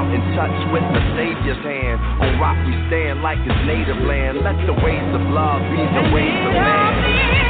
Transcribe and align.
out 0.00 0.08
and 0.08 0.24
touch 0.32 0.56
with 0.72 0.84
the 0.96 1.02
Savior's 1.12 1.60
hand. 1.60 2.00
On 2.24 2.40
rock 2.40 2.56
we 2.64 2.72
stand 2.88 3.20
like 3.20 3.38
his 3.44 3.56
native 3.68 4.00
land. 4.08 4.40
Let 4.40 4.56
the 4.64 4.72
ways 4.72 5.08
of 5.12 5.22
love 5.28 5.60
be 5.68 5.76
the 5.76 6.04
ways 6.14 6.40
of 6.48 6.54
man. 6.56 7.49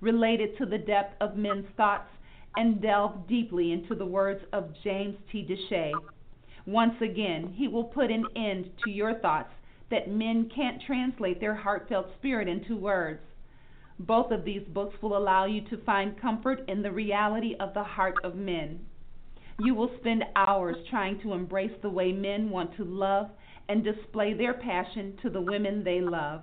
related 0.00 0.56
to 0.58 0.66
the 0.66 0.78
depth 0.78 1.14
of 1.20 1.36
men's 1.36 1.66
thoughts 1.76 2.08
and 2.56 2.80
delve 2.80 3.26
deeply 3.28 3.72
into 3.72 3.94
the 3.94 4.06
words 4.06 4.42
of 4.52 4.74
James 4.82 5.16
T. 5.30 5.46
DeShay. 5.46 5.92
Once 6.66 6.94
again, 7.00 7.54
he 7.56 7.68
will 7.68 7.84
put 7.84 8.10
an 8.10 8.24
end 8.36 8.70
to 8.84 8.90
your 8.90 9.14
thoughts 9.14 9.52
that 9.90 10.10
men 10.10 10.50
can't 10.54 10.82
translate 10.86 11.40
their 11.40 11.54
heartfelt 11.54 12.06
spirit 12.18 12.48
into 12.48 12.76
words. 12.76 13.20
Both 13.98 14.30
of 14.30 14.44
these 14.44 14.66
books 14.68 14.96
will 15.02 15.16
allow 15.16 15.44
you 15.44 15.60
to 15.68 15.84
find 15.84 16.20
comfort 16.20 16.64
in 16.68 16.82
the 16.82 16.92
reality 16.92 17.54
of 17.60 17.74
the 17.74 17.82
heart 17.82 18.16
of 18.24 18.34
men. 18.34 18.80
You 19.58 19.74
will 19.74 19.90
spend 19.98 20.24
hours 20.36 20.76
trying 20.88 21.20
to 21.20 21.34
embrace 21.34 21.76
the 21.82 21.90
way 21.90 22.12
men 22.12 22.48
want 22.48 22.74
to 22.76 22.84
love 22.84 23.30
and 23.68 23.84
display 23.84 24.32
their 24.32 24.54
passion 24.54 25.18
to 25.22 25.28
the 25.28 25.40
women 25.40 25.84
they 25.84 26.00
love. 26.00 26.42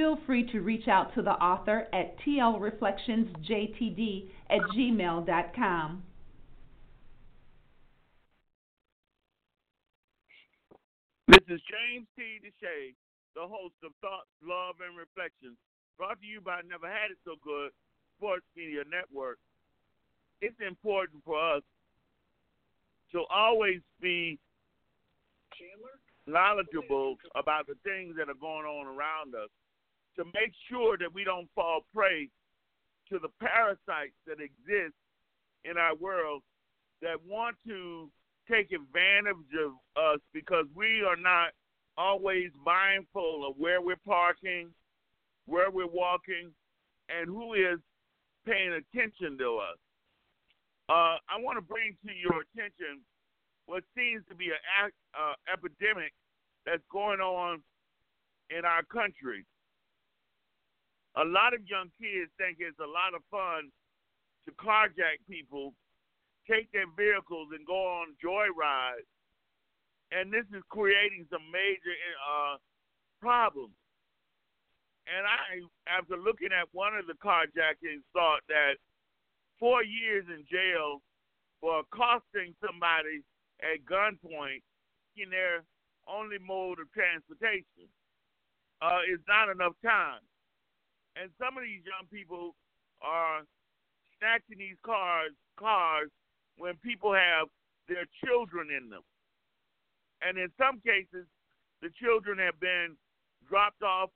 Feel 0.00 0.16
free 0.24 0.50
to 0.50 0.60
reach 0.60 0.88
out 0.88 1.14
to 1.14 1.20
the 1.20 1.32
author 1.32 1.86
at 1.92 2.18
tlreflectionsjtd 2.20 4.30
at 4.48 4.60
gmail.com. 4.74 6.02
This 11.28 11.44
is 11.50 11.60
James 11.68 12.06
T. 12.16 12.40
DeShay, 12.40 12.94
the 13.36 13.42
host 13.42 13.74
of 13.84 13.92
Thoughts, 14.00 14.30
Love, 14.42 14.76
and 14.80 14.96
Reflections, 14.96 15.58
brought 15.98 16.18
to 16.22 16.26
you 16.26 16.40
by 16.40 16.62
Never 16.66 16.86
Had 16.86 17.10
It 17.10 17.18
So 17.26 17.34
Good 17.44 17.70
Sports 18.16 18.46
Media 18.56 18.84
Network 18.90 19.38
it's 20.40 20.56
important 20.66 21.22
for 21.26 21.38
us 21.38 21.62
to 23.12 23.24
always 23.30 23.80
be 24.00 24.38
knowledgeable 26.26 27.18
about 27.34 27.66
the 27.66 27.74
things 27.84 28.16
that 28.16 28.30
are 28.30 28.40
going 28.40 28.64
on 28.64 28.86
around 28.86 29.34
us 29.34 29.50
to 30.16 30.24
make 30.34 30.52
sure 30.68 30.96
that 30.98 31.12
we 31.12 31.24
don't 31.24 31.48
fall 31.54 31.80
prey 31.94 32.28
to 33.10 33.18
the 33.18 33.28
parasites 33.40 34.16
that 34.26 34.38
exist 34.40 34.94
in 35.64 35.76
our 35.76 35.94
world 35.96 36.42
that 37.02 37.16
want 37.26 37.56
to 37.66 38.10
take 38.50 38.72
advantage 38.72 39.50
of 39.64 39.72
us 39.96 40.20
because 40.32 40.66
we 40.74 41.02
are 41.02 41.16
not 41.16 41.50
always 41.96 42.50
mindful 42.64 43.46
of 43.48 43.54
where 43.56 43.80
we're 43.80 44.00
parking, 44.06 44.68
where 45.46 45.70
we're 45.70 45.86
walking, 45.86 46.50
and 47.08 47.28
who 47.28 47.54
is 47.54 47.78
paying 48.46 48.72
attention 48.72 49.36
to 49.38 49.58
us. 49.58 49.78
Uh, 50.88 51.16
I 51.28 51.38
want 51.38 51.56
to 51.56 51.62
bring 51.62 51.96
to 52.06 52.12
your 52.12 52.42
attention 52.42 53.00
what 53.66 53.84
seems 53.96 54.24
to 54.28 54.34
be 54.34 54.46
an 54.46 54.90
uh, 55.14 55.34
epidemic 55.52 56.12
that's 56.66 56.82
going 56.90 57.20
on 57.20 57.62
in 58.50 58.64
our 58.64 58.82
country. 58.82 59.44
A 61.16 61.24
lot 61.24 61.54
of 61.54 61.66
young 61.66 61.90
kids 61.98 62.30
think 62.38 62.58
it's 62.60 62.78
a 62.78 62.86
lot 62.86 63.14
of 63.14 63.22
fun 63.30 63.70
to 64.46 64.50
carjack 64.52 65.18
people, 65.28 65.74
take 66.48 66.70
their 66.72 66.88
vehicles, 66.96 67.48
and 67.52 67.66
go 67.66 67.74
on 67.74 68.14
joyrides. 68.22 69.08
And 70.12 70.32
this 70.32 70.46
is 70.54 70.62
creating 70.70 71.26
some 71.30 71.42
major 71.50 71.94
uh, 72.22 72.56
problems. 73.20 73.74
And 75.06 75.26
I, 75.26 75.66
after 75.90 76.16
looking 76.16 76.54
at 76.54 76.70
one 76.72 76.94
of 76.94 77.06
the 77.06 77.18
carjackings, 77.18 78.06
thought 78.12 78.42
that 78.48 78.78
four 79.58 79.82
years 79.82 80.24
in 80.28 80.44
jail 80.50 81.02
for 81.60 81.80
accosting 81.80 82.54
somebody 82.64 83.22
at 83.60 83.84
gunpoint 83.84 84.62
in 85.16 85.30
their 85.30 85.64
only 86.08 86.38
mode 86.38 86.78
of 86.80 86.90
transportation 86.92 87.90
uh, 88.80 89.02
is 89.10 89.20
not 89.28 89.50
enough 89.50 89.74
time. 89.84 90.22
And 91.20 91.30
some 91.36 91.58
of 91.58 91.64
these 91.64 91.84
young 91.84 92.08
people 92.08 92.56
are 93.02 93.42
snatching 94.18 94.58
these 94.58 94.80
cars 94.84 95.32
cars 95.58 96.08
when 96.56 96.76
people 96.80 97.12
have 97.12 97.48
their 97.88 98.08
children 98.24 98.68
in 98.72 98.88
them. 98.88 99.04
And 100.22 100.38
in 100.38 100.48
some 100.56 100.80
cases, 100.80 101.28
the 101.82 101.90
children 102.00 102.38
have 102.38 102.58
been 102.60 102.96
dropped 103.48 103.82
off 103.82 104.10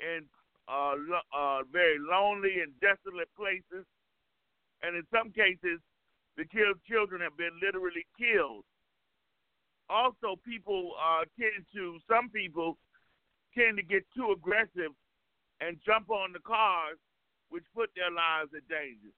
in 0.00 0.26
uh, 0.66 0.94
uh, 1.34 1.62
very 1.70 1.98
lonely 1.98 2.62
and 2.62 2.72
desolate 2.80 3.30
places 3.36 3.86
and 4.82 4.96
in 4.96 5.04
some 5.12 5.30
cases, 5.30 5.80
the 6.36 6.44
children 6.88 7.20
have 7.20 7.36
been 7.36 7.52
literally 7.60 8.06
killed. 8.16 8.64
Also, 9.88 10.40
people 10.46 10.92
uh, 10.96 11.24
tend 11.38 11.66
to, 11.74 11.98
some 12.08 12.30
people 12.30 12.78
tend 13.56 13.76
to 13.76 13.82
get 13.82 14.06
too 14.16 14.32
aggressive 14.32 14.94
and 15.60 15.76
jump 15.84 16.10
on 16.10 16.32
the 16.32 16.40
cars, 16.40 16.98
which 17.50 17.64
put 17.74 17.90
their 17.94 18.10
lives 18.10 18.50
in 18.52 18.64
danger. 18.68 19.12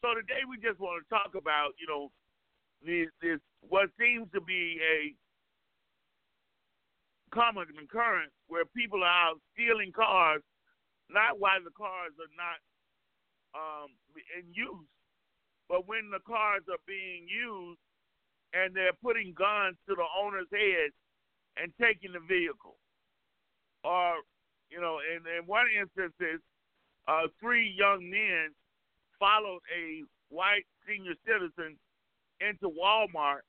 So 0.00 0.14
today 0.16 0.48
we 0.48 0.56
just 0.56 0.80
want 0.80 1.04
to 1.04 1.06
talk 1.12 1.36
about, 1.36 1.76
you 1.76 1.86
know, 1.86 2.10
this, 2.80 3.12
this 3.20 3.38
what 3.60 3.92
seems 4.00 4.28
to 4.32 4.40
be 4.40 4.80
a 4.80 5.12
common 7.34 7.66
occurrence 7.76 8.32
where 8.48 8.64
people 8.64 9.04
are 9.04 9.28
out 9.30 9.40
stealing 9.52 9.92
cars, 9.92 10.42
not 11.10 11.38
while 11.38 11.60
the 11.62 11.74
cars 11.76 12.12
are 12.16 12.34
not 12.34 12.58
um, 13.52 13.90
in 14.38 14.48
use. 14.52 14.88
But 15.68 15.86
when 15.86 16.10
the 16.10 16.24
cars 16.26 16.62
are 16.68 16.82
being 16.86 17.28
used 17.28 17.78
and 18.54 18.74
they're 18.74 18.96
putting 19.02 19.34
guns 19.36 19.76
to 19.86 19.94
the 19.94 20.08
owner's 20.18 20.50
head 20.50 20.90
and 21.56 21.70
taking 21.80 22.12
the 22.12 22.24
vehicle, 22.26 22.78
or 23.84 24.16
you 24.70 24.80
know, 24.80 24.98
in, 25.00 25.22
in 25.26 25.46
one 25.46 25.66
instance, 25.68 26.14
uh, 27.08 27.26
three 27.40 27.74
young 27.76 28.08
men 28.08 28.54
followed 29.18 29.60
a 29.74 30.02
white 30.28 30.66
senior 30.86 31.14
citizen 31.26 31.76
into 32.40 32.70
Walmart, 32.70 33.44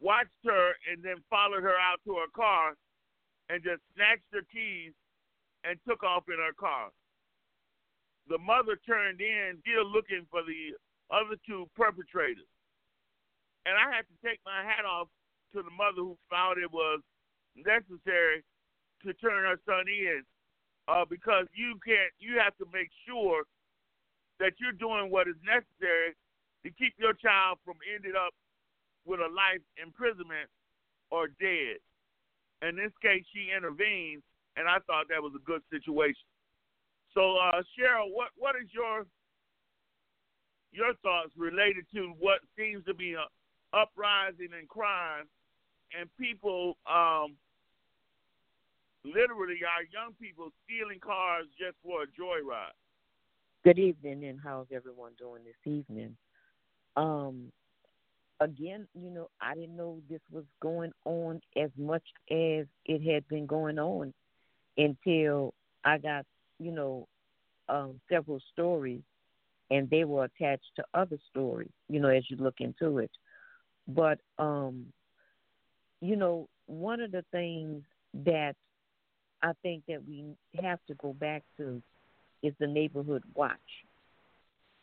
watched 0.00 0.30
her, 0.44 0.72
and 0.90 1.02
then 1.02 1.16
followed 1.30 1.62
her 1.62 1.76
out 1.76 2.00
to 2.04 2.14
her 2.16 2.30
car 2.34 2.74
and 3.48 3.62
just 3.62 3.82
snatched 3.94 4.28
her 4.32 4.42
keys 4.52 4.92
and 5.64 5.78
took 5.86 6.02
off 6.02 6.24
in 6.28 6.36
her 6.36 6.54
car 6.58 6.90
the 8.28 8.38
mother 8.38 8.76
turned 8.86 9.20
in, 9.20 9.58
still 9.64 9.88
looking 9.88 10.28
for 10.30 10.44
the 10.44 10.76
other 11.10 11.36
two 11.48 11.66
perpetrators. 11.74 12.48
And 13.64 13.74
I 13.74 13.88
had 13.88 14.04
to 14.04 14.16
take 14.24 14.40
my 14.44 14.64
hat 14.64 14.84
off 14.84 15.08
to 15.56 15.64
the 15.64 15.72
mother 15.72 16.04
who 16.04 16.16
found 16.30 16.60
it 16.60 16.70
was 16.70 17.00
necessary 17.56 18.44
to 19.04 19.12
turn 19.14 19.44
her 19.44 19.58
son 19.66 19.86
in, 19.88 20.22
uh, 20.88 21.04
because 21.08 21.46
you 21.54 21.78
can't. 21.84 22.12
You 22.18 22.38
have 22.42 22.56
to 22.58 22.66
make 22.72 22.90
sure 23.06 23.44
that 24.40 24.54
you're 24.58 24.76
doing 24.76 25.10
what 25.10 25.28
is 25.28 25.38
necessary 25.42 26.14
to 26.64 26.70
keep 26.70 26.94
your 26.98 27.12
child 27.14 27.58
from 27.64 27.76
ending 27.86 28.14
up 28.14 28.34
with 29.06 29.20
a 29.20 29.30
life 29.30 29.62
imprisonment 29.80 30.48
or 31.10 31.28
dead. 31.40 31.78
In 32.62 32.74
this 32.74 32.92
case, 33.02 33.22
she 33.32 33.54
intervened, 33.54 34.22
and 34.56 34.66
I 34.66 34.78
thought 34.86 35.06
that 35.10 35.22
was 35.22 35.32
a 35.34 35.44
good 35.46 35.62
situation. 35.70 36.26
So, 37.14 37.38
uh, 37.38 37.62
Cheryl, 37.74 38.10
what 38.10 38.30
what 38.36 38.54
is 38.56 38.68
your 38.72 39.06
your 40.72 40.94
thoughts 41.02 41.32
related 41.36 41.86
to 41.94 42.12
what 42.18 42.40
seems 42.56 42.84
to 42.84 42.94
be 42.94 43.14
a 43.14 43.24
uprising 43.72 44.48
in 44.58 44.66
crime 44.66 45.26
and 45.98 46.08
people, 46.18 46.76
um, 46.88 47.36
literally 49.04 49.60
our 49.64 49.84
young 49.92 50.14
people 50.20 50.50
stealing 50.64 51.00
cars 51.00 51.46
just 51.58 51.76
for 51.82 52.02
a 52.02 52.06
joyride? 52.06 52.76
Good 53.64 53.78
evening, 53.78 54.24
and 54.24 54.38
how's 54.42 54.66
everyone 54.72 55.12
doing 55.18 55.42
this 55.44 55.72
evening? 55.72 56.16
Um, 56.96 57.52
again, 58.40 58.86
you 58.94 59.10
know, 59.10 59.28
I 59.40 59.54
didn't 59.54 59.76
know 59.76 60.00
this 60.08 60.20
was 60.30 60.44
going 60.60 60.92
on 61.04 61.40
as 61.56 61.70
much 61.76 62.04
as 62.30 62.66
it 62.86 63.02
had 63.02 63.26
been 63.28 63.46
going 63.46 63.78
on 63.78 64.14
until 64.76 65.54
I 65.84 65.98
got 65.98 66.24
you 66.58 66.72
know, 66.72 67.06
um, 67.68 68.00
several 68.10 68.40
stories 68.52 69.02
and 69.70 69.88
they 69.90 70.04
were 70.04 70.24
attached 70.24 70.70
to 70.76 70.84
other 70.94 71.18
stories, 71.30 71.70
you 71.88 72.00
know, 72.00 72.08
as 72.08 72.24
you 72.30 72.36
look 72.36 72.56
into 72.60 72.98
it. 72.98 73.10
But 73.86 74.18
um, 74.38 74.86
you 76.00 76.16
know, 76.16 76.48
one 76.66 77.00
of 77.00 77.12
the 77.12 77.24
things 77.32 77.82
that 78.24 78.54
I 79.42 79.52
think 79.62 79.84
that 79.88 80.06
we 80.06 80.24
have 80.60 80.80
to 80.88 80.94
go 80.94 81.12
back 81.12 81.42
to 81.58 81.82
is 82.42 82.54
the 82.58 82.66
neighborhood 82.66 83.22
watch. 83.34 83.58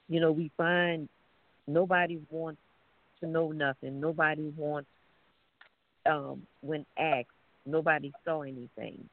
You 0.07 0.19
know, 0.19 0.31
we 0.31 0.51
find 0.57 1.09
nobody 1.67 2.19
wants 2.29 2.61
to 3.21 3.27
know 3.27 3.51
nothing. 3.51 3.99
Nobody 3.99 4.51
wants, 4.55 4.89
um, 6.05 6.45
when 6.61 6.85
asked, 6.97 7.29
nobody 7.65 8.11
saw 8.23 8.41
anything. 8.41 9.09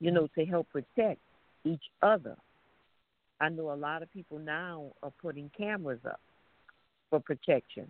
You 0.00 0.10
know, 0.10 0.28
to 0.38 0.44
help 0.44 0.68
protect 0.70 1.20
each 1.64 1.84
other. 2.02 2.36
I 3.40 3.48
know 3.48 3.72
a 3.72 3.74
lot 3.74 4.02
of 4.02 4.12
people 4.12 4.38
now 4.38 4.92
are 5.02 5.12
putting 5.22 5.50
cameras 5.56 6.00
up 6.06 6.20
for 7.10 7.20
protection. 7.20 7.88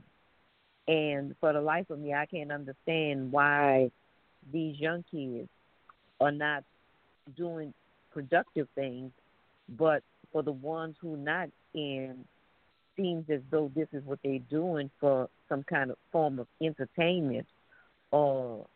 And 0.89 1.35
for 1.41 1.53
the 1.53 1.61
life 1.61 1.91
of 1.91 1.99
me, 1.99 2.15
I 2.15 2.27
can't 2.27 2.53
understand 2.53 3.33
why 3.33 3.91
these 4.53 4.79
young 4.79 5.05
kids 5.11 5.49
are 6.21 6.33
not 6.33 6.65
doing 7.37 7.73
productive 8.13 8.69
things, 8.75 9.11
but 9.79 10.03
for 10.33 10.43
the 10.43 10.53
ones 10.53 10.97
who 11.01 11.17
not 11.17 11.49
in, 11.75 12.25
seems 12.97 13.29
as 13.29 13.41
though 13.51 13.71
this 13.75 13.89
is 13.93 14.03
what 14.05 14.19
they're 14.25 14.39
doing 14.51 14.91
for 15.01 15.29
some 15.49 15.63
kind 15.65 15.91
of 15.91 15.99
form 16.11 16.39
of 16.39 16.47
entertainment 16.63 17.47
or 18.11 18.67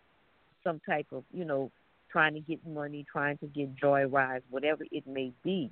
some 0.62 0.80
type 0.86 1.06
of, 1.12 1.24
you 1.32 1.44
know, 1.44 1.70
trying 2.10 2.34
to 2.34 2.40
get 2.40 2.64
money, 2.66 3.06
trying 3.10 3.38
to 3.38 3.46
get 3.46 3.74
joy 3.76 4.04
rides, 4.04 4.44
whatever 4.50 4.84
it 4.90 5.06
may 5.06 5.32
be. 5.42 5.70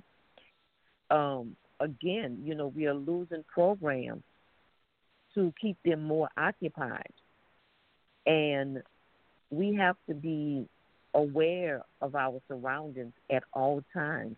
Um, 1.11 1.55
again, 1.79 2.41
you 2.43 2.55
know, 2.55 2.67
we 2.67 2.87
are 2.87 2.93
losing 2.93 3.43
programs 3.53 4.23
to 5.35 5.53
keep 5.61 5.77
them 5.83 6.03
more 6.03 6.29
occupied. 6.37 7.13
And 8.25 8.81
we 9.51 9.75
have 9.75 9.95
to 10.07 10.13
be 10.13 10.67
aware 11.13 11.83
of 12.01 12.15
our 12.15 12.39
surroundings 12.47 13.13
at 13.31 13.43
all 13.53 13.83
times 13.93 14.35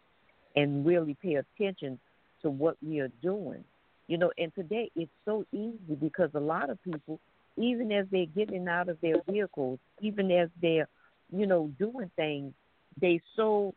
and 0.56 0.86
really 0.86 1.16
pay 1.22 1.36
attention 1.36 2.00
to 2.42 2.50
what 2.50 2.78
we 2.86 3.00
are 3.00 3.12
doing. 3.22 3.64
You 4.08 4.18
know, 4.18 4.32
and 4.38 4.54
today 4.56 4.92
it's 4.96 5.12
so 5.26 5.46
easy 5.52 5.96
because 6.00 6.30
a 6.34 6.40
lot 6.40 6.70
of 6.70 6.82
people, 6.84 7.20
even 7.58 7.92
as 7.92 8.06
they're 8.12 8.26
getting 8.26 8.68
out 8.68 8.90
of 8.90 9.00
their 9.02 9.16
vehicles, 9.30 9.80
even 10.02 10.32
as 10.32 10.50
they're, 10.62 10.88
you 11.32 11.46
know, 11.46 11.72
doing 11.80 12.12
things, 12.16 12.54
they 13.00 13.22
so 13.36 13.74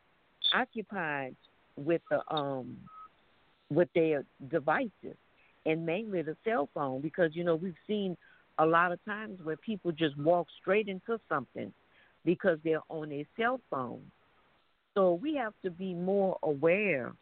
occupied 0.52 1.36
with 1.76 2.02
the 2.10 2.20
um 2.32 2.76
with 3.70 3.88
their 3.94 4.24
devices 4.50 5.16
and 5.66 5.84
mainly 5.86 6.22
the 6.22 6.36
cell 6.44 6.68
phone 6.74 7.00
because 7.00 7.30
you 7.34 7.42
know 7.42 7.56
we've 7.56 7.74
seen 7.86 8.16
a 8.58 8.66
lot 8.66 8.92
of 8.92 9.04
times 9.04 9.40
where 9.42 9.56
people 9.56 9.90
just 9.90 10.16
walk 10.18 10.46
straight 10.60 10.88
into 10.88 11.18
something 11.28 11.72
because 12.24 12.58
they're 12.64 12.80
on 12.88 13.12
a 13.12 13.26
cell 13.36 13.60
phone. 13.70 14.02
So 14.94 15.14
we 15.14 15.34
have 15.36 15.54
to 15.64 15.70
be 15.70 15.94
more 15.94 16.38
aware 16.42 17.12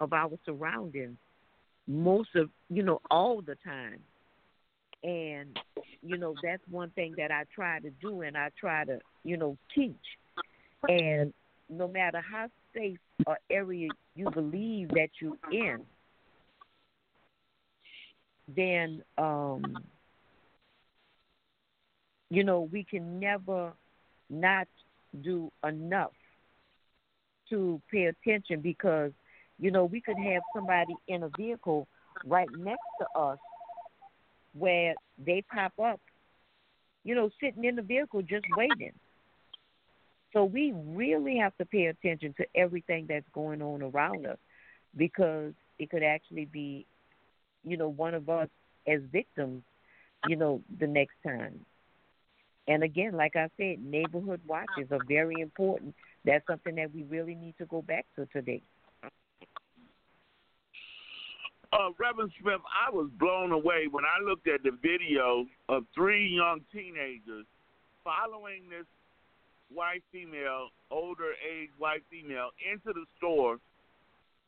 of 0.00 0.12
our 0.12 0.32
surroundings 0.44 1.16
most 1.86 2.30
of 2.34 2.48
you 2.70 2.82
know 2.82 3.00
all 3.10 3.42
the 3.42 3.56
time. 3.64 4.00
And 5.02 5.58
you 6.02 6.16
know 6.16 6.34
that's 6.42 6.62
one 6.70 6.90
thing 6.90 7.14
that 7.18 7.30
I 7.30 7.44
try 7.54 7.80
to 7.80 7.90
do 8.00 8.22
and 8.22 8.36
I 8.36 8.50
try 8.58 8.84
to, 8.84 8.98
you 9.22 9.36
know, 9.36 9.56
teach. 9.74 9.94
And 10.88 11.32
no 11.68 11.88
matter 11.88 12.20
how 12.20 12.48
safe 12.74 12.98
or 13.26 13.38
area 13.50 13.88
you 14.14 14.30
believe 14.30 14.88
that 14.90 15.08
you're 15.20 15.36
in, 15.50 15.80
then 18.54 19.02
um, 19.18 19.76
you 22.30 22.44
know 22.44 22.68
we 22.72 22.84
can 22.84 23.20
never 23.20 23.72
not 24.34 24.66
do 25.22 25.50
enough 25.66 26.12
to 27.50 27.80
pay 27.90 28.04
attention 28.04 28.60
because 28.60 29.12
you 29.58 29.70
know 29.70 29.84
we 29.84 30.00
could 30.00 30.18
have 30.18 30.42
somebody 30.54 30.94
in 31.08 31.22
a 31.22 31.30
vehicle 31.36 31.86
right 32.24 32.48
next 32.58 32.80
to 32.98 33.18
us 33.18 33.38
where 34.58 34.94
they 35.24 35.42
pop 35.52 35.72
up 35.82 36.00
you 37.04 37.14
know 37.14 37.30
sitting 37.40 37.64
in 37.64 37.76
the 37.76 37.82
vehicle 37.82 38.22
just 38.22 38.44
waiting 38.56 38.92
so 40.32 40.44
we 40.44 40.72
really 40.72 41.36
have 41.36 41.56
to 41.58 41.64
pay 41.64 41.86
attention 41.86 42.34
to 42.36 42.44
everything 42.56 43.06
that's 43.08 43.28
going 43.32 43.62
on 43.62 43.82
around 43.82 44.26
us 44.26 44.38
because 44.96 45.52
it 45.78 45.90
could 45.90 46.02
actually 46.02 46.46
be 46.46 46.86
you 47.64 47.76
know, 47.76 47.88
one 47.88 48.14
of 48.14 48.28
us 48.28 48.48
as 48.86 49.00
victims, 49.10 49.62
you 50.28 50.36
know, 50.36 50.60
the 50.78 50.86
next 50.86 51.14
time. 51.26 51.64
And 52.66 52.82
again, 52.82 53.12
like 53.16 53.36
I 53.36 53.48
said, 53.56 53.84
neighborhood 53.84 54.40
watches 54.46 54.90
are 54.90 55.04
very 55.06 55.40
important. 55.40 55.94
That's 56.24 56.46
something 56.46 56.74
that 56.76 56.94
we 56.94 57.02
really 57.04 57.34
need 57.34 57.54
to 57.58 57.66
go 57.66 57.82
back 57.82 58.06
to 58.16 58.26
today. 58.26 58.62
Uh, 61.72 61.90
Reverend 61.98 62.32
Smith, 62.40 62.60
I 62.70 62.90
was 62.90 63.10
blown 63.18 63.52
away 63.52 63.88
when 63.90 64.04
I 64.04 64.22
looked 64.24 64.46
at 64.46 64.62
the 64.62 64.70
video 64.80 65.44
of 65.68 65.84
three 65.94 66.28
young 66.28 66.60
teenagers 66.72 67.44
following 68.04 68.62
this 68.70 68.86
white 69.72 70.04
female, 70.12 70.68
older 70.90 71.32
age 71.42 71.70
white 71.78 72.04
female, 72.10 72.50
into 72.72 72.92
the 72.92 73.04
store 73.18 73.58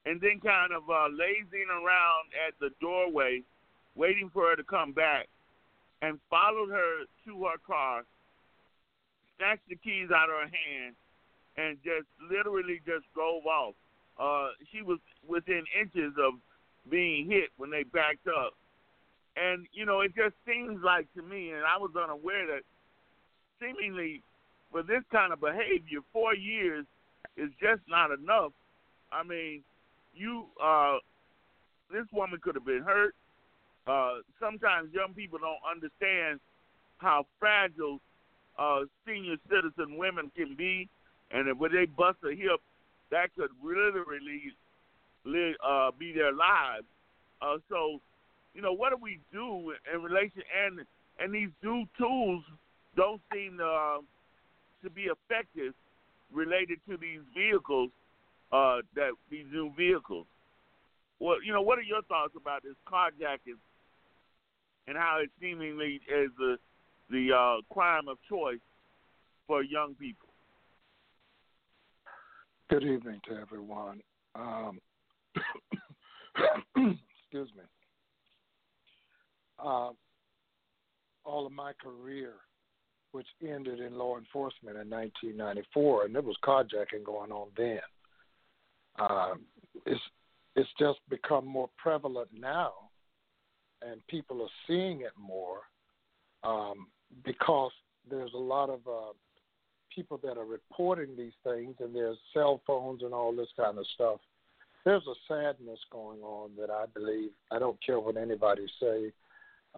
and 0.06 0.20
then 0.20 0.40
kind 0.40 0.73
of 0.73 0.88
uh, 0.88 1.08
lazing 1.11 1.66
around 1.68 2.30
at 2.46 2.54
the 2.61 2.70
doorway, 2.80 3.42
waiting 3.96 4.30
for 4.32 4.50
her 4.50 4.56
to 4.56 4.62
come 4.62 4.92
back, 4.92 5.26
and 6.03 6.19
followed 6.31 6.71
her 6.71 7.05
to 7.25 7.45
her 7.45 7.59
car, 7.67 8.03
snatched 9.37 9.69
the 9.69 9.76
keys 9.76 10.09
out 10.15 10.29
of 10.29 10.37
her 10.37 10.50
hand, 10.50 10.95
and 11.57 11.79
just 11.85 12.07
literally 12.31 12.81
just 12.87 13.05
drove 13.15 13.47
off. 13.47 13.75
Uh, 14.19 14.49
she 14.73 14.83
was 14.83 14.99
within 15.26 15.65
inches 15.79 16.12
of 16.19 16.35
being 16.91 17.31
hit 17.31 17.50
when 17.57 17.71
they 17.71 17.83
backed 17.83 18.29
up. 18.29 18.55
And, 19.37 19.67
you 19.73 19.85
know, 19.85 20.00
it 20.00 20.15
just 20.17 20.35
seems 20.47 20.83
like 20.83 21.12
to 21.15 21.23
me, 21.23 21.50
and 21.50 21.62
I 21.65 21.76
was 21.76 21.91
unaware 21.95 22.47
that 22.47 22.62
seemingly 23.61 24.23
for 24.71 24.83
this 24.83 25.03
kind 25.12 25.33
of 25.33 25.41
behavior, 25.41 26.00
four 26.12 26.35
years 26.35 26.87
is 27.37 27.50
just 27.61 27.83
not 27.88 28.11
enough. 28.11 28.53
I 29.12 29.23
mean, 29.23 29.62
you 30.15 30.47
uh, 30.62 30.99
this 31.93 32.07
woman 32.12 32.41
could 32.43 32.55
have 32.55 32.65
been 32.65 32.83
hurt. 32.83 33.15
Uh, 33.87 34.19
sometimes 34.40 34.93
young 34.93 35.14
people 35.14 35.38
don't 35.38 35.62
understand 35.71 36.40
how 36.99 37.25
fragile 37.38 38.00
uh, 38.59 38.81
senior 39.07 39.37
citizen 39.49 39.97
women 39.97 40.31
can 40.37 40.55
be, 40.57 40.88
and 41.31 41.49
if 41.49 41.57
when 41.57 41.73
they 41.73 41.87
bust 41.87 42.19
a 42.25 42.35
hip, 42.35 42.61
that 43.11 43.35
could 43.37 43.50
literally 43.62 44.52
uh, 45.64 45.90
be 45.99 46.12
their 46.12 46.33
lives. 46.33 46.87
Uh, 47.40 47.59
so, 47.69 48.00
you 48.55 48.62
know, 48.62 48.73
what 48.73 48.90
do 48.90 48.97
we 49.00 49.19
do 49.33 49.73
in 49.93 50.02
relation? 50.02 50.43
And 50.64 50.81
and 51.19 51.33
these 51.33 51.50
new 51.62 51.85
tools 51.99 52.43
don't 52.97 53.21
seem 53.33 53.61
uh, 53.62 53.99
to 54.83 54.90
be 54.90 55.02
effective 55.02 55.75
related 56.33 56.78
to 56.88 56.97
these 56.97 57.21
vehicles 57.35 57.90
uh, 58.52 58.78
that 58.95 59.12
these 59.31 59.47
new 59.52 59.73
vehicles. 59.76 60.26
Well, 61.19 61.43
you 61.43 61.52
know, 61.52 61.62
what 61.62 61.78
are 61.78 61.83
your 61.83 62.02
thoughts 62.02 62.35
about 62.37 62.62
this 62.62 62.75
carjacking 62.87 63.57
and 64.87 64.97
how 64.97 65.21
it 65.23 65.31
seemingly 65.40 66.00
is 66.09 66.31
the 66.38 66.57
the 67.11 67.31
uh, 67.33 67.62
crime 67.73 68.09
of 68.09 68.19
choice 68.28 68.59
for 69.47 69.62
young 69.62 69.95
people? 69.95 70.28
Good 72.69 72.83
evening 72.83 73.21
to 73.28 73.37
everyone. 73.37 74.00
Um, 74.35 74.81
excuse 76.76 77.49
me. 77.57 77.62
Uh, 79.59 79.90
all 81.25 81.47
of 81.47 81.52
my 81.52 81.73
career, 81.83 82.33
which 83.12 83.26
ended 83.43 83.81
in 83.81 83.97
law 83.97 84.19
enforcement 84.19 84.76
in 84.76 84.90
1994, 84.90 86.05
and 86.05 86.14
there 86.14 86.23
was 86.23 86.37
carjacking 86.45 87.05
going 87.05 87.31
on 87.31 87.49
then. 87.57 87.81
Um, 88.99 89.43
it's 89.85 90.00
it's 90.57 90.69
just 90.78 90.99
become 91.09 91.47
more 91.47 91.69
prevalent 91.76 92.28
now, 92.33 92.73
and 93.83 94.06
people 94.09 94.42
are 94.42 94.49
seeing 94.66 95.00
it 95.00 95.12
more 95.18 95.61
um, 96.45 96.87
because 97.25 97.73
there's 98.09 98.33
a 98.35 98.38
lot 98.38 98.71
of 98.71 98.80
uh, 98.87 99.12
people 99.95 100.18
that 100.23 100.38
are 100.38 100.45
reporting 100.45 101.16
these 101.16 101.33
things, 101.45 101.75
and 101.80 101.95
there's 101.95 102.18
cell 102.33 102.61
phones 102.66 103.02
and 103.02 103.12
all 103.12 103.35
this 103.35 103.49
kind 103.56 103.78
of 103.78 103.87
stuff. 103.95 104.21
There's 104.85 105.06
a 105.06 105.14
sadness 105.26 105.80
going 105.90 106.21
on 106.21 106.50
that 106.59 106.71
I 106.71 106.85
believe. 106.95 107.30
I 107.50 107.59
don't 107.59 107.83
care 107.85 107.99
what 107.99 108.16
anybody 108.16 108.66
say. 108.80 109.12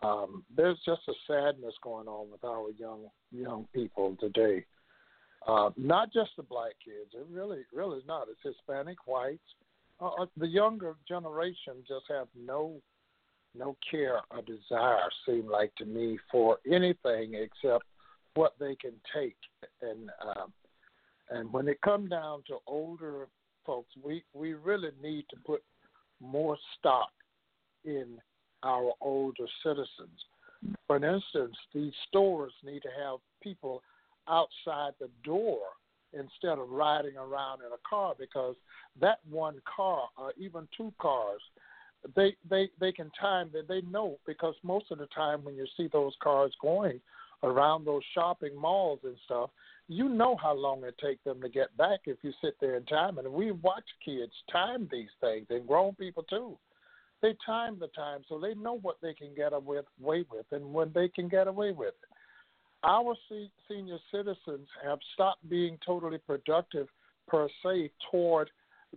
Um, 0.02 0.44
there's 0.54 0.78
just 0.84 1.00
a 1.08 1.14
sadness 1.26 1.74
going 1.82 2.06
on 2.06 2.30
with 2.30 2.44
our 2.44 2.70
young 2.78 3.06
young 3.32 3.66
people 3.74 4.16
today. 4.20 4.64
Uh, 5.46 5.70
not 5.76 6.12
just 6.12 6.30
the 6.36 6.42
black 6.42 6.72
kids. 6.84 7.14
It 7.14 7.26
really, 7.30 7.60
really 7.72 7.98
is 7.98 8.04
not. 8.06 8.26
It's 8.28 8.56
Hispanic, 8.56 8.98
whites, 9.06 9.40
uh, 10.00 10.26
the 10.36 10.46
younger 10.46 10.94
generation 11.08 11.74
just 11.86 12.04
have 12.08 12.28
no 12.36 12.80
no 13.58 13.76
care 13.90 14.20
or 14.30 14.42
desire 14.42 15.08
seem 15.26 15.48
like 15.48 15.74
to 15.76 15.84
me 15.84 16.18
for 16.30 16.58
anything 16.70 17.34
except 17.34 17.84
what 18.34 18.54
they 18.58 18.76
can 18.76 18.92
take. 19.14 19.36
And 19.82 20.10
um, 20.36 20.52
and 21.30 21.52
when 21.52 21.68
it 21.68 21.80
comes 21.82 22.10
down 22.10 22.42
to 22.48 22.58
older 22.66 23.28
folks 23.66 23.92
we 24.02 24.22
we 24.32 24.54
really 24.54 24.90
need 25.02 25.26
to 25.30 25.36
put 25.44 25.62
more 26.20 26.56
stock 26.78 27.10
in 27.84 28.18
our 28.62 28.92
older 29.00 29.46
citizens. 29.62 30.24
For 30.86 30.96
instance 30.96 31.56
these 31.74 31.92
stores 32.08 32.52
need 32.64 32.82
to 32.82 32.88
have 33.04 33.18
people 33.42 33.82
outside 34.28 34.92
the 35.00 35.10
door 35.24 35.60
instead 36.12 36.58
of 36.58 36.70
riding 36.70 37.16
around 37.16 37.60
in 37.60 37.72
a 37.72 37.88
car 37.88 38.14
because 38.18 38.56
that 39.00 39.18
one 39.28 39.60
car 39.76 40.08
or 40.16 40.32
even 40.38 40.66
two 40.76 40.92
cars 41.00 41.40
they 42.14 42.36
they 42.48 42.70
they 42.80 42.92
can 42.92 43.10
time 43.20 43.50
that 43.52 43.68
they 43.68 43.80
know 43.90 44.18
because 44.26 44.54
most 44.62 44.86
of 44.90 44.98
the 44.98 45.06
time 45.06 45.44
when 45.44 45.56
you 45.56 45.66
see 45.76 45.88
those 45.92 46.12
cars 46.22 46.52
going 46.60 47.00
around 47.42 47.84
those 47.84 48.02
shopping 48.14 48.56
malls 48.56 49.00
and 49.04 49.16
stuff 49.24 49.50
you 49.88 50.08
know 50.08 50.36
how 50.36 50.54
long 50.54 50.84
it 50.84 50.96
takes 50.98 51.24
them 51.24 51.40
to 51.40 51.48
get 51.48 51.74
back 51.78 52.00
if 52.04 52.18
you 52.22 52.32
sit 52.44 52.56
there 52.60 52.76
and 52.76 52.86
time 52.86 53.18
it. 53.18 53.24
And 53.24 53.34
we 53.34 53.52
watch 53.52 53.84
kids 54.04 54.32
time 54.52 54.86
these 54.92 55.08
things 55.20 55.46
and 55.48 55.66
grown 55.66 55.94
people 55.94 56.22
too. 56.24 56.58
They 57.22 57.34
time 57.44 57.78
the 57.80 57.88
time 57.88 58.20
so 58.28 58.38
they 58.38 58.54
know 58.54 58.78
what 58.82 58.98
they 59.02 59.14
can 59.14 59.34
get 59.34 59.52
away 59.52 59.80
with 60.30 60.44
and 60.52 60.72
when 60.72 60.92
they 60.94 61.08
can 61.08 61.28
get 61.28 61.48
away 61.48 61.72
with 61.72 61.88
it. 61.88 62.08
Our 62.84 63.16
senior 63.68 63.98
citizens 64.12 64.68
have 64.84 64.98
stopped 65.14 65.48
being 65.48 65.78
totally 65.84 66.18
productive 66.18 66.86
per 67.26 67.48
se 67.64 67.90
toward 68.10 68.50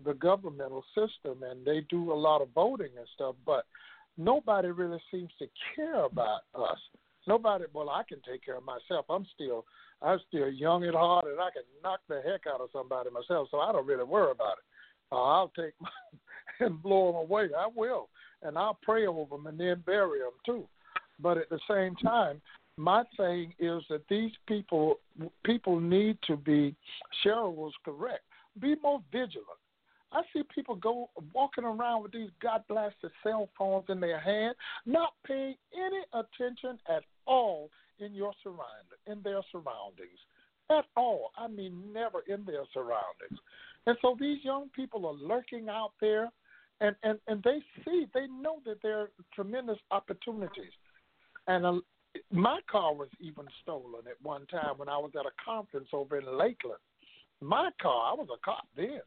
the 0.03 0.13
governmental 0.13 0.83
system 0.95 1.43
and 1.43 1.65
they 1.65 1.86
do 1.89 2.12
a 2.12 2.15
lot 2.15 2.41
of 2.41 2.50
voting 2.55 2.89
and 2.98 3.07
stuff, 3.13 3.36
but 3.45 3.65
nobody 4.17 4.69
really 4.69 5.01
seems 5.12 5.29
to 5.39 5.48
care 5.75 6.05
about 6.05 6.41
us. 6.55 6.77
Nobody 7.27 7.65
well 7.74 7.89
I 7.89 8.03
can 8.07 8.19
take 8.27 8.43
care 8.43 8.57
of 8.57 8.63
myself. 8.63 9.05
I'm 9.10 9.25
still 9.36 9.65
I'm 10.01 10.19
still 10.27 10.50
young 10.50 10.83
at 10.86 10.93
heart 10.93 11.25
and 11.25 11.39
I 11.39 11.50
can 11.51 11.63
knock 11.83 12.00
the 12.07 12.21
heck 12.25 12.41
out 12.51 12.62
of 12.62 12.69
somebody 12.74 13.10
myself, 13.12 13.50
so 13.51 13.60
I 13.60 13.71
don't 13.71 13.86
really 13.86 14.03
worry 14.03 14.31
about 14.31 14.57
it. 14.57 14.65
Uh, 15.12 15.24
I'll 15.24 15.51
take 15.55 15.74
and 16.60 16.81
blow 16.81 17.07
them 17.07 17.15
away. 17.15 17.50
I 17.57 17.67
will, 17.74 18.10
and 18.41 18.57
I'll 18.57 18.79
pray 18.81 19.05
over 19.05 19.36
them 19.36 19.48
and 19.48 19.60
then 19.60 19.83
bury 19.86 20.19
them 20.19 20.31
too. 20.45 20.67
But 21.19 21.38
at 21.38 21.50
the 21.50 21.60
same 21.69 21.95
time, 21.95 22.41
my 22.77 23.03
thing 23.17 23.53
is 23.60 23.83
that 23.89 24.01
these 24.10 24.31
people 24.48 25.00
people 25.43 25.79
need 25.79 26.17
to 26.25 26.36
be 26.36 26.75
Cheryl 27.24 27.53
was 27.53 27.74
correct. 27.86 28.24
Be 28.60 28.75
more 28.81 29.01
vigilant. 29.12 29.61
I 30.12 30.22
see 30.34 30.41
people 30.53 30.75
go 30.75 31.10
walking 31.34 31.63
around 31.63 32.03
with 32.03 32.12
these 32.12 32.30
God 32.41 32.63
blasted 32.68 33.12
cell 33.24 33.50
phones 33.58 33.86
in 33.89 34.00
their 34.00 34.20
hand, 34.20 34.56
not 34.86 35.13
paying 35.25 35.56
any 35.74 36.01
attention 36.13 36.80
at 36.89 37.03
all 37.25 37.70
in 38.00 38.13
your 38.13 38.34
surrounding 38.44 39.00
in 39.08 39.22
their 39.24 39.41
surroundings. 39.51 40.20
At 40.70 40.86
all. 40.96 41.32
I 41.38 41.48
mean 41.48 41.82
never 41.94 42.24
in 42.27 42.46
their 42.46 42.63
surroundings. 42.74 43.39
And 43.88 43.98
so 44.01 44.15
these 44.20 44.44
young 44.44 44.70
people 44.75 45.06
are 45.06 45.13
lurking 45.13 45.70
out 45.70 45.91
there 46.00 46.30
and, 46.82 46.96
and, 47.03 47.20
and 47.27 47.44
they 47.44 47.60
see, 47.86 48.08
they 48.13 48.27
know 48.27 48.58
that 48.65 48.82
there 48.82 49.00
are 49.01 49.10
tremendous 49.34 49.77
opportunities. 49.91 50.72
And 51.48 51.65
uh, 51.65 51.74
my 52.32 52.60
car 52.70 52.94
was 52.94 53.08
even 53.20 53.46
stolen 53.62 54.08
at 54.10 54.22
one 54.24 54.48
time 54.48 54.77
when 54.77 54.89
I 54.89 54.98
was 54.98 55.12
at 55.18 55.25
a 55.25 55.46
conference 55.46 55.89
over 55.94 56.18
in 56.18 56.25
Lakeland. 56.25 56.80
My 57.39 57.70
car, 57.82 58.12
I 58.12 58.15
was 58.15 58.27
a 58.34 58.44
cop 58.44 58.65
then, 58.75 59.01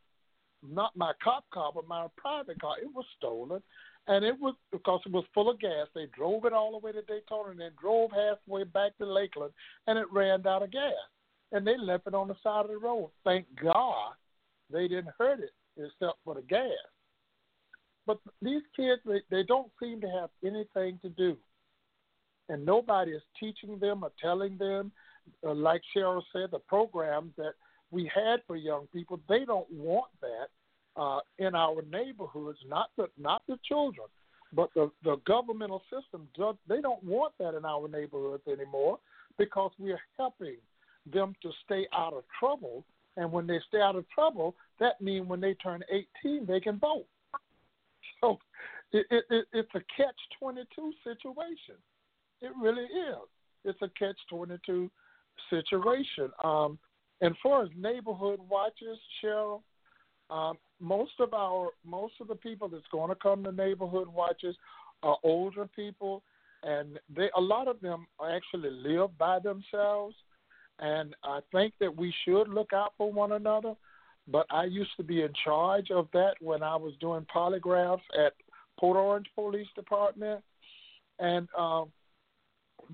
not 0.70 0.96
my 0.96 1.12
cop 1.22 1.44
car, 1.52 1.72
but 1.74 1.88
my 1.88 2.06
private 2.16 2.60
car. 2.60 2.74
It 2.80 2.88
was 2.94 3.04
stolen, 3.16 3.62
and 4.06 4.24
it 4.24 4.38
was 4.38 4.54
because 4.72 5.00
it 5.06 5.12
was 5.12 5.24
full 5.34 5.50
of 5.50 5.60
gas. 5.60 5.88
They 5.94 6.06
drove 6.16 6.44
it 6.44 6.52
all 6.52 6.72
the 6.72 6.84
way 6.84 6.92
to 6.92 7.02
Daytona 7.02 7.50
and 7.50 7.60
then 7.60 7.72
drove 7.80 8.10
halfway 8.12 8.64
back 8.64 8.96
to 8.98 9.06
Lakeland, 9.06 9.52
and 9.86 9.98
it 9.98 10.06
ran 10.12 10.46
out 10.46 10.62
of 10.62 10.72
gas. 10.72 10.92
And 11.52 11.66
they 11.66 11.76
left 11.76 12.06
it 12.06 12.14
on 12.14 12.28
the 12.28 12.36
side 12.42 12.64
of 12.64 12.70
the 12.70 12.78
road. 12.78 13.10
Thank 13.24 13.46
God 13.62 14.14
they 14.72 14.88
didn't 14.88 15.14
hurt 15.18 15.40
it 15.40 15.52
except 15.76 16.18
for 16.24 16.34
the 16.34 16.42
gas. 16.42 16.70
But 18.06 18.18
these 18.42 18.62
kids, 18.76 19.00
they, 19.06 19.20
they 19.30 19.44
don't 19.44 19.70
seem 19.80 20.00
to 20.00 20.08
have 20.08 20.30
anything 20.44 20.98
to 21.02 21.08
do 21.10 21.36
and 22.48 22.64
nobody 22.64 23.12
is 23.12 23.22
teaching 23.38 23.78
them 23.78 24.02
or 24.02 24.12
telling 24.20 24.56
them, 24.58 24.92
uh, 25.46 25.54
like 25.54 25.82
Cheryl 25.96 26.22
said, 26.32 26.50
the 26.50 26.58
programs 26.58 27.32
that 27.36 27.54
we 27.94 28.10
had 28.14 28.40
for 28.46 28.56
young 28.56 28.86
people, 28.92 29.20
they 29.28 29.44
don't 29.44 29.70
want 29.70 30.10
that 30.20 31.00
uh, 31.00 31.20
in 31.38 31.54
our 31.54 31.82
neighborhoods, 31.90 32.58
not 32.68 32.90
the 32.96 33.06
not 33.18 33.42
the 33.48 33.58
children, 33.66 34.06
but 34.52 34.70
the 34.74 34.90
the 35.04 35.16
governmental 35.26 35.82
system. 35.92 36.28
They 36.68 36.80
don't 36.80 37.02
want 37.04 37.34
that 37.38 37.54
in 37.54 37.64
our 37.64 37.88
neighborhoods 37.88 38.42
anymore 38.46 38.98
because 39.38 39.72
we 39.78 39.92
are 39.92 40.00
helping 40.16 40.56
them 41.12 41.34
to 41.42 41.50
stay 41.64 41.86
out 41.96 42.12
of 42.12 42.24
trouble. 42.38 42.84
And 43.16 43.30
when 43.30 43.46
they 43.46 43.60
stay 43.68 43.80
out 43.80 43.94
of 43.94 44.04
trouble, 44.10 44.56
that 44.80 45.00
means 45.00 45.28
when 45.28 45.40
they 45.40 45.54
turn 45.54 45.84
18, 46.24 46.46
they 46.46 46.58
can 46.58 46.78
vote. 46.78 47.06
So 48.20 48.38
it, 48.92 49.06
it, 49.10 49.46
it's 49.52 49.68
a 49.74 49.82
catch 49.96 50.20
22 50.40 50.92
situation. 51.04 51.76
It 52.40 52.50
really 52.60 52.82
is. 52.82 53.28
It's 53.64 53.80
a 53.82 53.88
catch 53.98 54.18
twenty 54.28 54.56
two 54.66 54.90
situation. 55.50 56.30
Um, 56.42 56.78
and 57.20 57.34
far 57.42 57.62
as 57.62 57.68
neighborhood 57.76 58.40
watches, 58.48 58.98
Cheryl, 59.22 59.62
um, 60.30 60.56
most 60.80 61.12
of 61.20 61.34
our 61.34 61.68
most 61.84 62.14
of 62.20 62.28
the 62.28 62.34
people 62.34 62.68
that's 62.68 62.84
going 62.90 63.10
to 63.10 63.14
come 63.16 63.44
to 63.44 63.52
neighborhood 63.52 64.08
watches 64.08 64.56
are 65.02 65.18
older 65.22 65.66
people, 65.76 66.22
and 66.62 66.98
they 67.14 67.30
a 67.36 67.40
lot 67.40 67.68
of 67.68 67.80
them 67.80 68.06
actually 68.24 68.70
live 68.70 69.16
by 69.18 69.38
themselves. 69.38 70.14
And 70.80 71.14
I 71.22 71.40
think 71.52 71.72
that 71.78 71.94
we 71.96 72.12
should 72.24 72.48
look 72.48 72.72
out 72.72 72.94
for 72.98 73.12
one 73.12 73.32
another. 73.32 73.74
But 74.26 74.46
I 74.50 74.64
used 74.64 74.96
to 74.96 75.02
be 75.02 75.22
in 75.22 75.32
charge 75.44 75.90
of 75.90 76.08
that 76.14 76.34
when 76.40 76.62
I 76.62 76.76
was 76.76 76.94
doing 76.98 77.26
polygraphs 77.32 78.00
at 78.18 78.32
Port 78.80 78.96
Orange 78.96 79.26
Police 79.34 79.68
Department, 79.76 80.42
and 81.18 81.46
um, 81.56 81.92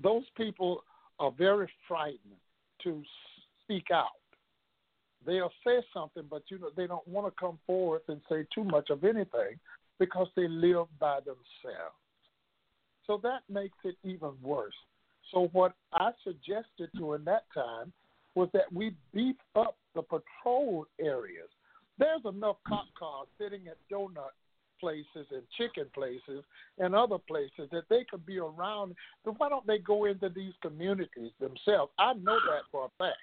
those 0.03 0.25
people 0.35 0.83
are 1.19 1.31
very 1.31 1.69
frightened 1.87 2.35
to 2.83 3.01
speak 3.71 3.87
out. 3.91 4.07
They'll 5.25 5.51
say 5.65 5.83
something, 5.93 6.23
but 6.29 6.43
you 6.49 6.57
know 6.57 6.69
they 6.75 6.87
don't 6.87 7.07
want 7.07 7.27
to 7.27 7.39
come 7.39 7.59
forward 7.67 8.01
and 8.07 8.21
say 8.27 8.45
too 8.53 8.63
much 8.63 8.89
of 8.89 9.03
anything 9.03 9.59
because 9.99 10.27
they 10.35 10.47
live 10.47 10.87
by 10.99 11.19
themselves. 11.19 11.95
So 13.05 13.19
that 13.23 13.41
makes 13.49 13.77
it 13.83 13.95
even 14.03 14.31
worse. 14.41 14.73
So 15.31 15.49
what 15.53 15.73
I 15.93 16.11
suggested 16.23 16.89
to 16.97 17.13
in 17.13 17.23
that 17.25 17.45
time 17.53 17.93
was 18.33 18.49
that 18.53 18.71
we 18.73 18.95
beef 19.13 19.35
up 19.55 19.77
the 19.93 20.01
patrol 20.01 20.87
areas. 20.99 21.49
There's 21.99 22.21
enough 22.25 22.57
cop 22.67 22.85
cars 22.97 23.27
sitting 23.37 23.67
at 23.67 23.77
donut 23.91 24.33
places 24.79 25.27
and 25.29 25.43
chicken 25.57 25.85
places 25.93 26.43
and 26.79 26.95
other 26.95 27.19
places 27.19 27.69
that 27.71 27.83
they 27.89 28.03
could 28.09 28.25
be 28.25 28.39
around. 28.39 28.95
So 29.23 29.35
why 29.37 29.49
don't 29.49 29.67
they 29.67 29.77
go 29.77 30.05
into 30.05 30.29
these 30.29 30.53
communities 30.63 31.31
themselves? 31.39 31.91
I 31.99 32.13
know 32.13 32.37
that 32.49 32.63
for 32.71 32.85
a 32.85 32.89
fact 32.97 33.19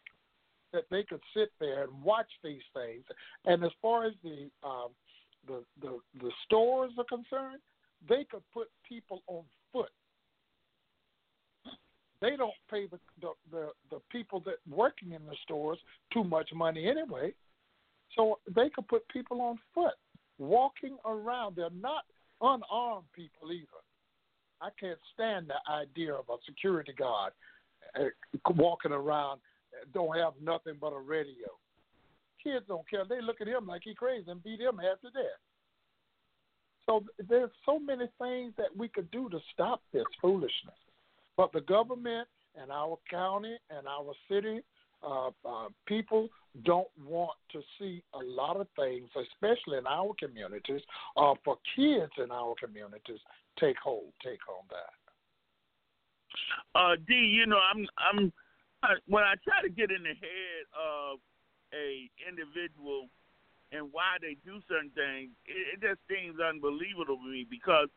that 0.72 0.84
they 0.90 1.02
could 1.02 1.20
sit 1.34 1.50
there 1.60 1.84
and 1.84 2.02
watch 2.02 2.30
these 2.42 2.62
things. 2.74 3.04
And 3.44 3.64
as 3.64 3.70
far 3.80 4.06
as 4.06 4.12
the 4.22 4.50
um, 4.66 4.90
the, 5.46 5.64
the 5.80 5.98
the 6.20 6.30
stores 6.44 6.92
are 6.98 7.04
concerned, 7.04 7.60
they 8.08 8.24
could 8.30 8.42
put 8.52 8.68
people 8.88 9.22
on 9.26 9.44
foot. 9.72 9.90
They 12.20 12.36
don't 12.36 12.52
pay 12.70 12.86
the, 12.86 12.98
the 13.20 13.32
the 13.50 13.68
the 13.90 14.00
people 14.10 14.40
that 14.40 14.56
working 14.68 15.12
in 15.12 15.24
the 15.26 15.36
stores 15.44 15.78
too 16.12 16.24
much 16.24 16.50
money 16.54 16.88
anyway, 16.88 17.32
so 18.16 18.38
they 18.54 18.68
could 18.70 18.88
put 18.88 19.08
people 19.08 19.40
on 19.40 19.58
foot 19.74 19.94
walking 20.38 20.96
around. 21.04 21.56
They're 21.56 21.70
not 21.70 22.04
unarmed 22.40 23.06
people 23.14 23.52
either. 23.52 23.66
I 24.60 24.70
can't 24.78 24.98
stand 25.14 25.48
the 25.48 25.72
idea 25.72 26.14
of 26.14 26.24
a 26.28 26.36
security 26.44 26.92
guard 26.92 27.32
uh, 27.98 28.04
walking 28.56 28.92
around, 28.92 29.40
don't 29.92 30.16
have 30.16 30.34
nothing 30.42 30.74
but 30.80 30.92
a 30.92 30.98
radio. 30.98 31.48
Kids 32.42 32.64
don't 32.68 32.88
care. 32.88 33.04
They 33.08 33.20
look 33.20 33.40
at 33.40 33.48
him 33.48 33.66
like 33.66 33.82
he 33.84 33.94
crazy 33.94 34.30
and 34.30 34.42
beat 34.42 34.60
him 34.60 34.78
half 34.78 35.00
to 35.00 35.10
death. 35.10 35.40
So 36.86 37.04
there's 37.28 37.50
so 37.66 37.78
many 37.78 38.06
things 38.20 38.54
that 38.56 38.74
we 38.76 38.88
could 38.88 39.10
do 39.10 39.28
to 39.28 39.38
stop 39.52 39.82
this 39.92 40.04
foolishness. 40.22 40.78
But 41.36 41.52
the 41.52 41.60
government 41.60 42.28
and 42.60 42.70
our 42.70 42.98
county 43.10 43.56
and 43.70 43.86
our 43.86 44.12
city 44.30 44.62
uh, 45.02 45.28
uh, 45.44 45.68
people 45.86 46.28
don't 46.64 46.88
want 47.04 47.36
to 47.52 47.60
see 47.78 48.02
a 48.14 48.18
lot 48.18 48.56
of 48.56 48.66
things, 48.76 49.08
especially 49.16 49.78
in 49.78 49.86
our 49.86 50.12
communities, 50.18 50.80
uh, 51.16 51.34
for 51.44 51.56
kids 51.76 52.10
in 52.22 52.30
our 52.32 52.54
communities, 52.60 53.20
take 53.60 53.76
hold, 53.82 54.12
take 54.24 54.40
on 54.48 54.64
that. 54.70 54.94
Uh, 56.74 56.96
D, 57.06 57.14
you 57.14 57.46
know, 57.46 57.58
I'm, 57.72 57.86
I'm, 57.96 58.32
when 59.06 59.24
I 59.24 59.34
try 59.42 59.62
to 59.62 59.70
get 59.70 59.90
in 59.90 60.02
the 60.02 60.14
head 60.14 60.62
of 60.74 61.18
a 61.74 62.08
individual 62.24 63.10
and 63.72 63.92
why 63.92 64.16
they 64.22 64.36
do 64.46 64.62
certain 64.68 64.92
things, 64.96 65.34
it, 65.44 65.76
it 65.76 65.78
just 65.84 66.00
seems 66.08 66.40
unbelievable 66.40 67.18
to 67.18 67.28
me 67.28 67.44
because 67.44 67.90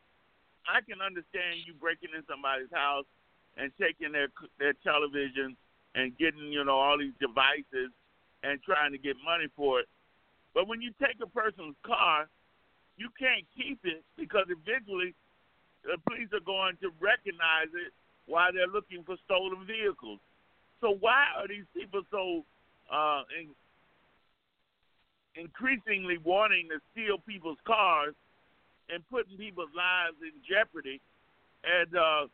I 0.68 0.84
can 0.84 1.00
understand 1.00 1.64
you 1.64 1.74
breaking 1.74 2.12
in 2.14 2.22
somebody's 2.28 2.70
house 2.72 3.08
and 3.56 3.72
taking 3.80 4.12
their 4.12 4.28
their 4.58 4.74
television 4.84 5.56
and 5.94 6.16
getting 6.18 6.52
you 6.52 6.64
know 6.64 6.78
all 6.78 6.98
these 6.98 7.16
devices 7.20 7.92
and 8.42 8.58
trying 8.62 8.92
to 8.92 8.98
get 8.98 9.16
money 9.24 9.46
for 9.56 9.80
it. 9.80 9.88
But 10.54 10.68
when 10.68 10.82
you 10.82 10.92
take 11.00 11.16
a 11.22 11.30
person's 11.30 11.78
car, 11.86 12.28
you 12.96 13.08
can't 13.16 13.46
keep 13.56 13.80
it 13.84 14.04
because 14.18 14.46
eventually 14.50 15.14
the 15.84 15.96
police 16.06 16.28
are 16.34 16.44
going 16.44 16.76
to 16.82 16.92
recognize 17.00 17.72
it 17.72 17.94
while 18.26 18.52
they're 18.52 18.70
looking 18.70 19.02
for 19.02 19.16
stolen 19.24 19.64
vehicles. 19.66 20.20
So 20.82 20.98
why 20.98 21.30
are 21.38 21.46
these 21.46 21.64
people 21.72 22.02
so 22.10 22.42
uh, 22.92 23.22
in, 23.38 23.54
increasingly 25.40 26.18
wanting 26.18 26.68
to 26.74 26.82
steal 26.90 27.18
people's 27.22 27.62
cars 27.64 28.14
and 28.90 29.00
putting 29.08 29.38
people's 29.38 29.70
lives 29.72 30.18
in 30.20 30.34
jeopardy, 30.42 31.00
and 31.62 31.96
uh, 31.96 32.26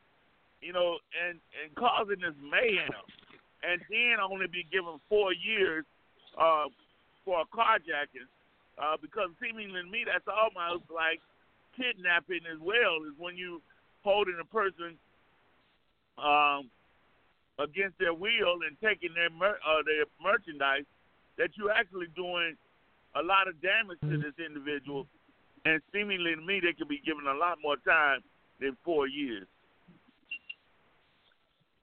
you 0.64 0.72
know, 0.72 0.96
and 1.12 1.38
and 1.60 1.68
causing 1.76 2.24
this 2.24 2.34
mayhem, 2.40 3.04
and 3.62 3.84
then 3.92 4.16
only 4.18 4.48
be 4.48 4.64
given 4.72 4.96
four 5.12 5.36
years 5.36 5.84
uh, 6.40 6.72
for 7.24 7.44
a 7.44 7.46
carjacking, 7.52 8.26
uh, 8.80 8.96
because 8.96 9.28
seemingly 9.44 9.82
to 9.84 9.90
me 9.92 10.08
that's 10.08 10.26
almost 10.26 10.88
like 10.88 11.20
kidnapping 11.76 12.48
as 12.50 12.58
well. 12.64 13.04
Is 13.04 13.12
when 13.20 13.36
you 13.36 13.60
holding 14.02 14.40
a 14.40 14.48
person 14.48 14.96
um, 16.16 16.72
against 17.58 17.98
their 17.98 18.14
will 18.14 18.62
and 18.66 18.78
taking 18.82 19.10
their 19.14 19.30
mer- 19.30 19.60
uh, 19.66 19.82
their 19.84 20.06
merchandise, 20.22 20.84
that 21.36 21.50
you're 21.56 21.72
actually 21.72 22.06
doing 22.14 22.56
a 23.16 23.22
lot 23.22 23.48
of 23.48 23.60
damage 23.62 23.98
to 24.02 24.18
this 24.18 24.34
individual, 24.38 25.06
and 25.64 25.80
seemingly 25.92 26.34
to 26.34 26.42
me 26.42 26.60
they 26.60 26.72
could 26.72 26.88
be 26.88 27.02
given 27.04 27.26
a 27.26 27.34
lot 27.34 27.58
more 27.62 27.76
time 27.86 28.20
than 28.60 28.76
four 28.84 29.08
years. 29.08 29.46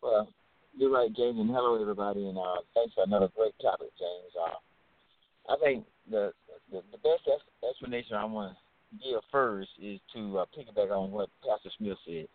Well, 0.01 0.29
you're 0.77 0.91
right, 0.91 1.11
James, 1.15 1.39
and 1.39 1.49
hello 1.49 1.81
everybody, 1.81 2.27
and 2.27 2.38
uh, 2.38 2.61
thanks 2.73 2.93
for 2.93 3.03
another 3.03 3.29
great 3.35 3.55
topic, 3.61 3.89
James. 3.97 4.33
Uh, 4.38 5.53
I 5.53 5.57
think 5.63 5.85
the, 6.09 6.31
the 6.71 6.81
the 6.91 6.97
best 6.99 7.23
explanation 7.67 8.15
I 8.15 8.25
want 8.25 8.53
to 8.53 8.97
give 8.97 9.21
first 9.31 9.69
is 9.81 9.99
to 10.13 10.39
uh, 10.39 10.45
piggyback 10.57 10.91
on 10.91 11.11
what 11.11 11.29
Pastor 11.47 11.69
Smith 11.77 11.97
said. 12.05 12.27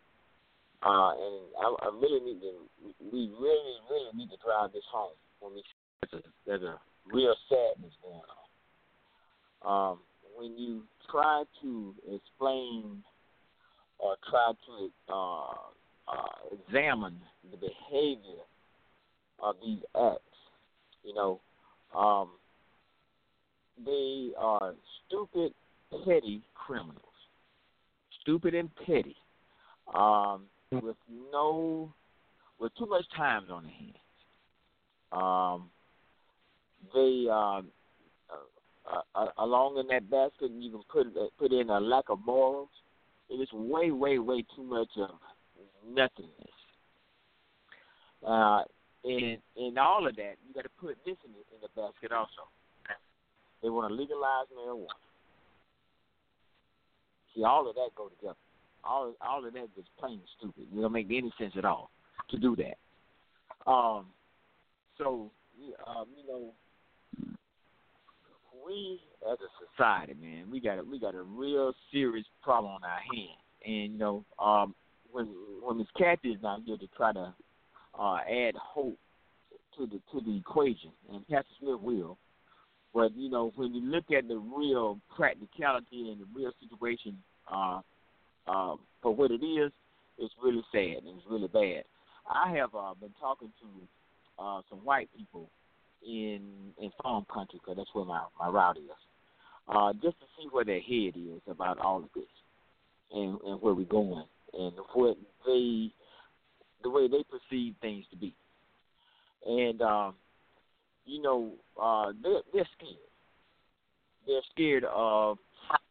Uh, 0.82 1.12
and 1.12 1.36
I, 1.60 1.76
I 1.82 1.90
really 2.00 2.20
need 2.24 2.40
to, 2.40 2.52
we 3.12 3.30
really, 3.38 3.76
really 3.90 4.12
need 4.16 4.30
to 4.30 4.36
drive 4.44 4.72
this 4.72 4.84
home. 4.90 5.12
When 5.40 5.54
we 5.54 5.62
there's 6.00 6.22
a, 6.24 6.28
there's 6.46 6.62
a 6.62 6.80
real 7.12 7.34
sadness 7.48 7.92
going 8.02 8.22
on. 9.64 9.92
Um, 9.92 9.98
when 10.36 10.56
you 10.56 10.82
try 11.10 11.44
to 11.62 11.94
explain 12.14 13.02
or 13.98 14.16
try 14.30 14.52
to 14.66 14.90
uh, 15.12 15.50
uh, 16.08 16.56
examine 16.66 17.16
the 17.50 17.58
behavior 17.58 18.40
of 19.42 19.56
these 19.62 19.80
acts, 19.94 20.22
you 21.04 21.14
know, 21.14 21.40
um, 21.94 22.30
they 23.84 24.30
are 24.38 24.74
stupid, 25.06 25.52
petty 26.04 26.42
criminals. 26.54 26.96
Stupid 28.22 28.54
and 28.54 28.70
petty, 28.86 29.16
um, 29.94 30.42
with 30.72 30.96
no, 31.32 31.92
with 32.58 32.72
too 32.76 32.86
much 32.86 33.04
time 33.16 33.44
on 33.50 33.64
their 33.64 33.72
hands. 33.72 33.96
Um, 35.12 35.70
they 36.94 37.26
um, 37.30 37.68
uh, 39.14 39.26
along 39.38 39.78
in 39.78 39.86
that 39.88 40.10
basket, 40.10 40.50
you 40.58 40.70
can 40.70 40.82
put 40.90 41.06
uh, 41.16 41.26
put 41.38 41.52
in 41.52 41.70
a 41.70 41.80
lack 41.80 42.04
of 42.08 42.18
morals. 42.24 42.68
It 43.28 43.34
is 43.34 43.48
way, 43.52 43.90
way, 43.90 44.18
way 44.18 44.44
too 44.56 44.64
much 44.64 44.88
of 44.96 45.10
nothingness. 45.86 46.34
Uh, 48.26 48.62
and 49.04 49.38
in 49.56 49.78
all 49.78 50.06
of 50.06 50.16
that, 50.16 50.34
you 50.46 50.54
got 50.54 50.62
to 50.62 50.70
put 50.80 50.96
this 51.06 51.16
in 51.24 51.32
the, 51.32 51.38
in 51.54 51.60
the 51.62 51.68
basket 51.80 52.12
also. 52.12 52.50
They 53.62 53.68
want 53.68 53.90
to 53.90 53.94
legalize 53.94 54.46
marijuana. 54.56 54.88
See, 57.34 57.44
all 57.44 57.68
of 57.68 57.76
that 57.76 57.90
go 57.94 58.08
together. 58.08 58.34
All 58.84 59.14
all 59.20 59.44
of 59.44 59.52
that 59.52 59.64
is 59.76 59.84
plain 59.98 60.20
stupid. 60.38 60.66
It 60.72 60.80
don't 60.80 60.92
make 60.92 61.06
any 61.06 61.32
sense 61.38 61.54
at 61.56 61.64
all 61.64 61.90
to 62.30 62.38
do 62.38 62.56
that. 62.56 63.70
Um, 63.70 64.06
so, 64.98 65.30
um, 65.86 66.06
you 66.16 66.26
know, 66.26 66.52
we 68.64 69.00
as 69.30 69.38
a 69.38 69.50
society, 69.76 70.14
man, 70.20 70.50
we 70.50 70.60
got 70.60 70.78
a, 70.78 70.82
we 70.82 70.98
got 70.98 71.14
a 71.14 71.22
real 71.22 71.72
serious 71.92 72.26
problem 72.42 72.72
on 72.72 72.84
our 72.84 73.00
hands. 73.14 73.40
And 73.64 73.92
you 73.92 73.98
know, 73.98 74.24
um, 74.38 74.74
when 75.10 75.28
when 75.62 75.78
Miss 75.78 75.86
Kathy 75.96 76.30
is 76.30 76.42
not 76.42 76.60
here 76.64 76.76
to 76.76 76.86
try 76.96 77.12
to 77.12 77.34
uh, 77.98 78.18
add 78.18 78.54
hope 78.56 78.96
to 79.76 79.86
the 79.86 80.00
to 80.12 80.24
the 80.24 80.36
equation, 80.36 80.90
and 81.12 81.26
Pastor 81.28 81.50
Smith 81.60 81.80
will. 81.80 82.18
But 82.94 83.14
you 83.16 83.30
know, 83.30 83.52
when 83.56 83.74
you 83.74 83.82
look 83.82 84.10
at 84.16 84.28
the 84.28 84.38
real 84.38 84.98
practicality 85.16 86.10
and 86.10 86.20
the 86.20 86.26
real 86.34 86.52
situation 86.60 87.16
uh, 87.52 87.80
uh, 88.46 88.74
for 89.02 89.14
what 89.14 89.30
it 89.30 89.44
is, 89.44 89.72
it's 90.18 90.34
really 90.42 90.62
sad 90.72 91.04
and 91.04 91.18
it's 91.18 91.26
really 91.30 91.48
bad. 91.48 91.84
I 92.28 92.52
have 92.56 92.74
uh, 92.74 92.94
been 93.00 93.14
talking 93.20 93.52
to 93.60 94.42
uh, 94.42 94.60
some 94.68 94.78
white 94.80 95.08
people 95.16 95.50
in 96.06 96.40
in 96.80 96.90
farm 97.02 97.26
country 97.32 97.60
because 97.60 97.76
that's 97.76 97.90
where 97.92 98.04
my 98.04 98.22
my 98.38 98.48
route 98.48 98.76
is. 98.76 98.84
Uh, 99.68 99.92
just 99.94 100.18
to 100.20 100.26
see 100.36 100.48
where 100.50 100.64
their 100.64 100.80
head 100.80 101.14
is 101.16 101.40
about 101.48 101.78
all 101.78 101.98
of 101.98 102.08
this 102.14 102.24
and 103.12 103.38
and 103.46 103.60
where 103.60 103.74
we're 103.74 103.84
going 103.84 104.24
and 104.54 104.72
what 104.94 105.16
they 105.46 105.90
the 106.82 106.90
way 106.90 107.08
they 107.08 107.24
perceive 107.24 107.74
things 107.80 108.04
to 108.10 108.16
be. 108.16 108.34
And 109.46 109.80
um, 109.82 110.14
you 111.04 111.22
know, 111.22 111.52
uh, 111.80 112.12
they're 112.22 112.40
they're 112.52 112.68
scared. 112.76 112.96
They're 114.26 114.42
scared 114.52 114.84
of 114.84 115.38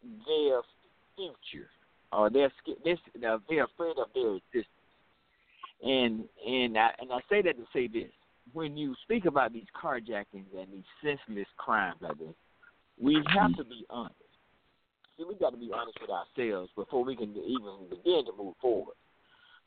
their 0.02 0.62
future. 1.16 1.70
Or 2.12 2.26
uh, 2.26 2.30
they're 2.30 2.52
scared. 2.62 2.80
They're, 2.84 3.38
they're 3.50 3.66
afraid 3.66 3.96
of 3.98 4.08
their 4.14 4.36
existence. 4.36 4.66
And 5.82 6.26
and 6.46 6.78
I 6.78 6.90
and 7.00 7.12
I 7.12 7.20
say 7.30 7.42
that 7.42 7.58
to 7.58 7.66
say 7.72 7.88
this: 7.88 8.12
when 8.54 8.76
you 8.78 8.96
speak 9.04 9.26
about 9.26 9.54
these 9.54 9.68
carjackings 9.82 10.52
and 10.58 10.68
these 10.74 10.84
senseless 11.02 11.48
crimes 11.58 11.98
like 12.02 12.18
this, 12.18 12.36
we 13.00 13.22
have 13.34 13.56
to 13.58 13.64
be 13.64 13.86
honest. 13.90 14.16
See, 15.18 15.24
we 15.28 15.36
got 15.36 15.52
to 15.52 15.58
be 15.58 15.72
honest 15.74 15.98
with 16.02 16.10
ourselves 16.10 16.72
before 16.76 17.04
we 17.04 17.16
can 17.16 17.36
even 17.36 17.90
begin 17.90 18.26
to 18.26 18.32
move 18.38 18.56
forward. 18.62 18.96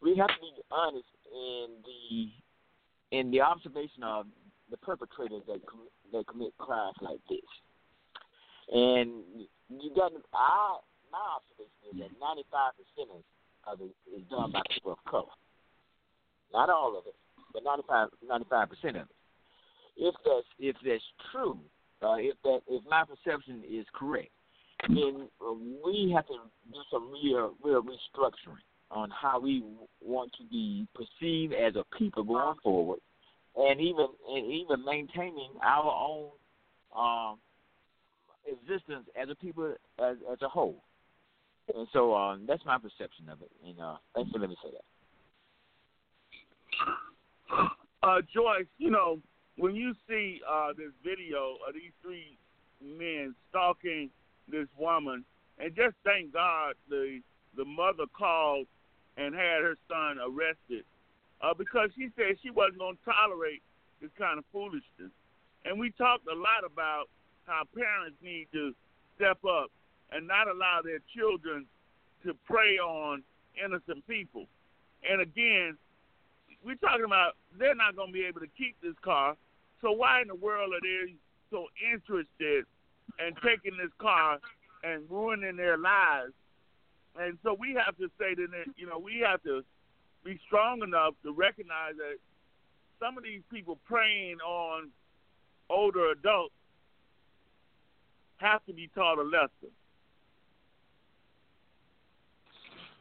We 0.02 0.16
have 0.16 0.28
to 0.28 0.40
be 0.40 0.62
honest 0.70 1.06
in 1.32 1.66
the 1.84 3.16
in 3.18 3.30
the 3.30 3.40
observation 3.40 4.02
of 4.02 4.26
the 4.70 4.76
perpetrators 4.78 5.42
that 5.46 5.60
com- 5.66 5.88
that 6.12 6.26
commit 6.26 6.56
crimes 6.58 6.96
like 7.00 7.20
this. 7.28 7.40
And 8.72 9.22
you 9.68 9.90
got 9.94 10.10
to 10.10 10.20
I 10.34 10.78
my 11.12 11.20
observation 11.36 11.92
is 11.92 11.96
that 12.00 12.12
ninety 12.18 12.48
five 12.48 12.72
percent 12.74 13.12
of 13.68 13.80
it 13.80 13.94
is 14.10 14.24
done 14.30 14.50
by 14.50 14.62
people 14.72 14.92
of 14.92 15.04
color. 15.04 15.36
Not 16.52 16.68
all 16.68 16.98
of 16.98 17.06
it, 17.06 17.14
but 17.52 17.62
95 17.64 18.68
percent 18.68 18.96
of 18.96 19.02
it. 19.02 19.16
If 19.96 20.14
that's 20.24 20.46
if 20.58 20.76
that's 20.84 21.02
true, 21.30 21.58
uh, 22.02 22.16
if 22.16 22.36
that 22.44 22.60
if 22.68 22.82
my 22.88 23.04
perception 23.04 23.62
is 23.68 23.86
correct, 23.92 24.30
then 24.88 25.28
uh, 25.40 25.52
we 25.84 26.12
have 26.14 26.26
to 26.26 26.38
do 26.72 26.80
some 26.90 27.10
real 27.12 27.54
real 27.62 27.82
restructuring 27.82 28.64
on 28.90 29.10
how 29.10 29.40
we 29.40 29.64
want 30.02 30.32
to 30.38 30.44
be 30.50 30.86
perceived 30.94 31.54
as 31.54 31.76
a 31.76 31.84
people 31.96 32.24
going 32.24 32.56
forward, 32.62 33.00
and 33.56 33.80
even 33.80 34.06
and 34.28 34.52
even 34.52 34.84
maintaining 34.84 35.50
our 35.62 35.92
own 35.92 36.30
um, 36.96 37.38
existence 38.46 39.06
as 39.20 39.28
a 39.30 39.34
people 39.34 39.74
as, 39.98 40.16
as 40.30 40.38
a 40.42 40.48
whole. 40.48 40.82
And 41.82 41.88
so 41.92 42.14
um, 42.14 42.44
that's 42.46 42.64
my 42.64 42.78
perception 42.78 43.28
of 43.28 43.42
it. 43.42 43.50
And 43.66 43.80
uh, 43.80 43.96
thanks 44.14 44.30
for 44.30 44.38
letting 44.38 44.50
me 44.50 44.56
say 44.62 44.70
that. 47.50 47.66
Uh, 48.04 48.20
Joyce, 48.32 48.70
you 48.78 48.88
know, 48.88 49.18
when 49.58 49.74
you 49.74 49.92
see 50.08 50.40
uh, 50.48 50.68
this 50.78 50.92
video 51.02 51.56
of 51.66 51.74
these 51.74 51.90
three 52.00 52.38
men 52.80 53.34
stalking 53.50 54.10
this 54.48 54.68
woman, 54.78 55.24
and 55.58 55.74
just 55.74 55.96
thank 56.04 56.32
God 56.32 56.74
the 56.88 57.18
the 57.56 57.64
mother 57.64 58.04
called 58.16 58.68
and 59.16 59.34
had 59.34 59.62
her 59.62 59.74
son 59.88 60.18
arrested 60.22 60.84
uh, 61.40 61.52
because 61.52 61.90
she 61.96 62.10
said 62.14 62.36
she 62.44 62.50
wasn't 62.50 62.78
going 62.78 62.94
to 62.94 63.10
tolerate 63.10 63.62
this 64.00 64.10
kind 64.16 64.38
of 64.38 64.44
foolishness. 64.52 65.10
And 65.64 65.80
we 65.80 65.90
talked 65.90 66.28
a 66.28 66.34
lot 66.34 66.62
about 66.64 67.06
how 67.44 67.64
parents 67.74 68.16
need 68.22 68.46
to 68.52 68.72
step 69.16 69.38
up 69.44 69.72
and 70.14 70.26
not 70.26 70.48
allow 70.48 70.80
their 70.82 71.00
children 71.14 71.66
to 72.24 72.34
prey 72.46 72.78
on 72.78 73.22
innocent 73.62 74.06
people. 74.06 74.46
And 75.08 75.20
again, 75.20 75.76
we're 76.64 76.76
talking 76.76 77.04
about 77.04 77.34
they're 77.58 77.74
not 77.74 77.96
going 77.96 78.08
to 78.08 78.12
be 78.12 78.24
able 78.24 78.40
to 78.40 78.50
keep 78.56 78.76
this 78.82 78.94
car. 79.02 79.36
So 79.80 79.90
why 79.92 80.22
in 80.22 80.28
the 80.28 80.34
world 80.34 80.72
are 80.74 80.80
they 80.80 81.14
so 81.50 81.66
interested 81.92 82.64
in 83.18 83.34
taking 83.44 83.76
this 83.76 83.92
car 83.98 84.38
and 84.82 85.04
ruining 85.10 85.56
their 85.56 85.76
lives. 85.76 86.32
And 87.18 87.38
so 87.42 87.54
we 87.58 87.74
have 87.74 87.96
to 87.98 88.08
say 88.18 88.34
them, 88.34 88.52
you 88.76 88.86
know, 88.86 88.98
we 88.98 89.22
have 89.26 89.42
to 89.42 89.62
be 90.24 90.40
strong 90.46 90.82
enough 90.82 91.14
to 91.24 91.32
recognize 91.32 91.94
that 91.96 92.16
some 92.98 93.18
of 93.18 93.24
these 93.24 93.42
people 93.52 93.78
preying 93.86 94.38
on 94.40 94.88
older 95.68 96.10
adults 96.10 96.54
have 98.38 98.64
to 98.66 98.72
be 98.72 98.88
taught 98.94 99.18
a 99.18 99.22
lesson. 99.22 99.70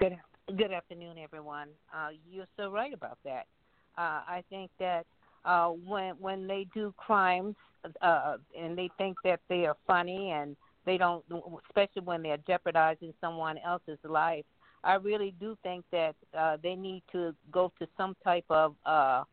Good, 0.01 0.17
good 0.57 0.71
afternoon, 0.71 1.19
everyone. 1.19 1.67
Uh, 1.95 2.07
you're 2.27 2.47
so 2.57 2.71
right 2.71 2.91
about 2.91 3.19
that. 3.23 3.45
Uh, 3.95 4.25
I 4.27 4.43
think 4.49 4.71
that 4.79 5.05
uh, 5.45 5.67
when 5.67 6.15
when 6.15 6.47
they 6.47 6.65
do 6.73 6.91
crimes 6.97 7.55
uh, 8.01 8.37
and 8.59 8.75
they 8.75 8.89
think 8.97 9.15
that 9.23 9.41
they 9.47 9.67
are 9.67 9.77
funny 9.85 10.31
and 10.31 10.57
they 10.87 10.97
don't, 10.97 11.23
especially 11.69 12.01
when 12.01 12.23
they're 12.23 12.39
jeopardizing 12.47 13.13
someone 13.21 13.59
else's 13.59 13.99
life. 14.03 14.43
I 14.83 14.95
really 14.95 15.35
do 15.39 15.55
think 15.61 15.85
that 15.91 16.15
uh, 16.35 16.57
they 16.63 16.73
need 16.73 17.03
to 17.11 17.35
go 17.51 17.71
to 17.77 17.87
some 17.95 18.15
type 18.23 18.45
of 18.49 18.73
uh, 18.87 19.25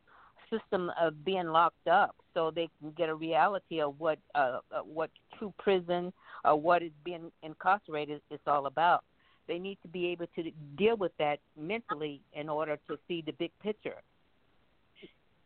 system 0.50 0.92
of 1.00 1.24
being 1.24 1.46
locked 1.46 1.88
up 1.88 2.14
so 2.34 2.50
they 2.50 2.68
can 2.78 2.90
get 2.90 3.08
a 3.08 3.14
reality 3.14 3.80
of 3.80 3.98
what 3.98 4.18
uh, 4.34 4.58
uh 4.70 4.80
what 4.80 5.08
true 5.38 5.54
prison 5.58 6.12
or 6.44 6.60
what 6.60 6.82
is 6.82 6.92
being 7.04 7.32
incarcerated 7.42 8.20
is 8.30 8.40
all 8.46 8.66
about. 8.66 9.02
They 9.48 9.58
need 9.58 9.78
to 9.82 9.88
be 9.88 10.06
able 10.08 10.26
to 10.36 10.50
deal 10.76 10.96
with 10.96 11.12
that 11.18 11.40
mentally 11.58 12.20
in 12.34 12.48
order 12.48 12.78
to 12.86 12.98
see 13.08 13.22
the 13.24 13.32
big 13.32 13.50
picture. 13.62 13.96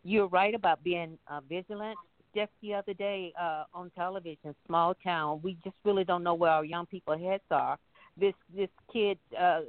You're 0.04 0.26
right 0.26 0.54
about 0.54 0.82
being 0.82 1.16
uh, 1.28 1.40
vigilant. 1.48 1.96
Just 2.34 2.50
the 2.60 2.74
other 2.74 2.94
day 2.94 3.32
uh, 3.40 3.64
on 3.72 3.90
television, 3.90 4.54
small 4.66 4.94
town, 5.04 5.40
we 5.42 5.56
just 5.62 5.76
really 5.84 6.02
don't 6.02 6.24
know 6.24 6.34
where 6.34 6.50
our 6.50 6.64
young 6.64 6.86
people 6.86 7.16
heads 7.16 7.42
are. 7.50 7.78
This 8.18 8.34
this 8.54 8.68
kid 8.92 9.18
uh, 9.38 9.60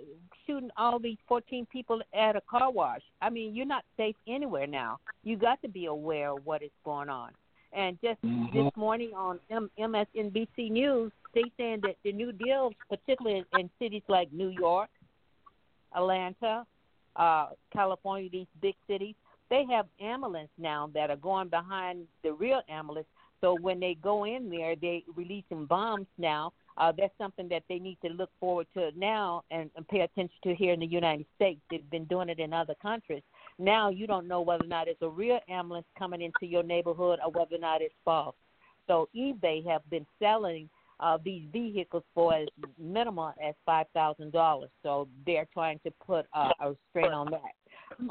shooting 0.45 0.69
all 0.75 0.99
these 0.99 1.17
14 1.27 1.65
people 1.71 2.01
at 2.13 2.35
a 2.35 2.41
car 2.41 2.71
wash. 2.71 3.01
I 3.21 3.29
mean, 3.29 3.53
you're 3.55 3.65
not 3.65 3.85
safe 3.95 4.15
anywhere 4.27 4.67
now. 4.67 4.99
You 5.23 5.37
got 5.37 5.61
to 5.61 5.69
be 5.69 5.85
aware 5.85 6.31
of 6.31 6.45
what 6.45 6.63
is 6.63 6.71
going 6.83 7.09
on. 7.09 7.31
And 7.73 7.97
just 8.01 8.21
mm-hmm. 8.21 8.57
this 8.57 8.71
morning 8.75 9.11
on 9.15 9.39
M- 9.49 9.71
MSNBC 9.79 10.71
News, 10.71 11.11
they 11.33 11.43
saying 11.57 11.81
that 11.81 11.95
the 12.03 12.11
new 12.11 12.31
deals, 12.31 12.73
particularly 12.89 13.43
in 13.57 13.69
cities 13.79 14.03
like 14.07 14.31
New 14.31 14.49
York, 14.49 14.89
Atlanta, 15.95 16.65
uh, 17.15 17.49
California, 17.71 18.29
these 18.29 18.47
big 18.61 18.75
cities, 18.87 19.15
they 19.49 19.65
have 19.69 19.85
ambulance 20.01 20.49
now 20.57 20.89
that 20.93 21.09
are 21.09 21.17
going 21.17 21.49
behind 21.49 22.07
the 22.23 22.33
real 22.33 22.61
ambulance. 22.69 23.07
So 23.41 23.57
when 23.61 23.79
they 23.79 23.95
go 24.01 24.23
in 24.23 24.49
there, 24.49 24.75
they 24.75 25.03
releasing 25.15 25.65
bombs 25.65 26.07
now. 26.17 26.53
Uh, 26.77 26.91
that's 26.97 27.13
something 27.19 27.47
that 27.49 27.63
they 27.69 27.77
need 27.77 27.97
to 28.03 28.09
look 28.11 28.31
forward 28.39 28.65
to 28.73 28.89
now 28.95 29.43
and, 29.51 29.69
and 29.75 29.87
pay 29.87 29.99
attention 29.99 30.35
to 30.43 30.55
here 30.55 30.73
in 30.73 30.79
the 30.79 30.87
United 30.87 31.25
States. 31.35 31.59
They've 31.69 31.87
been 31.91 32.05
doing 32.05 32.29
it 32.29 32.39
in 32.39 32.51
other 32.51 32.73
countries. 32.81 33.21
Now 33.59 33.89
you 33.89 34.07
don't 34.07 34.27
know 34.27 34.41
whether 34.41 34.63
or 34.63 34.67
not 34.67 34.87
it's 34.87 35.01
a 35.01 35.09
real 35.09 35.39
ambulance 35.49 35.85
coming 35.99 36.21
into 36.21 36.47
your 36.47 36.63
neighborhood 36.63 37.19
or 37.23 37.31
whether 37.31 37.55
or 37.55 37.59
not 37.59 37.81
it's 37.81 37.93
false. 38.03 38.35
So 38.87 39.07
eBay 39.15 39.65
have 39.67 39.87
been 39.89 40.05
selling 40.19 40.69
uh, 41.03 41.17
these 41.23 41.43
vehicles 41.51 42.03
for 42.15 42.33
as 42.33 42.47
minimal 42.79 43.33
as 43.43 43.53
five 43.65 43.87
thousand 43.93 44.31
dollars. 44.31 44.69
So 44.83 45.09
they're 45.25 45.47
trying 45.53 45.79
to 45.85 45.91
put 46.05 46.25
uh, 46.33 46.51
a 46.61 46.73
strain 46.89 47.11
on 47.11 47.27
that. 47.31 47.51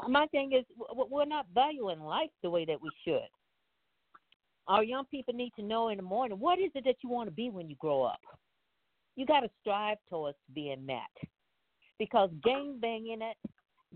My 0.07 0.27
thing 0.27 0.53
is, 0.53 0.63
we're 1.09 1.25
not 1.25 1.47
valuing 1.53 2.01
life 2.01 2.29
the 2.43 2.49
way 2.49 2.65
that 2.65 2.79
we 2.81 2.89
should. 3.03 3.27
Our 4.67 4.83
young 4.83 5.05
people 5.05 5.33
need 5.33 5.51
to 5.57 5.63
know 5.63 5.89
in 5.89 5.97
the 5.97 6.03
morning 6.03 6.39
what 6.39 6.59
is 6.59 6.71
it 6.75 6.83
that 6.85 6.95
you 7.03 7.09
want 7.09 7.27
to 7.27 7.35
be 7.35 7.49
when 7.49 7.67
you 7.67 7.75
grow 7.79 8.03
up. 8.03 8.21
You 9.15 9.25
got 9.25 9.41
to 9.41 9.49
strive 9.61 9.97
towards 10.09 10.37
being 10.53 10.85
that, 10.87 11.13
because 11.99 12.29
gang 12.43 12.77
banging 12.79 13.21
it, 13.21 13.37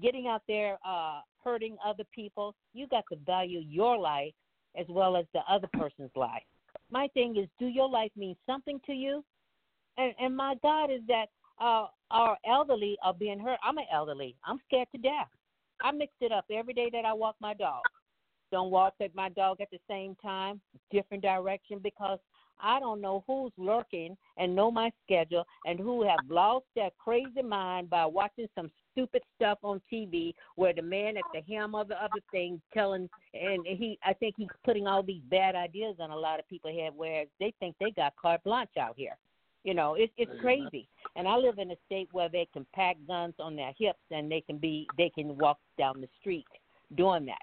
getting 0.01 0.27
out 0.27 0.41
there 0.47 0.77
uh, 0.85 1.21
hurting 1.43 1.77
other 1.85 2.03
people, 2.13 2.53
you 2.73 2.87
got 2.87 3.03
to 3.11 3.17
value 3.25 3.59
your 3.59 3.97
life 3.97 4.33
as 4.75 4.85
well 4.89 5.15
as 5.15 5.25
the 5.33 5.41
other 5.49 5.69
person's 5.73 6.11
life 6.15 6.43
my 6.91 7.07
thing 7.13 7.37
is, 7.37 7.47
do 7.59 7.67
your 7.67 7.89
life 7.89 8.11
mean 8.15 8.35
something 8.45 8.79
to 8.85 8.93
you? 8.93 9.23
And 9.97 10.13
and 10.19 10.35
my 10.35 10.55
God 10.61 10.91
is 10.91 11.01
that 11.07 11.25
uh, 11.59 11.87
our 12.11 12.37
elderly 12.47 12.97
are 13.03 13.13
being 13.13 13.39
hurt. 13.39 13.59
I'm 13.63 13.77
an 13.77 13.85
elderly. 13.91 14.35
I'm 14.45 14.59
scared 14.67 14.87
to 14.93 15.01
death. 15.01 15.27
I 15.81 15.91
mix 15.91 16.13
it 16.21 16.31
up 16.31 16.45
every 16.51 16.73
day 16.73 16.89
that 16.91 17.05
I 17.05 17.13
walk 17.13 17.35
my 17.39 17.53
dog. 17.53 17.81
Don't 18.51 18.71
walk 18.71 18.93
with 18.99 19.13
my 19.13 19.29
dog 19.29 19.59
at 19.59 19.69
the 19.71 19.79
same 19.89 20.15
time, 20.21 20.61
different 20.91 21.21
direction 21.21 21.79
because 21.83 22.19
I 22.59 22.79
don't 22.79 23.01
know 23.01 23.23
who's 23.27 23.51
lurking 23.57 24.17
and 24.37 24.55
know 24.55 24.71
my 24.71 24.91
schedule 25.03 25.45
and 25.65 25.79
who 25.79 26.03
have 26.03 26.19
lost 26.29 26.65
their 26.75 26.89
crazy 26.97 27.41
mind 27.43 27.89
by 27.89 28.05
watching 28.05 28.47
some 28.55 28.71
stupid 28.97 29.21
stuff 29.35 29.59
on 29.63 29.81
TV 29.91 30.33
where 30.55 30.73
the 30.73 30.81
man 30.81 31.17
at 31.17 31.23
the 31.33 31.53
helm 31.53 31.75
of 31.75 31.87
the 31.87 31.95
other 31.95 32.21
thing 32.31 32.59
telling 32.73 33.09
and 33.33 33.65
he 33.65 33.99
I 34.03 34.13
think 34.13 34.35
he's 34.37 34.47
putting 34.65 34.87
all 34.87 35.03
these 35.03 35.21
bad 35.29 35.55
ideas 35.55 35.95
on 35.99 36.11
a 36.11 36.15
lot 36.15 36.39
of 36.39 36.47
people 36.47 36.71
head 36.71 36.93
where 36.95 37.25
they 37.39 37.53
think 37.59 37.75
they 37.79 37.91
got 37.91 38.13
carte 38.19 38.43
blanche 38.43 38.77
out 38.79 38.95
here. 38.97 39.17
You 39.63 39.73
know, 39.73 39.95
it's 39.95 40.13
it's 40.17 40.31
crazy. 40.41 40.87
And 41.15 41.27
I 41.27 41.35
live 41.35 41.59
in 41.59 41.71
a 41.71 41.75
state 41.85 42.07
where 42.11 42.29
they 42.29 42.47
can 42.53 42.65
pack 42.73 42.97
guns 43.07 43.35
on 43.39 43.55
their 43.55 43.73
hips 43.77 43.99
and 44.11 44.31
they 44.31 44.41
can 44.41 44.57
be 44.57 44.87
they 44.97 45.09
can 45.09 45.37
walk 45.37 45.59
down 45.77 46.01
the 46.01 46.07
street 46.19 46.47
doing 46.95 47.25
that. 47.25 47.37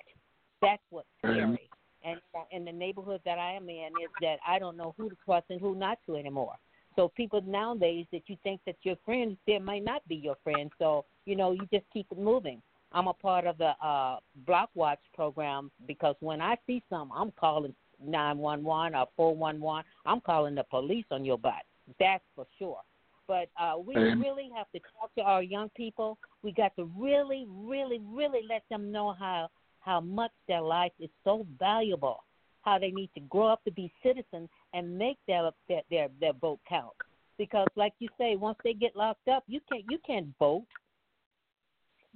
That's 0.61 0.83
what's 0.91 1.09
scary 1.19 1.69
and 2.05 2.21
in 2.51 2.65
the 2.65 2.73
neighborhood 2.73 3.21
that 3.25 3.39
I 3.39 3.53
am 3.53 3.69
in 3.69 3.89
is 4.03 4.11
that 4.21 4.37
I 4.47 4.59
don't 4.59 4.77
know 4.77 4.95
who 4.97 5.09
to 5.09 5.17
trust 5.25 5.47
and 5.51 5.61
who 5.61 5.75
not 5.75 5.99
to 6.07 6.17
anymore. 6.17 6.55
So 6.97 7.09
people 7.17 7.43
nowadays 7.47 8.07
that 8.13 8.23
you 8.27 8.37
think 8.43 8.61
that 8.67 8.77
your 8.83 8.97
friends, 9.05 9.37
they 9.47 9.59
might 9.59 9.85
not 9.85 10.07
be 10.09 10.17
your 10.17 10.37
friends. 10.45 10.71
So 10.79 11.05
you 11.25 11.37
know, 11.37 11.53
you 11.53 11.67
just 11.73 11.87
keep 11.93 12.07
it 12.11 12.19
moving. 12.19 12.63
I'm 12.93 13.09
a 13.09 13.15
part 13.15 13.47
of 13.47 13.59
the 13.59 13.73
uh, 13.85 14.19
Block 14.47 14.71
Watch 14.75 15.01
program 15.15 15.71
because 15.87 16.15
when 16.21 16.41
I 16.41 16.57
see 16.67 16.83
something, 16.89 17.17
I'm 17.17 17.33
calling 17.33 17.75
911 18.01 18.95
or 18.95 19.09
411. 19.17 19.85
I'm 20.07 20.21
calling 20.21 20.55
the 20.55 20.65
police 20.65 21.05
on 21.11 21.25
your 21.25 21.39
butt. 21.39 21.65
That's 21.99 22.23
for 22.37 22.47
sure. 22.59 22.81
But 23.27 23.49
uh, 23.59 23.79
we 23.85 23.97
really 23.97 24.51
have 24.55 24.71
to 24.73 24.81
talk 24.81 25.15
to 25.17 25.23
our 25.23 25.43
young 25.43 25.71
people. 25.77 26.19
We 26.43 26.53
got 26.53 26.77
to 26.77 26.91
really, 26.97 27.47
really, 27.49 28.01
really 28.13 28.41
let 28.49 28.63
them 28.71 28.93
know 28.93 29.15
how 29.19 29.49
how 29.81 30.01
much 30.01 30.31
their 30.49 30.63
life 30.63 30.93
is 30.99 31.11
so 31.25 31.47
valuable, 31.59 32.25
how 32.63 32.79
they 32.79 32.91
need 32.91 33.11
to 33.15 33.21
grow 33.21 33.49
up 33.49 33.63
to 33.65 33.71
be 33.71 33.93
citizens 34.03 34.49
and 34.75 34.99
make 34.99 35.19
their 35.27 35.51
their 35.69 35.83
their, 35.91 36.09
their 36.21 36.33
vote 36.35 36.61
count. 36.69 36.93
Because, 37.39 37.67
like 37.75 37.95
you 37.99 38.09
say, 38.19 38.37
once 38.37 38.59
they 38.63 38.75
get 38.75 38.95
locked 38.95 39.29
up, 39.29 39.45
you 39.47 39.61
can't 39.71 39.85
you 39.89 39.99
can't 40.07 40.29
vote. 40.39 40.67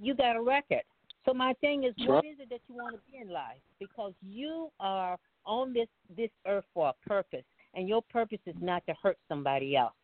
You 0.00 0.14
got 0.14 0.36
a 0.36 0.42
record. 0.42 0.82
So 1.24 1.34
my 1.34 1.54
thing 1.54 1.84
is, 1.84 1.94
what 2.06 2.24
is 2.24 2.36
it 2.38 2.48
that 2.50 2.60
you 2.68 2.76
want 2.76 2.94
to 2.94 3.00
be 3.10 3.18
in 3.18 3.30
life? 3.32 3.58
Because 3.78 4.12
you 4.22 4.68
are 4.80 5.18
on 5.44 5.72
this 5.72 5.88
this 6.16 6.30
earth 6.46 6.64
for 6.74 6.90
a 6.90 7.08
purpose, 7.08 7.44
and 7.74 7.88
your 7.88 8.02
purpose 8.02 8.38
is 8.46 8.54
not 8.60 8.84
to 8.86 8.94
hurt 9.02 9.18
somebody 9.28 9.76
else. 9.76 9.94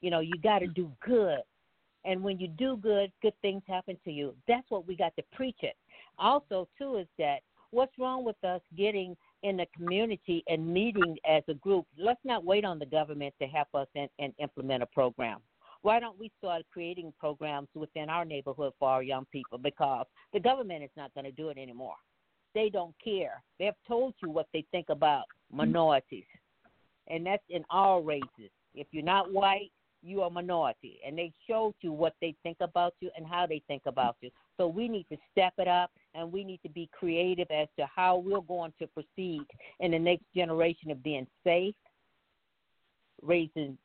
You 0.00 0.10
know, 0.10 0.20
you 0.20 0.34
got 0.42 0.60
to 0.60 0.66
do 0.66 0.90
good, 1.04 1.40
and 2.04 2.22
when 2.22 2.38
you 2.38 2.48
do 2.48 2.76
good, 2.76 3.10
good 3.22 3.34
things 3.42 3.62
happen 3.66 3.96
to 4.04 4.12
you. 4.12 4.34
That's 4.46 4.70
what 4.70 4.86
we 4.86 4.96
got 4.96 5.14
to 5.16 5.22
preach 5.32 5.58
it 5.62 5.76
also 6.20 6.68
too 6.78 6.96
is 6.96 7.06
that 7.18 7.40
what's 7.70 7.96
wrong 7.98 8.24
with 8.24 8.42
us 8.44 8.60
getting 8.76 9.16
in 9.42 9.56
the 9.56 9.66
community 9.76 10.42
and 10.48 10.66
meeting 10.66 11.16
as 11.28 11.42
a 11.48 11.54
group? 11.54 11.86
Let's 11.98 12.20
not 12.24 12.44
wait 12.44 12.64
on 12.64 12.78
the 12.78 12.86
government 12.86 13.34
to 13.40 13.48
help 13.48 13.68
us 13.74 13.88
and, 13.94 14.08
and 14.18 14.32
implement 14.38 14.82
a 14.82 14.86
program. 14.86 15.40
Why 15.82 15.98
don't 15.98 16.18
we 16.18 16.30
start 16.38 16.62
creating 16.72 17.12
programs 17.18 17.68
within 17.74 18.10
our 18.10 18.24
neighborhood 18.24 18.74
for 18.78 18.90
our 18.90 19.02
young 19.02 19.26
people? 19.32 19.58
Because 19.58 20.06
the 20.32 20.40
government 20.40 20.84
is 20.84 20.90
not 20.96 21.12
going 21.14 21.24
to 21.24 21.32
do 21.32 21.48
it 21.48 21.56
anymore. 21.56 21.94
They 22.54 22.68
don't 22.68 22.94
care. 23.02 23.42
They 23.58 23.64
have 23.64 23.76
told 23.86 24.14
you 24.22 24.30
what 24.30 24.46
they 24.52 24.64
think 24.70 24.86
about 24.90 25.24
minorities, 25.52 26.24
and 27.08 27.24
that's 27.24 27.44
in 27.48 27.64
all 27.70 28.02
races. 28.02 28.50
If 28.74 28.88
you're 28.90 29.04
not 29.04 29.32
white, 29.32 29.70
you 30.02 30.22
are 30.22 30.30
minority 30.30 30.98
and 31.06 31.16
they 31.16 31.32
showed 31.46 31.74
you 31.80 31.92
what 31.92 32.14
they 32.20 32.34
think 32.42 32.56
about 32.60 32.94
you 33.00 33.10
and 33.16 33.26
how 33.26 33.46
they 33.46 33.62
think 33.66 33.82
about 33.86 34.16
you. 34.20 34.30
So 34.56 34.66
we 34.66 34.88
need 34.88 35.06
to 35.10 35.16
step 35.30 35.54
it 35.58 35.68
up 35.68 35.90
and 36.14 36.32
we 36.32 36.44
need 36.44 36.60
to 36.62 36.68
be 36.70 36.88
creative 36.92 37.48
as 37.50 37.68
to 37.78 37.86
how 37.94 38.18
we're 38.18 38.40
going 38.40 38.72
to 38.78 38.86
proceed 38.86 39.42
in 39.80 39.90
the 39.90 39.98
next 39.98 40.24
generation 40.34 40.90
of 40.90 41.02
being 41.02 41.26
safe 41.44 41.74
raising 43.22 43.76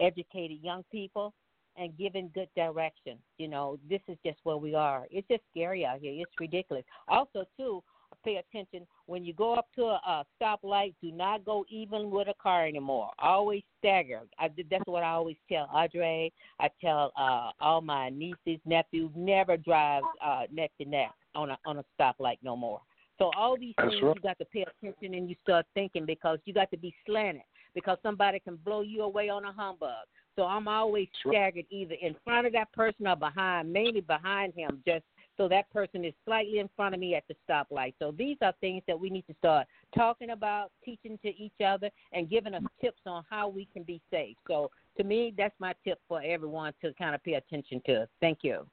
educated 0.00 0.58
young 0.62 0.84
people 0.90 1.34
and 1.76 1.96
giving 1.96 2.30
good 2.34 2.48
direction. 2.56 3.18
You 3.38 3.48
know 3.48 3.78
this 3.88 4.00
is 4.08 4.16
just 4.24 4.38
where 4.44 4.56
we 4.56 4.74
are. 4.74 5.06
It's 5.10 5.26
just 5.28 5.42
scary 5.50 5.84
out 5.84 6.00
here. 6.00 6.12
It's 6.14 6.32
ridiculous. 6.40 6.84
Also 7.08 7.44
too 7.56 7.82
pay 8.24 8.36
attention 8.36 8.86
when 9.06 9.24
you 9.24 9.32
go 9.32 9.54
up 9.54 9.68
to 9.76 9.82
a, 9.82 10.00
a 10.06 10.24
stoplight. 10.40 10.94
Do 11.02 11.12
not 11.12 11.44
go 11.44 11.64
even 11.68 12.10
with 12.10 12.28
a 12.28 12.34
car 12.42 12.66
anymore. 12.66 13.10
Always 13.18 13.62
stagger. 13.78 14.20
I, 14.38 14.50
that's 14.70 14.86
what 14.86 15.02
I 15.02 15.10
always 15.10 15.36
tell 15.50 15.68
Audrey. 15.72 16.32
I 16.58 16.68
tell 16.80 17.12
uh, 17.16 17.50
all 17.60 17.80
my 17.80 18.10
nieces, 18.10 18.60
nephews, 18.64 19.10
never 19.14 19.56
drive 19.56 20.02
uh, 20.24 20.42
neck 20.52 20.70
to 20.80 20.88
neck 20.88 21.12
on 21.34 21.50
a 21.50 21.58
on 21.64 21.78
a 21.78 21.84
stoplight 21.98 22.38
no 22.42 22.56
more. 22.56 22.80
So 23.18 23.30
all 23.36 23.56
these 23.58 23.74
That's 23.76 23.90
things 23.90 24.02
right. 24.02 24.16
you 24.16 24.22
got 24.22 24.38
to 24.38 24.46
pay 24.46 24.64
attention 24.64 25.14
and 25.14 25.28
you 25.28 25.36
start 25.42 25.66
thinking 25.74 26.06
because 26.06 26.38
you 26.46 26.54
got 26.54 26.70
to 26.70 26.78
be 26.78 26.94
slanted 27.06 27.42
because 27.74 27.98
somebody 28.02 28.40
can 28.40 28.56
blow 28.56 28.80
you 28.80 29.02
away 29.02 29.28
on 29.28 29.44
a 29.44 29.52
humbug. 29.52 30.06
So 30.36 30.44
I'm 30.44 30.68
always 30.68 31.08
staggered 31.26 31.66
either 31.70 31.96
in 32.00 32.16
front 32.24 32.46
of 32.46 32.54
that 32.54 32.72
person 32.72 33.06
or 33.06 33.16
behind, 33.16 33.70
mainly 33.70 34.00
behind 34.00 34.54
him, 34.54 34.82
just 34.86 35.04
so 35.40 35.48
that 35.48 35.70
person 35.70 36.04
is 36.04 36.12
slightly 36.26 36.58
in 36.58 36.68
front 36.76 36.94
of 36.94 37.00
me 37.00 37.14
at 37.14 37.24
the 37.26 37.34
stoplight. 37.48 37.94
So 37.98 38.12
these 38.16 38.36
are 38.42 38.52
things 38.60 38.82
that 38.86 39.00
we 39.00 39.08
need 39.08 39.26
to 39.26 39.34
start 39.38 39.66
talking 39.96 40.30
about, 40.30 40.70
teaching 40.84 41.18
to 41.22 41.28
each 41.28 41.54
other, 41.66 41.88
and 42.12 42.28
giving 42.28 42.52
us 42.52 42.62
tips 42.78 43.00
on 43.06 43.24
how 43.30 43.48
we 43.48 43.66
can 43.72 43.82
be 43.82 44.02
safe. 44.10 44.36
So 44.46 44.70
to 44.98 45.04
me, 45.04 45.32
that's 45.34 45.54
my 45.58 45.72
tip 45.82 45.98
for 46.08 46.20
everyone 46.22 46.74
to 46.82 46.92
kind 46.92 47.14
of 47.14 47.24
pay 47.24 47.34
attention 47.34 47.80
to. 47.86 48.06
Thank 48.20 48.40
you. 48.42 48.66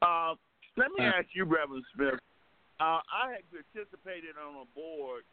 Uh, 0.00 0.36
let 0.78 0.88
me 0.96 1.04
ask 1.04 1.26
you, 1.34 1.44
Reverend 1.44 1.84
Smith. 1.94 2.14
Uh, 2.80 3.00
I 3.12 3.32
had 3.32 3.42
participated 3.50 4.36
on 4.42 4.62
a 4.62 4.74
board 4.74 5.24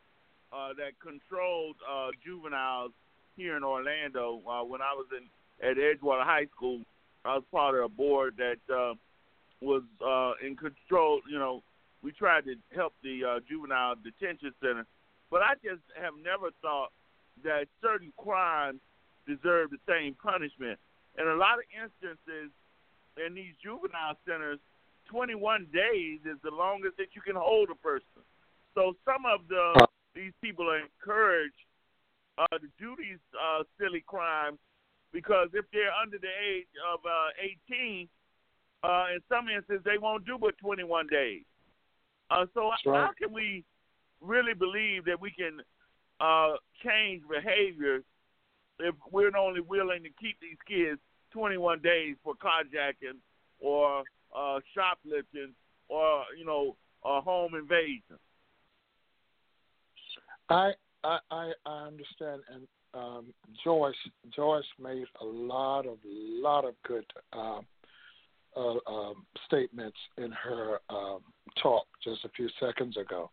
uh, 0.51 0.73
that 0.77 0.99
controlled 1.01 1.77
uh, 1.89 2.09
juveniles 2.25 2.91
here 3.37 3.55
in 3.55 3.63
Orlando 3.63 4.41
uh, 4.49 4.65
when 4.65 4.81
I 4.81 4.91
was 4.93 5.05
in 5.15 5.29
at 5.65 5.77
Edgewater 5.77 6.25
High 6.25 6.47
School. 6.57 6.81
I 7.23 7.35
was 7.35 7.43
part 7.53 7.75
of 7.75 7.85
a 7.85 7.89
board 7.89 8.35
that 8.37 8.73
uh, 8.73 8.95
was 9.61 9.83
uh, 10.05 10.33
in 10.45 10.55
control. 10.55 11.21
You 11.29 11.39
know, 11.39 11.63
we 12.01 12.11
tried 12.11 12.45
to 12.45 12.55
help 12.75 12.93
the 13.03 13.21
uh, 13.23 13.39
juvenile 13.47 13.95
detention 13.95 14.53
center, 14.61 14.85
but 15.31 15.41
I 15.41 15.53
just 15.63 15.81
have 15.99 16.13
never 16.23 16.51
thought 16.61 16.89
that 17.43 17.67
certain 17.81 18.13
crimes 18.17 18.79
deserve 19.27 19.71
the 19.71 19.81
same 19.87 20.15
punishment. 20.21 20.79
In 21.17 21.27
a 21.27 21.35
lot 21.35 21.57
of 21.59 21.65
instances, 21.71 22.51
in 23.17 23.33
these 23.33 23.55
juvenile 23.63 24.17
centers, 24.27 24.59
21 25.09 25.67
days 25.73 26.19
is 26.25 26.37
the 26.43 26.51
longest 26.51 26.97
that 26.97 27.15
you 27.15 27.21
can 27.21 27.35
hold 27.35 27.69
a 27.69 27.75
person. 27.75 28.21
So 28.73 28.95
some 29.05 29.25
of 29.25 29.47
the 29.47 29.87
these 30.15 30.31
people 30.41 30.69
are 30.69 30.79
encouraged 30.79 31.59
uh, 32.37 32.57
to 32.57 32.67
do 32.79 32.95
these 32.97 33.19
uh, 33.35 33.63
silly 33.79 34.03
crimes 34.07 34.57
because 35.11 35.49
if 35.53 35.65
they're 35.71 35.91
under 35.91 36.17
the 36.17 36.31
age 36.31 36.71
of 36.91 36.99
uh, 37.03 37.35
18, 37.67 38.07
uh, 38.85 39.05
in 39.15 39.19
some 39.27 39.47
instances, 39.49 39.83
they 39.83 39.97
won't 39.97 40.25
do 40.25 40.37
but 40.39 40.57
21 40.59 41.07
days. 41.07 41.43
Uh, 42.29 42.45
so 42.53 42.69
right. 42.85 43.01
how 43.01 43.09
can 43.19 43.33
we 43.33 43.63
really 44.21 44.53
believe 44.53 45.05
that 45.05 45.19
we 45.19 45.31
can 45.31 45.59
uh, 46.19 46.53
change 46.83 47.23
behavior 47.29 48.01
if 48.79 48.95
we're 49.11 49.35
only 49.35 49.61
willing 49.61 50.03
to 50.03 50.09
keep 50.19 50.37
these 50.39 50.57
kids 50.67 50.99
21 51.31 51.81
days 51.81 52.15
for 52.23 52.33
carjacking 52.35 53.17
or 53.59 54.03
uh, 54.35 54.59
shoplifting 54.73 55.53
or 55.89 56.23
you 56.37 56.45
know 56.45 56.75
a 57.03 57.21
home 57.21 57.55
invasion? 57.55 58.19
I 60.49 60.71
I 61.03 61.19
I 61.31 61.51
understand, 61.65 62.41
and 62.53 62.67
um, 62.93 63.33
Joyce 63.63 63.95
Joyce 64.35 64.63
made 64.79 65.05
a 65.21 65.25
lot 65.25 65.85
of 65.85 65.97
lot 66.05 66.65
of 66.65 66.75
good 66.87 67.05
uh, 67.33 67.59
uh, 68.55 68.77
um, 68.87 69.25
statements 69.45 69.97
in 70.17 70.31
her 70.31 70.79
um, 70.89 71.19
talk 71.61 71.85
just 72.03 72.23
a 72.25 72.29
few 72.29 72.49
seconds 72.59 72.97
ago. 72.97 73.29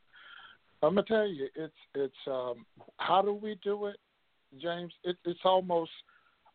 I'm 0.82 0.94
gonna 0.94 1.06
tell 1.06 1.26
you, 1.26 1.48
it's 1.54 1.72
it's 1.94 2.14
um, 2.26 2.66
how 2.96 3.22
do 3.22 3.32
we 3.32 3.56
do 3.62 3.86
it, 3.86 3.96
James? 4.60 4.92
It, 5.04 5.16
it's 5.24 5.40
almost 5.44 5.90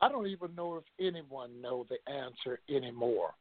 I 0.02 0.10
don't 0.10 0.28
even 0.28 0.54
know 0.56 0.76
if 0.76 0.84
anyone 1.00 1.62
know 1.62 1.86
the 1.90 2.12
answer 2.12 2.60
anymore. 2.70 3.32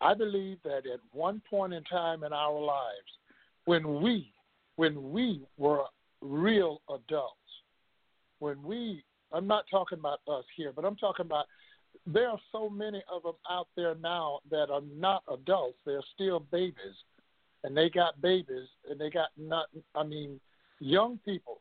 I 0.00 0.14
believe 0.14 0.58
that 0.64 0.86
at 0.86 1.00
one 1.12 1.42
point 1.48 1.72
in 1.72 1.82
time 1.84 2.22
in 2.22 2.32
our 2.32 2.60
lives, 2.60 3.10
when 3.64 4.00
we 4.00 4.32
when 4.76 5.10
we 5.10 5.42
were 5.56 5.84
real 6.20 6.82
adults, 6.88 7.34
when 8.38 8.62
we 8.62 9.02
I'm 9.32 9.46
not 9.46 9.64
talking 9.70 9.98
about 9.98 10.20
us 10.28 10.44
here, 10.56 10.72
but 10.74 10.84
I'm 10.84 10.96
talking 10.96 11.26
about 11.26 11.46
there 12.06 12.28
are 12.28 12.38
so 12.52 12.68
many 12.68 13.02
of 13.12 13.22
them 13.24 13.34
out 13.50 13.68
there 13.76 13.94
now 13.96 14.40
that 14.50 14.70
are 14.70 14.82
not 14.94 15.22
adults. 15.32 15.78
They're 15.84 16.02
still 16.14 16.40
babies, 16.40 16.96
and 17.64 17.76
they 17.76 17.90
got 17.90 18.20
babies, 18.20 18.68
and 18.88 19.00
they 19.00 19.10
got 19.10 19.28
not. 19.36 19.66
I 19.94 20.04
mean, 20.04 20.40
young 20.78 21.18
people, 21.24 21.58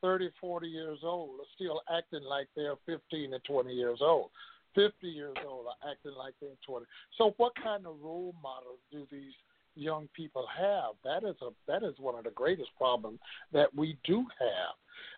30, 0.00 0.30
40 0.40 0.68
years 0.68 0.98
old, 1.02 1.40
are 1.40 1.50
still 1.54 1.80
acting 1.94 2.22
like 2.22 2.46
they're 2.54 2.76
15 2.86 3.34
and 3.34 3.44
20 3.44 3.72
years 3.72 3.98
old. 4.00 4.30
50 4.76 5.08
years 5.08 5.34
old 5.44 5.66
are 5.66 5.90
acting 5.90 6.14
like 6.16 6.34
they're 6.40 6.50
20. 6.66 6.86
So, 7.18 7.34
what 7.38 7.52
kind 7.62 7.86
of 7.86 7.96
role 8.00 8.34
models 8.42 8.78
do 8.92 9.06
these 9.10 9.34
young 9.74 10.08
people 10.14 10.46
have? 10.58 10.94
That 11.04 11.28
is 11.28 11.36
a 11.42 11.50
that 11.66 11.82
is 11.82 11.94
one 11.98 12.16
of 12.16 12.24
the 12.24 12.30
greatest 12.30 12.70
problems 12.76 13.18
that 13.52 13.74
we 13.74 13.96
do 14.04 14.18
have 14.38 14.74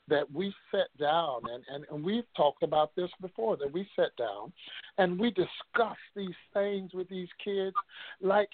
that 0.09 0.31
we 0.33 0.53
sit 0.71 0.89
down. 0.99 1.41
And, 1.51 1.65
and, 1.73 1.85
and 1.91 2.05
we've 2.05 2.25
talked 2.37 2.63
about 2.63 2.95
this 2.97 3.11
before 3.21 3.57
that 3.59 3.73
we 3.73 3.89
sit 3.97 4.15
down 4.17 4.53
and 4.99 5.19
we 5.19 5.31
discuss 5.31 5.97
these 6.17 6.35
things 6.53 6.93
with 6.93 7.09
these 7.09 7.29
kids 7.43 7.77
like 8.21 8.49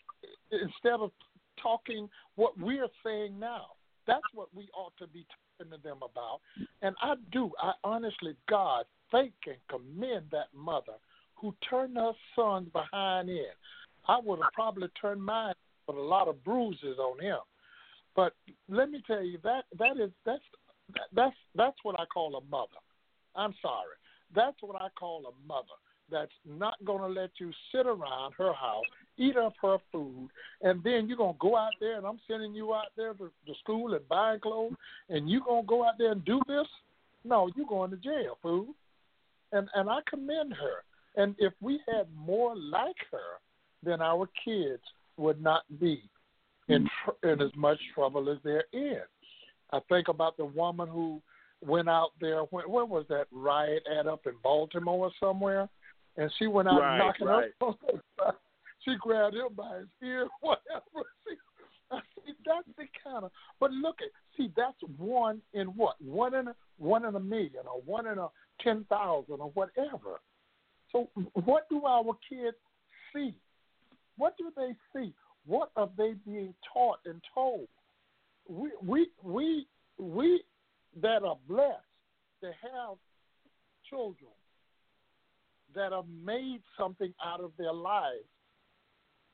instead 0.52 1.00
of 1.00 1.10
talking 1.62 2.08
what 2.36 2.58
we're 2.58 2.88
saying 3.04 3.38
now. 3.38 3.66
That's 4.06 4.22
what 4.34 4.48
we 4.54 4.68
ought 4.74 4.96
to 4.98 5.06
be 5.06 5.26
talking 5.58 5.72
to 5.72 5.82
them 5.82 5.98
about. 5.98 6.40
And 6.82 6.94
i 7.02 7.14
do 7.32 7.50
i 7.60 7.72
honestly 7.84 8.36
god 8.48 8.84
thank 9.10 9.32
and 9.46 9.56
commend 9.68 10.26
that 10.30 10.48
mother 10.54 10.94
who 11.34 11.54
turned 11.68 11.96
her 11.96 12.12
sons 12.34 12.68
behind 12.72 13.28
in. 13.28 13.44
I 14.06 14.18
would 14.24 14.40
have 14.42 14.52
probably 14.52 14.88
turned 15.00 15.22
mine 15.22 15.54
with 15.88 15.96
a 15.96 16.00
lot 16.00 16.28
of 16.28 16.44
bruises 16.44 16.98
on 16.98 17.18
him 17.20 17.38
but 18.18 18.32
let 18.68 18.90
me 18.90 19.00
tell 19.06 19.22
you 19.22 19.38
that 19.44 19.62
that 19.78 19.96
is 20.02 20.10
that's 20.26 20.42
that's 21.14 21.36
that's 21.54 21.76
what 21.84 22.00
I 22.00 22.04
call 22.06 22.34
a 22.34 22.50
mother. 22.50 22.80
I'm 23.36 23.54
sorry. 23.62 23.94
That's 24.34 24.56
what 24.60 24.82
I 24.82 24.88
call 24.98 25.22
a 25.26 25.46
mother 25.46 25.78
that's 26.10 26.32
not 26.44 26.74
going 26.84 27.02
to 27.02 27.20
let 27.20 27.30
you 27.38 27.52
sit 27.70 27.86
around 27.86 28.32
her 28.36 28.52
house, 28.52 28.84
eat 29.18 29.36
up 29.36 29.52
her 29.62 29.76
food, 29.92 30.30
and 30.62 30.82
then 30.82 31.06
you're 31.06 31.16
going 31.16 31.34
to 31.34 31.38
go 31.38 31.56
out 31.56 31.74
there 31.78 31.96
and 31.96 32.04
I'm 32.04 32.18
sending 32.26 32.54
you 32.54 32.74
out 32.74 32.86
there 32.96 33.12
to, 33.12 33.30
to 33.46 33.54
school 33.62 33.94
and 33.94 34.08
buying 34.08 34.40
clothes, 34.40 34.74
and 35.08 35.30
you're 35.30 35.44
going 35.44 35.62
to 35.62 35.68
go 35.68 35.86
out 35.86 35.94
there 35.96 36.10
and 36.10 36.24
do 36.24 36.40
this? 36.48 36.66
No, 37.24 37.48
you're 37.54 37.68
going 37.68 37.92
to 37.92 37.96
jail, 37.98 38.36
fool. 38.42 38.66
And 39.52 39.68
and 39.76 39.88
I 39.88 40.00
commend 40.10 40.54
her. 40.54 41.22
And 41.22 41.36
if 41.38 41.52
we 41.60 41.78
had 41.86 42.08
more 42.16 42.56
like 42.56 42.96
her, 43.12 43.38
then 43.84 44.02
our 44.02 44.28
kids 44.44 44.82
would 45.18 45.42
not 45.42 45.62
be 45.80 46.02
in 46.68 46.84
mm-hmm. 46.84 47.10
tr- 47.10 47.32
in 47.32 47.42
as 47.42 47.54
much 47.56 47.78
trouble 47.94 48.30
as 48.30 48.38
they're 48.44 48.64
in. 48.72 49.00
I 49.72 49.80
think 49.88 50.08
about 50.08 50.36
the 50.36 50.44
woman 50.44 50.88
who 50.88 51.20
went 51.60 51.88
out 51.88 52.10
there. 52.20 52.40
When, 52.50 52.70
where 52.70 52.84
was 52.84 53.04
that 53.08 53.26
riot 53.32 53.82
at 53.98 54.06
up 54.06 54.26
in 54.26 54.34
Baltimore 54.42 55.06
or 55.06 55.12
somewhere? 55.20 55.68
And 56.16 56.30
she 56.38 56.46
went 56.46 56.68
out 56.68 56.80
right, 56.80 56.98
knocking 56.98 57.26
right. 57.26 57.50
up. 57.60 57.78
she 58.84 58.94
grabbed 59.00 59.36
him 59.36 59.48
by 59.56 59.78
his 59.78 59.88
ear, 60.02 60.28
whatever. 60.40 61.06
See, 61.26 61.36
I 61.90 62.00
see 62.14 62.32
that's 62.44 62.66
the 62.76 62.84
kind 63.04 63.24
of. 63.24 63.30
But 63.60 63.72
look 63.72 63.96
at 64.00 64.08
see 64.36 64.50
that's 64.56 64.76
one 64.96 65.40
in 65.54 65.68
what 65.68 65.96
one 66.00 66.34
in 66.34 66.48
a 66.48 66.54
one 66.78 67.04
in 67.04 67.14
a 67.14 67.20
million 67.20 67.64
or 67.66 67.80
one 67.84 68.06
in 68.06 68.18
a 68.18 68.28
ten 68.62 68.84
thousand 68.88 69.36
or 69.40 69.50
whatever. 69.54 70.20
So 70.92 71.08
what 71.44 71.68
do 71.68 71.84
our 71.84 72.16
kids 72.28 72.56
see? 73.14 73.34
What 74.18 74.36
do 74.36 74.52
they 74.54 74.74
see? 74.92 75.14
What 75.46 75.70
are 75.76 75.88
they 75.96 76.12
being 76.26 76.52
taught 76.74 76.98
and 77.06 77.22
told? 77.34 77.68
we 78.48 78.70
we 78.82 79.08
we 79.22 79.66
we 79.98 80.42
that 81.00 81.22
are 81.22 81.36
blessed 81.46 81.76
to 82.42 82.46
have 82.46 82.96
children 83.88 84.30
that 85.74 85.92
have 85.92 86.06
made 86.24 86.60
something 86.78 87.12
out 87.24 87.40
of 87.40 87.52
their 87.58 87.72
lives. 87.72 88.24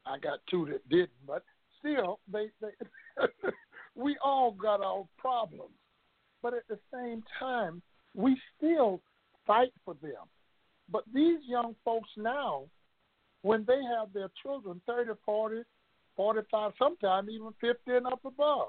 I 0.05 0.18
got 0.18 0.40
two 0.51 0.66
that 0.66 0.87
didn't, 0.90 1.11
but 1.27 1.42
still, 1.79 2.18
they, 2.31 2.47
they 2.61 2.68
we 3.94 4.16
all 4.23 4.51
got 4.51 4.81
our 4.83 5.07
problems. 5.16 5.71
But 6.42 6.54
at 6.54 6.69
the 6.69 6.79
same 6.92 7.23
time, 7.38 7.81
we 8.15 8.37
still 8.56 9.00
fight 9.46 9.73
for 9.85 9.94
them. 10.02 10.29
But 10.90 11.04
these 11.15 11.38
young 11.46 11.75
folks 11.85 12.11
now, 12.19 12.65
when 13.45 13.63
they 13.67 13.81
have 13.95 14.11
their 14.15 14.31
children 14.42 14.81
30, 14.87 15.11
40, 15.25 15.63
45, 16.17 16.73
sometimes 16.79 17.29
even 17.31 17.53
50 17.61 17.79
and 17.88 18.07
up 18.07 18.21
above, 18.25 18.69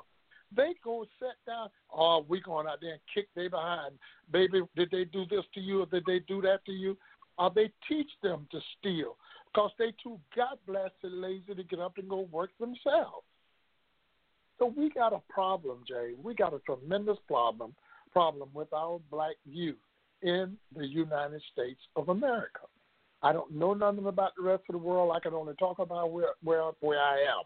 they 0.53 0.73
go 0.83 1.05
sit 1.17 1.37
down. 1.47 1.69
Oh, 1.93 2.25
we 2.27 2.41
going 2.41 2.67
out 2.67 2.79
there 2.81 2.91
and 2.91 2.99
kick 3.13 3.29
they 3.35 3.47
behind. 3.47 3.93
Baby, 4.31 4.63
did 4.75 4.91
they 4.91 5.05
do 5.05 5.25
this 5.29 5.45
to 5.53 5.61
you 5.61 5.83
or 5.83 5.85
did 5.85 6.03
they 6.05 6.19
do 6.27 6.41
that 6.41 6.65
to 6.65 6.73
you? 6.73 6.97
Or 7.37 7.51
they 7.55 7.71
teach 7.87 8.09
them 8.21 8.47
to 8.51 8.59
steal 8.77 9.15
because 9.53 9.71
they 9.79 9.93
too 10.03 10.19
God 10.35 10.57
blasted 10.67 11.13
lazy 11.13 11.55
to 11.55 11.63
get 11.63 11.79
up 11.79 11.97
and 11.97 12.09
go 12.09 12.27
work 12.29 12.51
themselves. 12.59 13.25
So 14.59 14.73
we 14.75 14.89
got 14.89 15.13
a 15.13 15.21
problem, 15.29 15.79
Jay. 15.87 16.13
We 16.21 16.35
got 16.35 16.53
a 16.53 16.59
tremendous 16.59 17.17
problem 17.27 17.73
problem 18.11 18.49
with 18.53 18.71
our 18.73 18.99
black 19.09 19.35
youth 19.45 19.75
in 20.21 20.57
the 20.75 20.85
United 20.85 21.41
States 21.51 21.81
of 21.95 22.09
America. 22.09 22.61
I 23.25 23.33
don't 23.33 23.51
know 23.51 23.73
nothing 23.73 24.05
about 24.05 24.33
the 24.37 24.43
rest 24.43 24.65
of 24.69 24.73
the 24.73 24.77
world. 24.77 25.11
I 25.15 25.19
can 25.19 25.33
only 25.33 25.55
talk 25.55 25.79
about 25.79 26.11
where 26.11 26.33
where 26.43 26.61
where 26.79 26.99
I 26.99 27.15
am. 27.21 27.45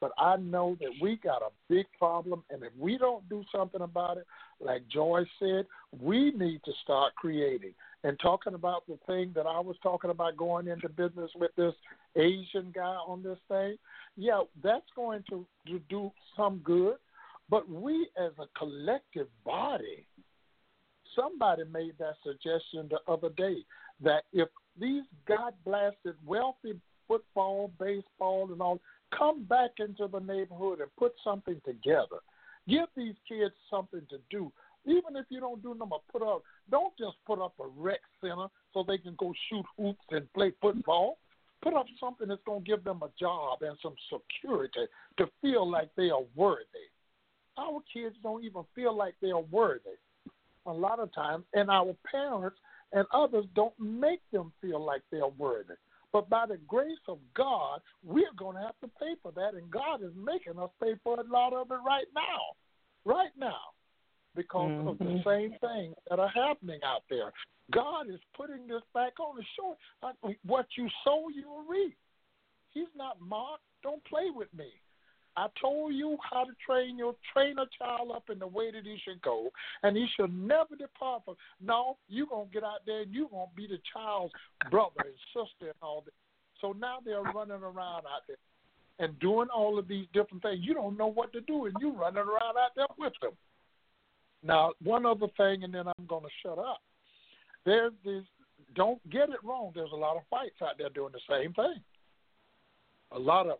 But 0.00 0.10
I 0.18 0.36
know 0.36 0.76
that 0.80 0.90
we 1.00 1.16
got 1.22 1.40
a 1.40 1.50
big 1.68 1.86
problem, 1.96 2.42
and 2.50 2.64
if 2.64 2.72
we 2.76 2.98
don't 2.98 3.26
do 3.28 3.44
something 3.54 3.80
about 3.80 4.18
it, 4.18 4.26
like 4.60 4.82
Joy 4.88 5.22
said, 5.38 5.66
we 6.02 6.32
need 6.32 6.62
to 6.64 6.72
start 6.82 7.14
creating 7.14 7.74
and 8.02 8.18
talking 8.18 8.54
about 8.54 8.86
the 8.88 8.98
thing 9.06 9.30
that 9.36 9.46
I 9.46 9.60
was 9.60 9.76
talking 9.84 10.10
about 10.10 10.36
going 10.36 10.66
into 10.66 10.88
business 10.88 11.30
with 11.36 11.52
this 11.56 11.74
Asian 12.16 12.72
guy 12.74 12.96
on 13.06 13.22
this 13.22 13.38
thing. 13.48 13.76
Yeah, 14.16 14.42
that's 14.64 14.90
going 14.96 15.22
to, 15.30 15.46
to 15.68 15.78
do 15.88 16.10
some 16.36 16.58
good, 16.64 16.96
but 17.48 17.70
we 17.70 18.08
as 18.18 18.32
a 18.40 18.58
collective 18.58 19.28
body, 19.44 20.06
somebody 21.14 21.62
made 21.72 21.94
that 22.00 22.16
suggestion 22.24 22.90
the 22.90 22.98
other 23.10 23.30
day 23.30 23.58
that 24.02 24.24
if 24.32 24.48
these 24.78 25.04
God 25.26 25.54
blasted 25.64 26.14
wealthy 26.24 26.80
football, 27.06 27.70
baseball, 27.78 28.50
and 28.50 28.60
all 28.60 28.80
come 29.16 29.44
back 29.44 29.70
into 29.78 30.08
the 30.08 30.20
neighborhood 30.20 30.80
and 30.80 30.90
put 30.98 31.12
something 31.22 31.60
together. 31.64 32.20
Give 32.68 32.86
these 32.96 33.14
kids 33.28 33.54
something 33.70 34.02
to 34.10 34.18
do. 34.30 34.50
Even 34.86 35.16
if 35.16 35.26
you 35.28 35.40
don't 35.40 35.62
do 35.62 35.74
them, 35.74 35.90
put 36.10 36.22
up. 36.22 36.42
Don't 36.70 36.96
just 36.98 37.16
put 37.26 37.40
up 37.40 37.54
a 37.60 37.66
rec 37.76 38.00
center 38.20 38.46
so 38.72 38.84
they 38.86 38.98
can 38.98 39.14
go 39.18 39.32
shoot 39.48 39.64
hoops 39.78 40.04
and 40.10 40.30
play 40.32 40.52
football. 40.60 41.18
Put 41.62 41.74
up 41.74 41.86
something 41.98 42.28
that's 42.28 42.42
going 42.44 42.64
to 42.64 42.70
give 42.70 42.84
them 42.84 43.02
a 43.02 43.10
job 43.18 43.62
and 43.62 43.76
some 43.82 43.94
security 44.12 44.86
to 45.18 45.26
feel 45.40 45.70
like 45.70 45.88
they 45.96 46.10
are 46.10 46.24
worthy. 46.34 46.64
Our 47.56 47.80
kids 47.92 48.16
don't 48.22 48.44
even 48.44 48.64
feel 48.74 48.94
like 48.94 49.14
they 49.22 49.30
are 49.30 49.42
worthy 49.42 49.96
a 50.66 50.72
lot 50.72 50.98
of 50.98 51.12
times, 51.14 51.44
and 51.52 51.70
our 51.70 51.94
parents 52.10 52.56
and 52.92 53.06
others 53.12 53.44
don't 53.54 53.78
make 53.78 54.20
them 54.32 54.52
feel 54.60 54.84
like 54.84 55.02
they're 55.10 55.26
worthy. 55.26 55.74
But 56.12 56.30
by 56.30 56.46
the 56.46 56.58
grace 56.68 57.02
of 57.08 57.18
God, 57.34 57.80
we're 58.04 58.32
going 58.36 58.56
to 58.56 58.62
have 58.62 58.78
to 58.82 58.88
pay 59.00 59.14
for 59.20 59.32
that, 59.32 59.54
and 59.54 59.68
God 59.70 60.02
is 60.02 60.12
making 60.16 60.60
us 60.62 60.70
pay 60.80 60.94
for 61.02 61.18
a 61.18 61.24
lot 61.24 61.52
of 61.52 61.70
it 61.72 61.80
right 61.84 62.06
now, 62.14 62.54
right 63.04 63.32
now, 63.36 63.58
because 64.36 64.70
mm-hmm. 64.70 64.88
of 64.88 64.98
the 64.98 65.04
mm-hmm. 65.04 65.28
same 65.28 65.50
things 65.60 65.96
that 66.08 66.20
are 66.20 66.30
happening 66.32 66.78
out 66.84 67.02
there. 67.10 67.32
God 67.72 68.08
is 68.08 68.20
putting 68.36 68.68
this 68.68 68.82
back 68.92 69.18
on 69.18 69.36
the 69.36 69.44
shore. 69.56 69.76
What 70.44 70.66
you 70.76 70.88
sow, 71.02 71.24
you 71.34 71.48
will 71.48 71.64
reap. 71.68 71.96
He's 72.70 72.92
not 72.94 73.20
mocked. 73.20 73.62
Don't 73.82 74.04
play 74.04 74.30
with 74.32 74.52
me. 74.56 74.70
I 75.36 75.48
told 75.60 75.94
you 75.94 76.16
how 76.30 76.44
to 76.44 76.52
train 76.64 76.96
your 76.96 77.14
train 77.32 77.58
a 77.58 77.66
child 77.78 78.12
up 78.14 78.30
in 78.30 78.38
the 78.38 78.46
way 78.46 78.70
that 78.70 78.84
he 78.84 78.98
should 79.04 79.20
go, 79.22 79.50
and 79.82 79.96
he 79.96 80.06
should 80.16 80.32
never 80.32 80.76
depart 80.76 81.22
from. 81.24 81.36
No, 81.60 81.96
you're 82.08 82.26
gonna 82.26 82.50
get 82.52 82.62
out 82.62 82.80
there 82.86 83.02
and 83.02 83.12
you're 83.12 83.28
gonna 83.28 83.50
be 83.56 83.66
the 83.66 83.78
child's 83.92 84.32
brother 84.70 85.00
and 85.00 85.14
sister 85.32 85.66
and 85.66 85.82
all 85.82 86.02
that. 86.04 86.14
So 86.60 86.72
now 86.72 86.98
they're 87.04 87.22
running 87.22 87.62
around 87.62 88.04
out 88.06 88.22
there 88.28 88.36
and 89.00 89.18
doing 89.18 89.48
all 89.54 89.78
of 89.78 89.88
these 89.88 90.06
different 90.12 90.42
things. 90.42 90.60
You 90.62 90.74
don't 90.74 90.96
know 90.96 91.08
what 91.08 91.32
to 91.32 91.40
do, 91.40 91.66
and 91.66 91.74
you're 91.80 91.92
running 91.92 92.22
around 92.22 92.56
out 92.56 92.70
there 92.76 92.86
with 92.96 93.12
them. 93.20 93.32
Now, 94.42 94.72
one 94.82 95.04
other 95.04 95.26
thing, 95.36 95.64
and 95.64 95.74
then 95.74 95.88
I'm 95.88 96.06
gonna 96.06 96.28
shut 96.42 96.58
up. 96.58 96.80
There's 97.64 97.92
this. 98.04 98.22
Don't 98.74 99.00
get 99.10 99.30
it 99.30 99.42
wrong. 99.42 99.72
There's 99.74 99.92
a 99.92 99.96
lot 99.96 100.16
of 100.16 100.22
whites 100.30 100.62
out 100.62 100.78
there 100.78 100.90
doing 100.90 101.12
the 101.12 101.20
same 101.28 101.52
thing. 101.54 101.82
A 103.12 103.18
lot 103.18 103.46
of 103.46 103.58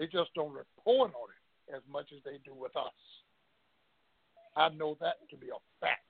they 0.00 0.06
just 0.06 0.32
don't 0.34 0.54
report 0.54 1.12
on 1.14 1.28
it 1.28 1.76
as 1.76 1.82
much 1.92 2.06
as 2.16 2.22
they 2.24 2.38
do 2.42 2.54
with 2.58 2.74
us. 2.74 2.94
I 4.56 4.70
know 4.70 4.96
that 4.98 5.16
to 5.28 5.36
be 5.36 5.48
a 5.48 5.60
fact. 5.78 6.00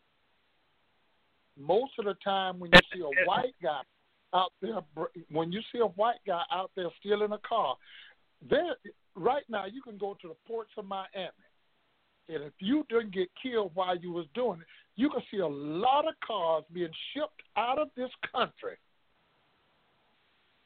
Most 1.59 1.95
of 1.99 2.05
the 2.05 2.15
time, 2.25 2.61
when 2.61 2.71
you 2.73 2.79
see 2.95 3.01
a 3.01 3.27
white 3.27 3.57
guy 3.61 3.81
out 4.33 4.53
there, 4.63 4.79
when 5.33 5.51
you 5.51 5.61
see 5.73 5.81
a 5.81 5.87
white 5.87 6.21
guy 6.25 6.43
out 6.53 6.71
there 6.77 6.87
stealing 7.01 7.33
a 7.33 7.39
car, 7.39 7.75
there 8.49 8.77
right 9.17 9.43
now 9.49 9.67
you 9.67 9.83
can 9.83 9.99
go 9.99 10.17
to 10.23 10.29
the 10.29 10.37
ports 10.47 10.71
of 10.79 10.85
Miami, 10.85 11.33
and 12.29 12.45
if 12.45 12.53
you 12.61 12.87
didn't 12.89 13.13
get 13.13 13.29
killed 13.43 13.73
while 13.75 13.99
you 13.99 14.13
was 14.13 14.27
doing 14.37 14.61
it, 14.61 14.67
you 14.95 15.11
can 15.11 15.23
see 15.33 15.39
a 15.39 15.49
lot 15.49 16.07
of 16.07 16.15
cars 16.25 16.63
being 16.73 16.93
shipped 17.13 17.43
out 17.57 17.81
of 17.81 17.89
this 17.97 18.11
country, 18.31 18.77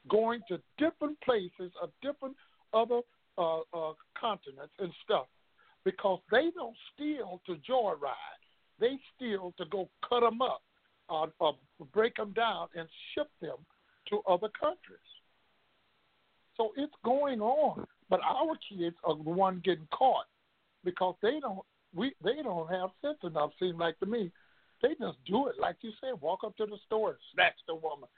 going 0.07 0.41
to 0.47 0.59
different 0.77 1.19
places 1.21 1.71
of 1.81 1.89
different 2.03 2.35
other 2.71 3.01
uh, 3.37 3.59
uh, 3.73 3.93
continents 4.19 4.73
and 4.79 4.91
stuff 5.03 5.27
because 5.83 6.19
they 6.31 6.49
don't 6.55 6.75
steal 6.93 7.41
to 7.45 7.55
joyride. 7.69 8.41
They 8.79 8.97
steal 9.15 9.53
to 9.57 9.65
go 9.65 9.89
cut 10.07 10.21
them 10.21 10.41
up, 10.41 10.61
uh, 11.09 11.27
uh, 11.39 11.53
break 11.93 12.15
them 12.15 12.33
down, 12.33 12.67
and 12.75 12.87
ship 13.13 13.29
them 13.41 13.57
to 14.09 14.21
other 14.27 14.49
countries. 14.59 14.99
So 16.57 16.71
it's 16.77 16.93
going 17.03 17.41
on, 17.41 17.85
but 18.09 18.19
our 18.21 18.55
kids 18.69 18.95
are 19.03 19.15
the 19.15 19.29
one 19.29 19.61
getting 19.63 19.87
caught 19.93 20.25
because 20.83 21.15
they 21.21 21.39
don't. 21.41 21.59
We 21.93 22.13
they 22.23 22.41
don't 22.43 22.69
have 22.69 22.89
sense 23.01 23.17
enough. 23.23 23.51
Seem 23.59 23.77
like 23.77 23.99
to 23.99 24.05
me, 24.05 24.31
they 24.81 24.89
just 24.89 25.17
do 25.25 25.47
it 25.47 25.55
like 25.59 25.77
you 25.81 25.91
said. 26.01 26.19
Walk 26.21 26.41
up 26.45 26.55
to 26.57 26.65
the 26.65 26.77
store 26.85 27.09
and 27.11 27.19
snatch 27.33 27.55
the 27.67 27.75
woman. 27.75 28.09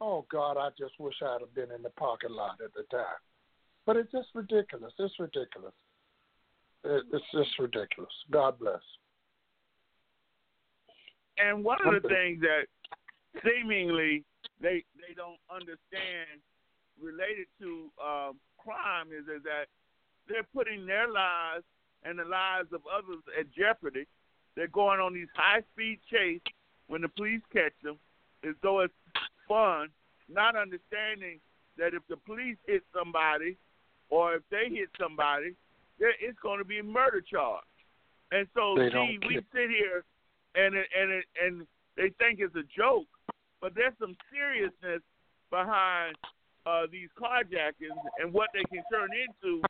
Oh 0.00 0.26
God, 0.30 0.56
I 0.56 0.70
just 0.78 0.98
wish 0.98 1.14
I'd 1.22 1.40
have 1.40 1.54
been 1.54 1.74
in 1.74 1.82
the 1.82 1.90
parking 1.90 2.30
lot 2.30 2.58
at 2.64 2.72
the 2.74 2.82
time. 2.90 3.20
But 3.86 3.96
it's 3.96 4.12
just 4.12 4.28
ridiculous. 4.34 4.92
It's 4.98 5.18
ridiculous. 5.18 5.74
It's 6.84 7.24
just 7.32 7.58
ridiculous. 7.58 8.12
God 8.30 8.58
bless. 8.58 8.80
And 11.38 11.64
one 11.64 11.78
of 11.86 12.02
the 12.02 12.08
things 12.08 12.40
that 12.40 12.66
seemingly 13.42 14.24
they 14.60 14.84
they 14.96 15.14
don't 15.16 15.40
understand 15.50 16.40
related 17.00 17.46
to 17.60 17.90
um, 18.02 18.36
crime 18.58 19.08
is, 19.08 19.24
is 19.24 19.42
that 19.42 19.66
they're 20.28 20.46
putting 20.54 20.86
their 20.86 21.10
lives 21.10 21.64
and 22.04 22.18
the 22.18 22.24
lives 22.24 22.68
of 22.72 22.80
others 22.86 23.22
at 23.38 23.50
jeopardy. 23.52 24.06
They're 24.56 24.68
going 24.68 25.00
on 25.00 25.12
these 25.12 25.28
high 25.34 25.62
speed 25.72 25.98
chase 26.10 26.40
when 26.86 27.02
the 27.02 27.08
police 27.08 27.42
catch 27.52 27.72
them 27.82 27.98
as 28.46 28.54
though 28.62 28.80
it's 28.80 28.94
fun, 29.48 29.88
not 30.28 30.54
understanding 30.56 31.40
that 31.76 31.94
if 31.94 32.02
the 32.08 32.16
police 32.16 32.56
hit 32.66 32.82
somebody 32.96 33.56
or 34.10 34.34
if 34.34 34.42
they 34.50 34.68
hit 34.70 34.88
somebody, 35.00 35.54
it's 35.98 36.38
going 36.42 36.58
to 36.58 36.64
be 36.64 36.78
a 36.78 36.82
murder 36.82 37.20
charge. 37.20 37.64
And 38.32 38.46
so, 38.54 38.74
they 38.76 38.90
gee, 38.90 39.18
we 39.28 39.36
sit 39.52 39.70
here 39.70 40.04
and 40.54 40.74
it, 40.74 40.86
and 40.98 41.10
it, 41.10 41.24
and 41.42 41.66
they 41.96 42.10
think 42.18 42.40
it's 42.40 42.54
a 42.56 42.64
joke, 42.76 43.06
but 43.60 43.74
there's 43.74 43.94
some 44.00 44.16
seriousness 44.32 45.02
behind 45.50 46.16
uh, 46.66 46.82
these 46.90 47.08
carjackings 47.20 47.96
and 48.18 48.32
what 48.32 48.48
they 48.52 48.64
can 48.64 48.82
turn 48.90 49.08
into 49.12 49.62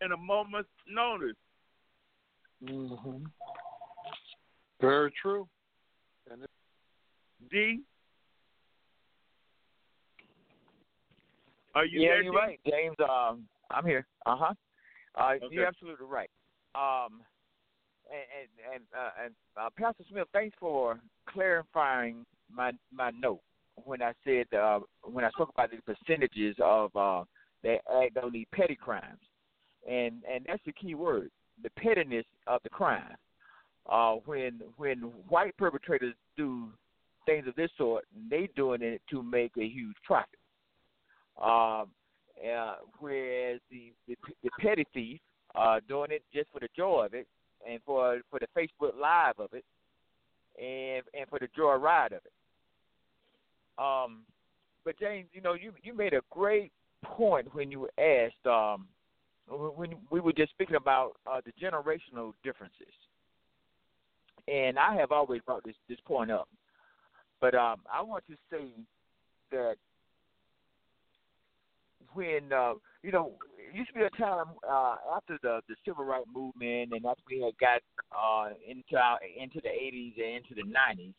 in 0.00 0.12
a 0.12 0.16
moment's 0.16 0.68
notice. 0.88 1.36
Mm-hmm. 2.64 3.24
Very 4.80 5.12
true. 5.20 5.46
And 6.30 6.42
it- 6.42 6.50
D. 7.50 7.80
Are 11.74 11.84
you 11.84 12.00
yeah, 12.00 12.08
there, 12.08 12.22
you're 12.22 12.32
D? 12.32 12.38
right, 12.38 12.60
James. 12.68 12.96
Um, 12.98 13.46
I'm 13.70 13.86
here. 13.86 14.06
Uh-huh. 14.26 14.54
Uh 15.18 15.32
Okay. 15.34 15.46
You're 15.50 15.66
absolutely 15.66 16.06
right. 16.06 16.30
Um, 16.74 17.22
and 18.10 18.26
and 18.40 18.74
and, 18.74 18.84
uh, 18.96 19.24
and 19.24 19.34
uh, 19.60 19.68
Pastor 19.76 20.04
Smith, 20.10 20.28
thanks 20.32 20.56
for 20.58 21.00
clarifying 21.28 22.24
my 22.52 22.72
my 22.92 23.10
note 23.10 23.40
when 23.84 24.02
I 24.02 24.12
said 24.24 24.46
uh, 24.56 24.80
when 25.02 25.24
I 25.24 25.30
spoke 25.30 25.50
about 25.50 25.70
the 25.70 25.94
percentages 25.94 26.56
of 26.62 26.94
uh, 26.96 27.24
that 27.62 27.78
act 28.02 28.16
on 28.22 28.32
these 28.32 28.46
petty 28.52 28.76
crimes, 28.76 29.20
and 29.88 30.22
and 30.30 30.44
that's 30.46 30.62
the 30.64 30.72
key 30.72 30.94
word, 30.94 31.30
the 31.62 31.70
pettiness 31.70 32.26
of 32.46 32.62
the 32.62 32.70
crime. 32.70 33.16
Uh, 33.90 34.14
when 34.26 34.60
when 34.76 34.98
white 35.28 35.56
perpetrators 35.56 36.14
do 36.36 36.68
things 37.26 37.46
of 37.46 37.54
this 37.54 37.70
sort, 37.76 38.04
they 38.30 38.48
doing 38.56 38.82
it 38.82 39.00
to 39.10 39.22
make 39.22 39.52
a 39.56 39.66
huge 39.66 39.96
profit. 40.04 40.38
Um, 41.42 41.90
uh, 42.44 42.76
whereas 42.98 43.60
the, 43.70 43.92
the 44.08 44.16
the 44.42 44.50
petty 44.60 44.86
thief 44.94 45.20
uh, 45.54 45.80
doing 45.88 46.10
it 46.10 46.22
just 46.32 46.48
for 46.52 46.60
the 46.60 46.68
joy 46.76 47.06
of 47.06 47.14
it 47.14 47.26
and 47.68 47.80
for 47.84 48.20
for 48.30 48.38
the 48.38 48.46
Facebook 48.56 48.98
Live 48.98 49.38
of 49.38 49.52
it 49.52 49.64
and 50.58 51.02
and 51.18 51.28
for 51.28 51.38
the 51.38 51.48
joy 51.56 51.74
ride 51.74 52.12
of 52.12 52.20
it. 52.24 52.32
Um, 53.78 54.22
but 54.84 54.98
James, 54.98 55.28
you 55.32 55.40
know, 55.40 55.54
you 55.54 55.72
you 55.82 55.94
made 55.94 56.14
a 56.14 56.20
great 56.30 56.72
point 57.04 57.54
when 57.54 57.70
you 57.70 57.88
asked 57.98 58.46
um, 58.46 58.86
when 59.48 59.96
we 60.10 60.20
were 60.20 60.32
just 60.32 60.50
speaking 60.52 60.76
about 60.76 61.12
uh, 61.26 61.40
the 61.44 61.52
generational 61.62 62.32
differences, 62.44 62.94
and 64.48 64.78
I 64.78 64.94
have 64.96 65.12
always 65.12 65.40
brought 65.42 65.64
this 65.64 65.76
this 65.88 65.98
point 66.06 66.30
up, 66.30 66.48
but 67.40 67.54
um, 67.54 67.80
I 67.92 68.02
want 68.02 68.24
to 68.28 68.36
say 68.50 68.70
that 69.50 69.76
when 72.14 72.52
uh, 72.52 72.74
you 73.02 73.12
know 73.12 73.32
it 73.58 73.74
used 73.74 73.88
to 73.88 73.94
be 73.94 74.04
a 74.04 74.10
time 74.10 74.46
uh, 74.68 74.96
after 75.14 75.38
the 75.42 75.60
the 75.68 75.76
civil 75.84 76.04
rights 76.04 76.26
movement 76.32 76.92
and 76.92 77.06
after 77.06 77.22
we 77.28 77.40
had 77.40 77.56
got 77.58 77.80
uh, 78.12 78.50
into 78.66 78.96
our, 78.96 79.18
into 79.38 79.60
the 79.60 79.68
80s 79.68 80.14
and 80.18 80.44
into 80.44 80.54
the 80.54 80.62
90s, 80.62 81.14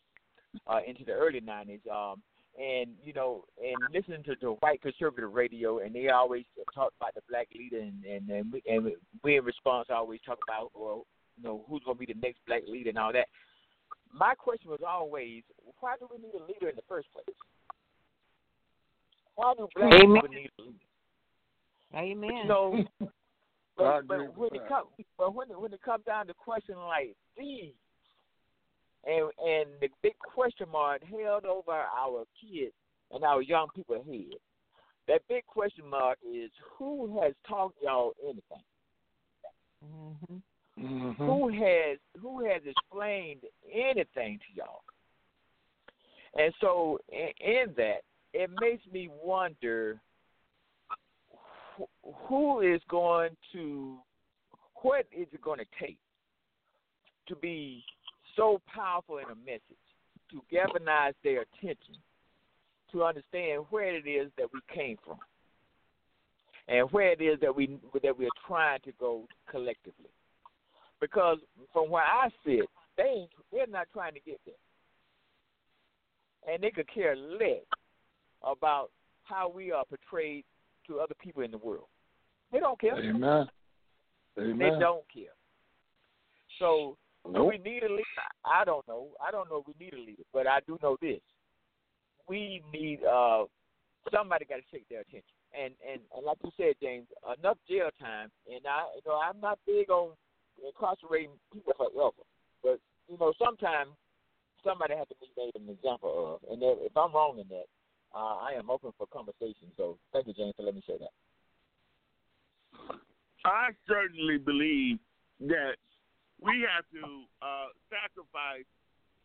uh, 0.68 0.80
into 0.86 1.06
the 1.06 1.14
early 1.14 1.42
90s, 1.42 1.80
um, 1.92 2.22
and 2.60 2.92
you 3.04 3.14
know, 3.14 3.46
and 3.64 3.76
listening 3.94 4.24
to 4.24 4.36
the 4.42 4.52
white 4.60 4.82
conservative 4.82 5.32
radio, 5.34 5.80
and 5.80 5.96
they 5.96 6.10
always 6.10 6.44
talk 6.76 6.92
about 7.00 7.16
the 7.16 7.22
black 7.30 7.48
leader, 7.58 7.80
and 7.80 8.04
and 8.04 8.30
and 8.30 8.52
we, 8.52 8.62
and 8.68 8.92
we 9.24 9.38
in 9.38 9.46
response 9.46 9.88
always 9.89 10.20
talk 10.26 10.39
about, 10.48 10.72
well, 10.76 11.06
you 11.38 11.44
know, 11.44 11.64
who's 11.70 11.82
going 11.86 11.98
to 11.98 12.06
be 12.06 12.14
the 12.14 12.20
next 12.20 12.39
black 12.46 12.64
leader 12.68 12.89
and 12.89 12.98
all 12.98 13.14
that. 13.14 13.28
My 14.14 14.36
question 14.36 14.70
was 14.70 14.82
always, 14.86 15.44
why 15.80 15.96
do 15.98 16.08
we 16.12 16.18
need 16.18 16.36
a 16.36 16.44
leader 16.44 16.68
in 16.68 16.76
the 16.76 16.82
first 16.88 17.08
place? 17.14 17.36
Why 19.36 19.54
do 19.58 19.68
black 19.76 19.94
Amen. 19.94 20.22
people 20.22 20.30
need 20.30 20.50
a 20.60 20.62
leader? 20.62 20.78
Amen. 21.96 22.46
So, 22.48 22.78
I 23.02 23.08
but, 23.78 24.08
but 24.08 24.38
when 24.38 24.50
it 24.54 24.62
that. 24.62 24.68
comes, 24.68 24.88
but 25.18 25.34
when 25.34 25.50
it, 25.50 25.60
when 25.60 25.74
it 25.74 25.82
comes 25.82 26.06
down 26.06 26.28
to 26.28 26.34
question 26.34 26.76
like 26.78 27.16
these, 27.38 27.74
and 29.06 29.32
and 29.44 29.70
the 29.82 29.90
big 30.04 30.18
question 30.20 30.68
mark 30.72 31.02
held 31.04 31.46
over 31.46 31.72
our 31.72 32.24
kids 32.40 32.74
and 33.12 33.24
our 33.24 33.42
young 33.42 33.68
people 33.76 34.04
head, 34.08 34.38
that 35.08 35.22
big 35.28 35.46
question 35.46 35.86
mark 35.90 36.18
is 36.24 36.52
who 36.78 37.20
has 37.22 37.34
taught 37.48 37.74
y'all 37.82 38.14
anything? 38.24 38.42
hmm 39.84 40.38
Mhm. 40.80 41.16
Who 41.16 41.50
has 41.50 41.98
who 42.20 42.46
has 42.46 42.62
explained 42.66 43.42
anything 43.72 44.40
to 44.40 44.46
y'all? 44.56 44.84
And 46.34 46.54
so 46.62 46.98
in, 47.10 47.30
in 47.40 47.74
that, 47.78 48.02
it 48.34 48.50
makes 48.60 48.84
me 48.92 49.10
wonder 49.24 50.00
who 52.28 52.62
is 52.62 52.82
going 52.90 53.32
to 53.54 53.98
what 54.82 55.06
is 55.16 55.28
it 55.32 55.42
going 55.42 55.60
to 55.60 55.66
take 55.80 55.98
to 57.28 57.36
be 57.36 57.84
so 58.36 58.60
powerful 58.74 59.18
in 59.20 59.26
a 59.26 59.36
message 59.36 59.62
to 60.32 60.42
galvanize 60.50 61.14
their 61.24 61.42
attention 61.42 61.96
to 62.92 63.04
understand 63.04 63.64
where 63.70 63.96
it 63.96 64.08
is 64.08 64.32
that 64.38 64.48
we 64.54 64.60
came 64.74 64.98
from 65.06 65.18
and 66.68 66.92
where 66.92 67.12
it 67.12 67.22
is 67.22 67.40
that 67.42 67.56
we 67.56 67.78
that 68.02 68.18
we're 68.18 68.30
trying 68.48 68.80
to 68.86 68.92
go 69.00 69.28
collectively? 69.50 70.10
Because 71.00 71.38
from 71.74 71.90
where 71.90 72.04
I 72.04 72.30
sit, 72.46 72.66
they 72.98 73.28
they're 73.52 73.68
not 73.68 73.88
trying 73.94 74.14
to 74.14 74.20
get 74.20 74.40
there, 74.46 74.56
and 76.54 76.64
they 76.64 76.72
could 76.72 76.92
care 76.92 77.16
less 77.16 77.66
about 78.44 78.89
how 79.24 79.52
we 79.54 79.72
are 79.72 79.86
portrayed 79.86 80.44
to 80.88 81.00
other 81.00 81.16
people 81.22 81.44
in 81.44 81.52
the 81.52 81.58
world. 81.58 81.86
They 82.52 82.60
don't 82.60 82.80
care. 82.80 82.98
Amen. 82.98 83.48
Amen. 84.38 84.58
They 84.58 84.80
don't 84.80 85.04
care. 85.14 85.34
So 86.60 86.98
do 87.26 87.34
Nope. 87.34 87.50
we 87.50 87.58
need 87.58 87.84
a 87.84 87.89
leader? 87.89 88.28
I 88.46 88.66
don't 88.66 88.88
know. 88.88 89.10
I 89.26 89.32
don't 89.32 89.50
know 89.50 89.64
if 89.66 89.68
we 89.68 89.86
need 89.86 89.94
a 89.94 90.00
leader, 90.00 90.24
but 90.34 90.48
I 90.48 90.60
do 90.66 90.78
know 90.82 90.98
this: 91.02 91.22
we 92.28 92.62
need 92.74 93.00
uh 93.04 93.46
somebody 94.14 94.46
got 94.46 94.56
to 94.56 94.62
shake 94.72 94.88
their 94.89 95.02
attention. 95.02 95.38
And, 95.54 95.74
and 95.86 96.02
and 96.16 96.26
like 96.26 96.38
you 96.44 96.52
said, 96.58 96.76
James, 96.82 97.08
enough 97.38 97.58
jail 97.70 97.89
time. 98.00 98.32
And 98.48 98.66
I, 98.66 98.88
you 98.96 99.02
know, 99.06 99.20
I'm 99.20 99.39
not 99.39 99.60
big 99.68 99.89
on 99.89 100.12
incarcerating 100.66 101.36
people 101.54 101.74
forever, 101.78 102.24
but 102.64 102.80
you 103.08 103.18
know, 103.20 103.34
sometimes 103.38 103.92
somebody 104.64 104.96
has 104.96 105.08
to 105.10 105.16
be 105.20 105.28
made 105.38 105.56
an 105.56 105.70
example 105.70 106.39
of. 106.42 106.52
And 106.52 106.62
if 106.64 106.96
I'm 106.96 107.14
wrong 107.14 107.39
in 107.39 107.48
that, 107.50 107.68
uh, 108.16 108.36
I 108.43 108.53
am 108.57 108.70
open 108.70 108.91
for 108.97 109.07
conversation. 109.07 109.72
So 109.78 109.97
thank 110.14 110.28
you, 110.28 110.34
James, 110.34 110.53
for 110.55 110.64
letting 110.64 110.78
me 110.78 110.84
say 110.88 110.97
that. 110.99 111.14
I 113.45 113.70
certainly 113.88 114.38
believe 114.38 114.99
that 115.41 115.76
we 116.39 116.66
have 116.68 116.86
to 116.93 117.26
uh, 117.41 117.70
sacrifice 117.89 118.68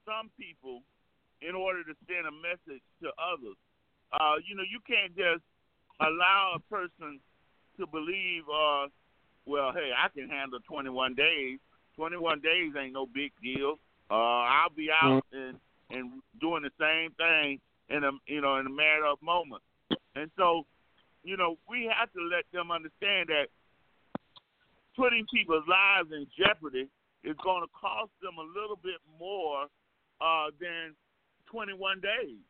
some 0.04 0.30
people 0.38 0.82
in 1.42 1.54
order 1.54 1.84
to 1.84 1.94
send 2.06 2.26
a 2.26 2.32
message 2.32 2.82
to 3.02 3.08
others. 3.20 3.56
Uh, 4.12 4.40
you 4.46 4.56
know, 4.56 4.64
you 4.64 4.80
can't 4.86 5.14
just 5.16 5.44
allow 6.00 6.56
a 6.56 6.60
person 6.72 7.20
to 7.78 7.86
believe, 7.86 8.44
uh, 8.48 8.88
well, 9.44 9.72
hey, 9.72 9.90
I 9.92 10.08
can 10.08 10.28
handle 10.28 10.60
21 10.66 11.14
days. 11.14 11.58
21 11.96 12.40
days 12.40 12.72
ain't 12.78 12.92
no 12.92 13.06
big 13.06 13.32
deal. 13.42 13.78
Uh, 14.10 14.14
I'll 14.14 14.74
be 14.74 14.88
out 14.90 15.24
and 15.32 15.58
and 15.90 16.20
doing 16.40 16.62
the 16.62 16.70
same 16.80 17.12
thing 17.12 17.60
in 17.88 18.04
a 18.04 18.10
you 18.26 18.40
know 18.40 18.56
in 18.56 18.66
a 18.66 18.70
matter 18.70 19.06
of 19.06 19.20
moments. 19.22 19.64
And 20.16 20.30
so, 20.36 20.64
you 21.22 21.36
know, 21.36 21.58
we 21.68 21.90
have 21.92 22.10
to 22.12 22.22
let 22.24 22.48
them 22.52 22.72
understand 22.72 23.28
that 23.28 23.52
putting 24.96 25.26
people's 25.28 25.68
lives 25.68 26.08
in 26.10 26.26
jeopardy 26.32 26.88
is 27.22 27.36
going 27.44 27.62
to 27.62 27.70
cost 27.76 28.10
them 28.24 28.40
a 28.40 28.46
little 28.48 28.80
bit 28.80 28.96
more 29.20 29.68
uh, 30.24 30.48
than 30.56 30.96
21 31.52 32.00
days. 32.00 32.40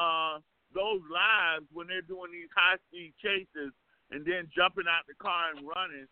Uh, 0.00 0.40
those 0.72 1.04
lives, 1.12 1.68
when 1.70 1.86
they're 1.86 2.02
doing 2.08 2.32
these 2.32 2.50
high 2.56 2.80
speed 2.88 3.12
chases 3.20 3.70
and 4.10 4.24
then 4.24 4.48
jumping 4.56 4.88
out 4.88 5.04
the 5.06 5.14
car 5.20 5.52
and 5.54 5.62
running, 5.68 6.08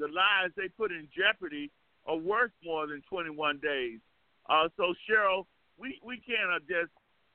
the 0.00 0.08
lives 0.08 0.56
they 0.56 0.72
put 0.72 0.90
in 0.90 1.06
jeopardy 1.12 1.70
are 2.08 2.16
worth 2.16 2.50
more 2.64 2.88
than 2.88 3.04
21 3.06 3.60
days. 3.60 4.00
Uh, 4.48 4.72
so, 4.80 4.96
Cheryl, 5.04 5.44
we, 5.76 6.00
we 6.02 6.16
can't 6.16 6.48
just 6.66 6.90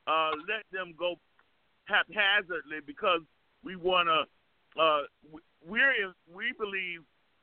uh, 0.07 0.31
let 0.47 0.63
them 0.71 0.93
go 0.97 1.15
haphazardly 1.85 2.79
because 2.85 3.21
we 3.63 3.75
want 3.75 4.07
to. 4.07 4.81
Uh, 4.81 5.01
we- 5.31 5.41
we're 5.65 5.91
in, 5.91 6.13
we 6.31 6.53
believe 6.59 7.01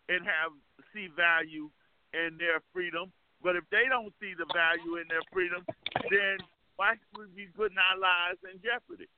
and 0.09 0.25
have 0.25 0.53
see 0.93 1.09
value 1.17 1.71
in 2.15 2.37
their 2.39 2.61
freedom, 2.73 3.11
but 3.43 3.57
if 3.57 3.65
they 3.71 3.85
don't 3.89 4.13
see 4.21 4.33
the 4.35 4.47
value 4.55 4.97
in 4.97 5.09
their 5.09 5.23
freedom, 5.33 5.65
then 6.11 6.39
why 6.77 6.95
should 6.95 7.19
we 7.35 7.45
be 7.45 7.51
putting 7.57 7.79
our 7.79 7.99
lives 7.99 8.39
in 8.45 8.61
jeopardy? 8.63 9.09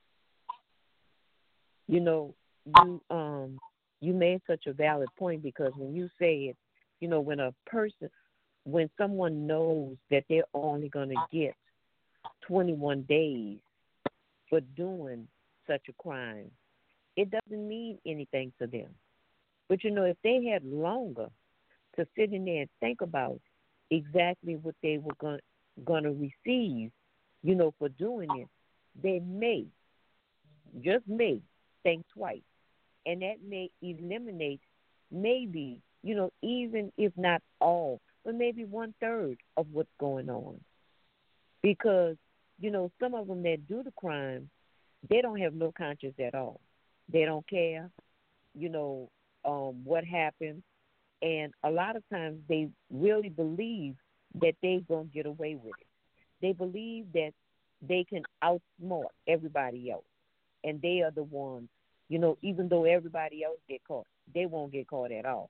you 1.87 1.99
know, 1.99 2.33
you 2.65 3.01
um 3.09 3.59
you 4.01 4.13
made 4.13 4.41
such 4.47 4.65
a 4.67 4.73
valid 4.73 5.09
point 5.17 5.43
because 5.43 5.71
when 5.77 5.93
you 5.95 6.09
said, 6.17 6.55
you 6.99 7.07
know, 7.07 7.21
when 7.21 7.39
a 7.39 7.53
person 7.67 8.09
when 8.63 8.89
someone 8.97 9.45
knows 9.45 9.95
that 10.09 10.23
they're 10.29 10.43
only 10.53 10.89
going 10.89 11.09
to 11.09 11.25
get 11.31 11.55
21 12.47 13.03
days 13.03 13.57
for 14.49 14.61
doing 14.75 15.27
such 15.67 15.81
a 15.89 15.93
crime, 15.93 16.51
it 17.15 17.29
doesn't 17.31 17.67
mean 17.67 17.97
anything 18.05 18.51
to 18.59 18.67
them. 18.67 18.89
But 19.67 19.83
you 19.83 19.91
know, 19.91 20.03
if 20.03 20.17
they 20.23 20.45
had 20.51 20.63
longer 20.63 21.29
to 21.95 22.07
sit 22.15 22.33
in 22.33 22.45
there 22.45 22.61
and 22.61 22.69
think 22.79 23.01
about 23.01 23.39
exactly 23.89 24.55
what 24.55 24.75
they 24.81 24.97
were 24.97 25.15
going 25.19 25.39
going 25.83 26.03
to 26.03 26.11
receive, 26.11 26.91
you 27.43 27.55
know, 27.55 27.73
for 27.77 27.89
doing 27.89 28.29
it, 28.35 28.47
they 29.01 29.19
may, 29.19 29.65
just 30.81 31.07
may, 31.07 31.41
think 31.83 32.05
twice. 32.13 32.41
And 33.05 33.21
that 33.21 33.35
may 33.47 33.69
eliminate 33.81 34.61
maybe, 35.11 35.81
you 36.01 36.15
know, 36.15 36.31
even 36.41 36.91
if 36.97 37.11
not 37.17 37.41
all, 37.59 37.99
but 38.23 38.35
maybe 38.35 38.63
one 38.63 38.93
third 38.99 39.37
of 39.57 39.67
what's 39.71 39.89
going 39.99 40.29
on. 40.29 40.59
Because, 41.61 42.15
you 42.59 42.71
know, 42.71 42.91
some 42.99 43.13
of 43.13 43.27
them 43.27 43.43
that 43.43 43.67
do 43.67 43.83
the 43.83 43.91
crime, 43.91 44.49
they 45.09 45.21
don't 45.21 45.39
have 45.39 45.53
no 45.53 45.71
conscience 45.71 46.15
at 46.19 46.35
all. 46.35 46.59
They 47.11 47.25
don't 47.25 47.47
care, 47.47 47.89
you 48.53 48.69
know, 48.69 49.09
um, 49.43 49.83
what 49.83 50.03
happened. 50.03 50.63
And 51.21 51.53
a 51.63 51.69
lot 51.69 51.95
of 51.95 52.03
times 52.09 52.39
they 52.47 52.69
really 52.91 53.29
believe 53.29 53.95
that 54.41 54.55
they're 54.61 54.81
going 54.81 55.07
to 55.07 55.13
get 55.13 55.25
away 55.25 55.55
with 55.55 55.75
it. 55.79 55.87
They 56.41 56.51
believe 56.53 57.05
that 57.13 57.31
they 57.81 58.03
can 58.03 58.23
outsmart 58.43 59.09
everybody 59.27 59.91
else. 59.91 60.05
And 60.63 60.81
they 60.81 61.01
are 61.01 61.11
the 61.11 61.23
ones, 61.23 61.69
you 62.09 62.19
know, 62.19 62.37
even 62.41 62.67
though 62.67 62.85
everybody 62.85 63.43
else 63.43 63.59
get 63.69 63.83
caught, 63.87 64.07
they 64.33 64.45
won't 64.45 64.71
get 64.71 64.87
caught 64.87 65.11
at 65.11 65.25
all. 65.25 65.49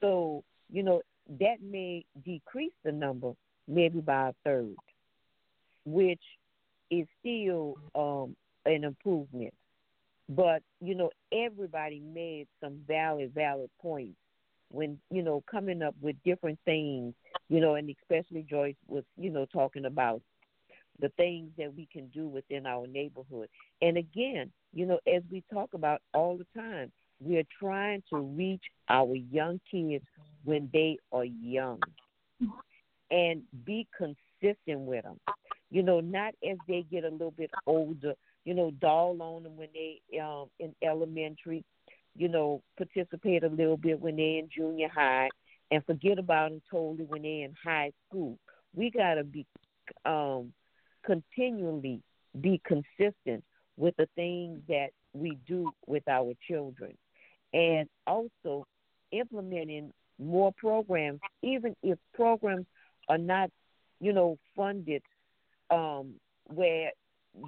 So, 0.00 0.44
you 0.70 0.82
know, 0.82 1.02
that 1.40 1.56
may 1.62 2.04
decrease 2.24 2.72
the 2.84 2.92
number 2.92 3.32
maybe 3.66 4.00
by 4.00 4.28
a 4.28 4.32
third, 4.44 4.76
which 5.86 6.20
is 6.90 7.06
still 7.20 7.76
um, 7.94 8.36
an 8.66 8.84
improvement. 8.84 9.54
But, 10.28 10.62
you 10.80 10.94
know, 10.94 11.10
everybody 11.32 12.00
made 12.00 12.48
some 12.60 12.80
valid, 12.86 13.32
valid 13.32 13.70
points 13.80 14.18
when, 14.72 14.98
you 15.10 15.22
know, 15.22 15.42
coming 15.48 15.82
up 15.82 15.94
with 16.02 16.16
different 16.24 16.58
things, 16.64 17.14
you 17.48 17.60
know, 17.60 17.76
and 17.76 17.94
especially 18.02 18.42
Joyce 18.42 18.74
was, 18.88 19.04
you 19.16 19.30
know, 19.30 19.46
talking 19.46 19.84
about 19.84 20.20
the 21.00 21.10
things 21.10 21.50
that 21.58 21.74
we 21.76 21.86
can 21.92 22.08
do 22.08 22.26
within 22.26 22.66
our 22.66 22.86
neighborhood. 22.86 23.48
And 23.82 23.96
again, 23.96 24.50
you 24.74 24.86
know, 24.86 24.98
as 25.06 25.22
we 25.30 25.44
talk 25.52 25.74
about 25.74 26.02
all 26.12 26.36
the 26.36 26.60
time, 26.60 26.90
we 27.20 27.36
are 27.36 27.44
trying 27.60 28.02
to 28.10 28.18
reach 28.18 28.64
our 28.88 29.14
young 29.14 29.60
kids 29.70 30.04
when 30.44 30.68
they 30.72 30.98
are 31.12 31.24
young 31.24 31.80
and 33.10 33.42
be 33.64 33.86
consistent 33.96 34.80
with 34.80 35.04
them. 35.04 35.20
You 35.70 35.82
know, 35.82 36.00
not 36.00 36.34
as 36.48 36.58
they 36.68 36.84
get 36.90 37.04
a 37.04 37.08
little 37.10 37.32
bit 37.32 37.50
older, 37.66 38.14
you 38.44 38.54
know, 38.54 38.70
doll 38.70 39.20
on 39.20 39.42
them 39.42 39.56
when 39.56 39.68
they 39.74 40.00
um 40.20 40.48
in 40.58 40.74
elementary, 40.82 41.64
you 42.16 42.28
know, 42.28 42.62
participate 42.76 43.42
a 43.44 43.48
little 43.48 43.76
bit 43.76 44.00
when 44.00 44.16
they're 44.16 44.38
in 44.38 44.48
junior 44.54 44.88
high 44.88 45.28
and 45.70 45.84
forget 45.84 46.18
about 46.18 46.50
them 46.50 46.62
totally 46.70 47.04
when 47.04 47.22
they're 47.22 47.44
in 47.44 47.54
high 47.62 47.92
school. 48.08 48.38
We 48.74 48.90
got 48.90 49.14
to 49.14 49.24
be 49.24 49.46
um 50.04 50.52
continually 51.04 52.02
be 52.40 52.60
consistent 52.64 53.44
with 53.76 53.94
the 53.96 54.08
things 54.16 54.60
that 54.68 54.88
we 55.12 55.38
do 55.46 55.72
with 55.86 56.06
our 56.08 56.32
children 56.48 56.96
and 57.52 57.88
also 58.06 58.66
implementing 59.12 59.92
more 60.18 60.52
programs, 60.56 61.20
even 61.42 61.74
if 61.82 61.98
programs 62.14 62.66
are 63.08 63.18
not, 63.18 63.50
you 64.00 64.12
know, 64.12 64.38
funded 64.56 65.02
um, 65.70 66.14
where 66.44 66.90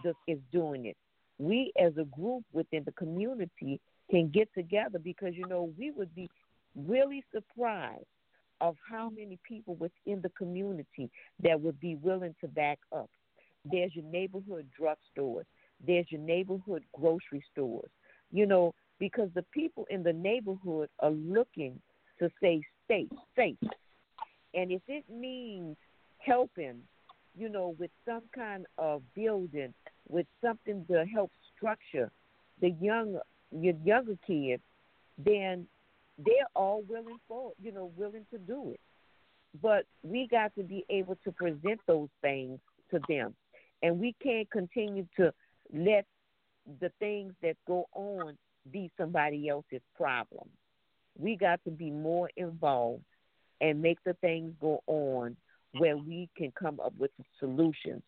the 0.03 0.12
is 0.27 0.39
doing 0.53 0.87
it. 0.87 0.97
We 1.39 1.73
as 1.81 1.93
a 1.99 2.05
group 2.05 2.45
within 2.53 2.83
the 2.85 2.93
community 2.93 3.81
can 4.11 4.29
get 4.29 4.53
together 4.55 4.99
because 4.99 5.35
you 5.35 5.47
know 5.49 5.73
we 5.79 5.91
would 5.91 6.14
be 6.14 6.29
really 6.75 7.25
surprised 7.33 8.05
of 8.61 8.77
how 8.89 9.09
many 9.09 9.39
people 9.47 9.77
within 9.77 10.21
the 10.21 10.31
community 10.31 11.11
that 11.43 11.61
would 11.61 11.79
be 11.81 11.95
willing 11.97 12.35
to 12.41 12.49
back 12.49 12.79
up. 12.95 13.09
There's 13.64 13.95
your 13.95 14.05
neighborhood 14.05 14.66
drugstores. 14.79 15.45
There's 15.87 16.07
your 16.11 16.21
neighborhood 16.21 16.83
grocery 16.93 17.45
stores. 17.53 17.91
You 18.33 18.47
know, 18.47 18.75
because 18.99 19.29
the 19.35 19.45
people 19.55 19.87
in 19.91 20.03
the 20.03 20.12
neighborhood 20.12 20.89
are 21.01 21.11
looking 21.11 21.81
to 22.19 22.31
stay 22.39 22.62
safe, 22.89 23.09
safe. 23.37 23.57
And 24.55 24.73
if 24.73 24.83
it 24.89 25.05
means 25.09 25.77
helping, 26.19 26.81
you 27.39 27.49
know, 27.49 27.74
with 27.78 27.91
some 28.05 28.22
kind 28.34 28.66
of 28.78 29.03
building, 29.14 29.72
with 30.09 30.26
something 30.43 30.84
to 30.91 31.05
help 31.05 31.30
structure 31.57 32.11
the 32.61 32.70
young 32.80 33.18
your 33.51 33.74
younger 33.84 34.16
kids, 34.26 34.62
then 35.16 35.66
they're 36.18 36.49
all 36.55 36.82
willing 36.89 37.18
for 37.28 37.53
you 37.62 37.72
know 37.72 37.93
willing 37.97 38.26
to 38.32 38.39
do 38.39 38.72
it. 38.72 38.80
But 39.62 39.84
we 40.03 40.26
got 40.28 40.55
to 40.57 40.62
be 40.62 40.84
able 40.91 41.16
to 41.24 41.32
present 41.32 41.80
those 41.86 42.09
things 42.20 42.59
to 42.91 43.01
them, 43.09 43.34
and 43.82 44.01
we 44.01 44.14
can't 44.22 44.51
continue 44.51 45.07
to 45.16 45.32
let 45.72 46.05
the 46.80 46.91
things 46.99 47.32
that 47.43 47.57
go 47.66 47.86
on 47.95 48.36
be 48.70 48.91
somebody 48.99 49.49
else's 49.49 49.80
problem. 49.97 50.49
We 51.16 51.36
got 51.36 51.61
to 51.64 51.70
be 51.70 51.91
more 51.91 52.30
involved 52.36 53.03
and 53.61 53.80
make 53.80 53.99
the 54.05 54.14
things 54.14 54.53
go 54.61 54.82
on 54.86 55.36
where 55.73 55.97
we 55.97 56.29
can 56.37 56.53
come 56.59 56.81
up 56.81 56.95
with 56.99 57.11
solutions. 57.39 58.03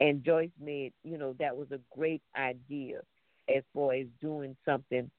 And 0.00 0.24
Joyce 0.24 0.50
made, 0.60 0.92
you 1.04 1.18
know, 1.18 1.34
that 1.38 1.56
was 1.56 1.70
a 1.72 1.80
great 1.94 2.22
idea 2.36 3.00
as 3.54 3.62
far 3.74 3.94
as 3.94 4.06
doing 4.20 4.56
something 4.64 5.10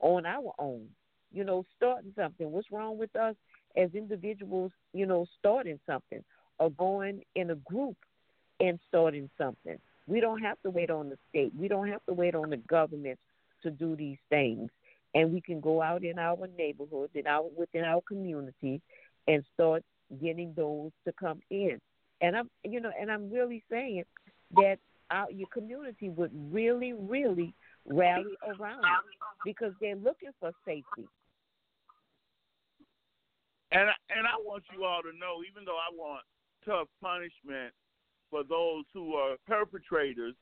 on 0.00 0.26
our 0.26 0.52
own. 0.58 0.86
You 1.32 1.44
know, 1.44 1.64
starting 1.76 2.12
something. 2.16 2.50
What's 2.50 2.72
wrong 2.72 2.98
with 2.98 3.14
us 3.14 3.36
as 3.76 3.90
individuals, 3.94 4.72
you 4.92 5.06
know, 5.06 5.26
starting 5.38 5.78
something 5.86 6.24
or 6.58 6.70
going 6.70 7.22
in 7.36 7.50
a 7.50 7.54
group 7.54 7.96
and 8.58 8.80
starting 8.88 9.30
something? 9.38 9.78
We 10.06 10.20
don't 10.20 10.42
have 10.42 10.60
to 10.62 10.70
wait 10.70 10.90
on 10.90 11.08
the 11.08 11.18
state. 11.28 11.52
We 11.56 11.68
don't 11.68 11.88
have 11.88 12.04
to 12.08 12.14
wait 12.14 12.34
on 12.34 12.50
the 12.50 12.56
government 12.56 13.18
to 13.62 13.70
do 13.70 13.94
these 13.94 14.18
things. 14.28 14.70
And 15.14 15.32
we 15.32 15.40
can 15.40 15.60
go 15.60 15.82
out 15.82 16.02
in 16.02 16.18
our 16.18 16.48
neighborhoods 16.58 17.12
and 17.14 17.26
out 17.26 17.56
within 17.56 17.84
our 17.84 18.00
communities 18.08 18.80
and 19.28 19.44
start 19.54 19.84
getting 20.20 20.52
those 20.56 20.90
to 21.06 21.12
come 21.12 21.40
in. 21.50 21.80
And 22.20 22.36
I'm, 22.36 22.50
you 22.64 22.80
know, 22.80 22.90
and 23.00 23.10
I'm 23.10 23.30
really 23.30 23.62
saying 23.70 24.04
that 24.56 24.78
our, 25.10 25.30
your 25.30 25.48
community 25.52 26.10
would 26.10 26.30
really, 26.52 26.92
really 26.92 27.54
rally 27.86 28.36
around 28.46 28.84
because 29.44 29.72
they're 29.80 29.96
looking 29.96 30.30
for 30.38 30.52
safety. 30.64 31.08
And 33.72 33.88
and 34.10 34.26
I 34.26 34.36
want 34.44 34.64
you 34.76 34.84
all 34.84 35.00
to 35.02 35.16
know, 35.16 35.42
even 35.48 35.64
though 35.64 35.78
I 35.78 35.94
want 35.94 36.22
tough 36.66 36.88
punishment 37.00 37.72
for 38.28 38.42
those 38.42 38.84
who 38.92 39.14
are 39.14 39.36
perpetrators 39.46 40.34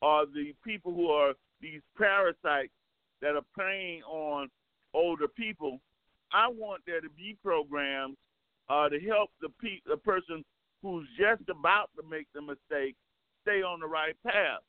or 0.00 0.26
the 0.26 0.54
people 0.64 0.94
who 0.94 1.08
are 1.08 1.34
these 1.60 1.80
parasites 1.98 2.72
that 3.22 3.34
are 3.34 3.44
preying 3.52 4.02
on 4.02 4.48
older 4.94 5.26
people, 5.26 5.80
I 6.32 6.48
want 6.48 6.82
there 6.86 7.00
to 7.00 7.10
be 7.10 7.36
programs 7.42 8.16
uh, 8.68 8.88
to 8.88 8.98
help 9.00 9.30
the 9.40 9.48
pe- 9.60 9.82
the 9.86 9.96
person 9.96 10.44
who's 10.82 11.06
just 11.18 11.48
about 11.48 11.90
to 11.96 12.02
make 12.08 12.26
the 12.34 12.42
mistake 12.42 12.96
stay 13.42 13.62
on 13.62 13.80
the 13.80 13.86
right 13.86 14.16
path. 14.24 14.60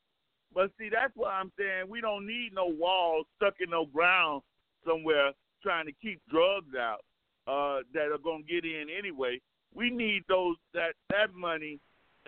But 0.54 0.72
see, 0.80 0.89
that's 0.89 1.16
what 1.16 1.32
I'm 1.32 1.52
saying 1.58 1.89
we 1.89 2.02
don't 2.02 2.26
need 2.26 2.52
no 2.54 2.68
walls 2.68 3.26
stuck 3.36 3.56
in 3.60 3.70
no 3.70 3.86
ground 3.86 4.41
somewhere 4.86 5.32
trying 5.62 5.86
to 5.86 5.91
keep 6.02 6.22
drugs 6.30 6.74
out 6.80 7.04
uh, 7.48 7.84
that 7.93 8.12
are 8.12 8.22
going 8.24 8.43
to 8.43 8.54
get 8.54 8.66
in 8.66 8.88
anyway. 8.95 9.41
We 9.74 9.89
need 9.89 10.24
those 10.28 10.56
that 10.74 10.93
that 11.10 11.34
money 11.34 11.80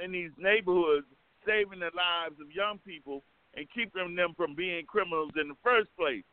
in 0.04 0.12
these 0.12 0.32
neighborhoods 0.38 1.08
saving 1.46 1.80
the 1.80 1.92
lives 1.96 2.36
of 2.42 2.52
young 2.52 2.80
people 2.86 3.24
and 3.56 3.66
keeping 3.74 4.16
them 4.16 4.34
from 4.36 4.56
being 4.56 4.86
criminals 4.86 5.32
in 5.40 5.48
the 5.48 5.56
first 5.64 5.90
place. 5.98 6.24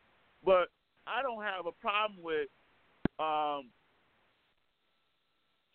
But 0.45 0.69
I 1.07 1.23
don't 1.23 1.43
have 1.43 1.67
a 1.67 1.73
problem 1.73 2.21
with 2.23 2.49
um, 3.19 3.71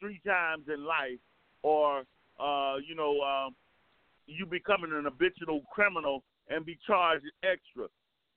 three 0.01 0.19
times 0.25 0.65
in 0.67 0.83
life 0.83 1.19
or 1.63 2.03
uh, 2.39 2.75
you 2.85 2.95
know 2.95 3.21
um, 3.21 3.55
you 4.27 4.45
becoming 4.45 4.91
an 4.91 5.05
habitual 5.05 5.61
criminal 5.71 6.23
and 6.49 6.65
be 6.65 6.77
charged 6.85 7.25
extra. 7.43 7.87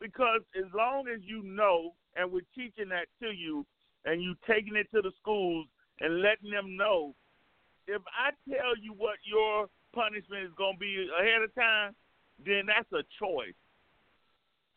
Because 0.01 0.41
as 0.57 0.71
long 0.75 1.09
as 1.09 1.21
you 1.25 1.43
know, 1.43 1.95
and 2.17 2.31
we're 2.31 2.47
teaching 2.55 2.91
that 2.91 3.07
to 3.23 3.33
you, 3.33 3.67
and 4.05 4.23
you 4.23 4.35
taking 4.47 4.77
it 4.77 4.87
to 4.95 5.01
the 5.01 5.13
schools 5.21 5.67
and 6.01 6.21
letting 6.21 6.51
them 6.51 6.77
know, 6.77 7.15
if 7.87 8.03
I 8.13 8.31
tell 8.51 8.77
you 8.81 8.93
what 8.97 9.17
your 9.25 9.67
punishment 9.95 10.45
is 10.45 10.51
going 10.57 10.75
to 10.75 10.79
be 10.79 11.09
ahead 11.19 11.43
of 11.43 11.55
time, 11.55 11.95
then 12.45 12.67
that's 12.67 12.91
a 12.93 13.05
choice. 13.19 13.55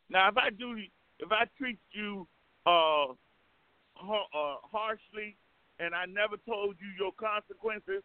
Now, 0.10 0.30
if 0.30 0.38
I 0.38 0.50
do, 0.52 0.78
if 1.20 1.32
I 1.32 1.46
treat 1.58 1.80
you 1.92 2.28
uh, 2.66 3.12
uh, 3.12 4.56
harshly, 4.72 5.36
and 5.80 5.94
I 5.94 6.06
never 6.06 6.38
told 6.48 6.76
you 6.80 6.90
your 6.98 7.12
consequences, 7.14 8.04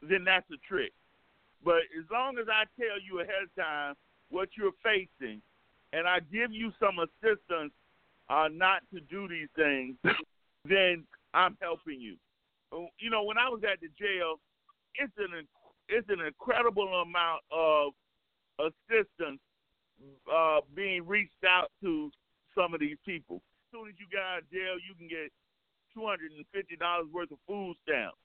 then 0.00 0.24
that's 0.24 0.48
a 0.50 0.58
trick. 0.66 0.92
But 1.64 1.86
as 1.96 2.04
long 2.10 2.38
as 2.38 2.46
I 2.48 2.64
tell 2.80 2.98
you 3.00 3.20
ahead 3.20 3.44
of 3.44 3.54
time 3.54 3.94
what 4.30 4.48
you're 4.56 4.76
facing, 4.82 5.40
and 5.92 6.08
I 6.08 6.20
give 6.20 6.52
you 6.52 6.72
some 6.80 6.98
assistance 6.98 7.72
uh, 8.28 8.48
not 8.50 8.82
to 8.94 9.00
do 9.00 9.28
these 9.28 9.48
things, 9.54 9.96
then 10.64 11.04
I'm 11.34 11.56
helping 11.60 12.00
you. 12.00 12.16
You 12.98 13.10
know, 13.10 13.24
when 13.24 13.36
I 13.36 13.48
was 13.48 13.60
at 13.70 13.80
the 13.80 13.88
jail, 14.00 14.40
it's 14.96 15.12
an 15.18 15.46
it's 15.88 16.08
an 16.08 16.24
incredible 16.24 16.88
amount 17.02 17.42
of 17.52 17.92
assistance 18.58 19.40
uh, 20.32 20.60
being 20.74 21.06
reached 21.06 21.44
out 21.46 21.70
to 21.82 22.10
some 22.56 22.72
of 22.72 22.80
these 22.80 22.96
people. 23.04 23.36
As 23.36 23.78
soon 23.78 23.88
as 23.88 23.94
you 24.00 24.06
get 24.10 24.20
out 24.20 24.38
of 24.40 24.50
jail, 24.50 24.80
you 24.80 24.94
can 24.96 25.08
get 25.08 25.28
two 25.94 26.06
hundred 26.06 26.32
and 26.32 26.44
fifty 26.52 26.76
dollars 26.76 27.06
worth 27.12 27.30
of 27.30 27.38
food 27.46 27.74
stamps. 27.82 28.16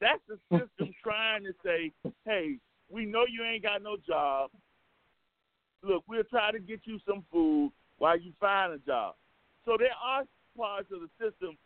That's 0.00 0.20
the 0.28 0.38
system 0.50 0.94
trying 1.02 1.44
to 1.44 1.52
say, 1.64 1.92
hey, 2.24 2.58
we 2.90 3.06
know 3.06 3.24
you 3.28 3.44
ain't 3.44 3.62
got 3.62 3.82
no 3.82 3.96
job. 4.06 4.50
Look, 5.82 6.04
we'll 6.08 6.24
try 6.24 6.52
to 6.52 6.58
get 6.58 6.80
you 6.84 6.98
some 7.06 7.24
food 7.32 7.72
while 7.98 8.18
you 8.18 8.32
find 8.40 8.72
a 8.72 8.78
job. 8.78 9.14
So 9.64 9.76
there 9.78 9.94
are 10.02 10.24
parts 10.56 10.88
of 10.92 11.00
the 11.00 11.10
system 11.18 11.56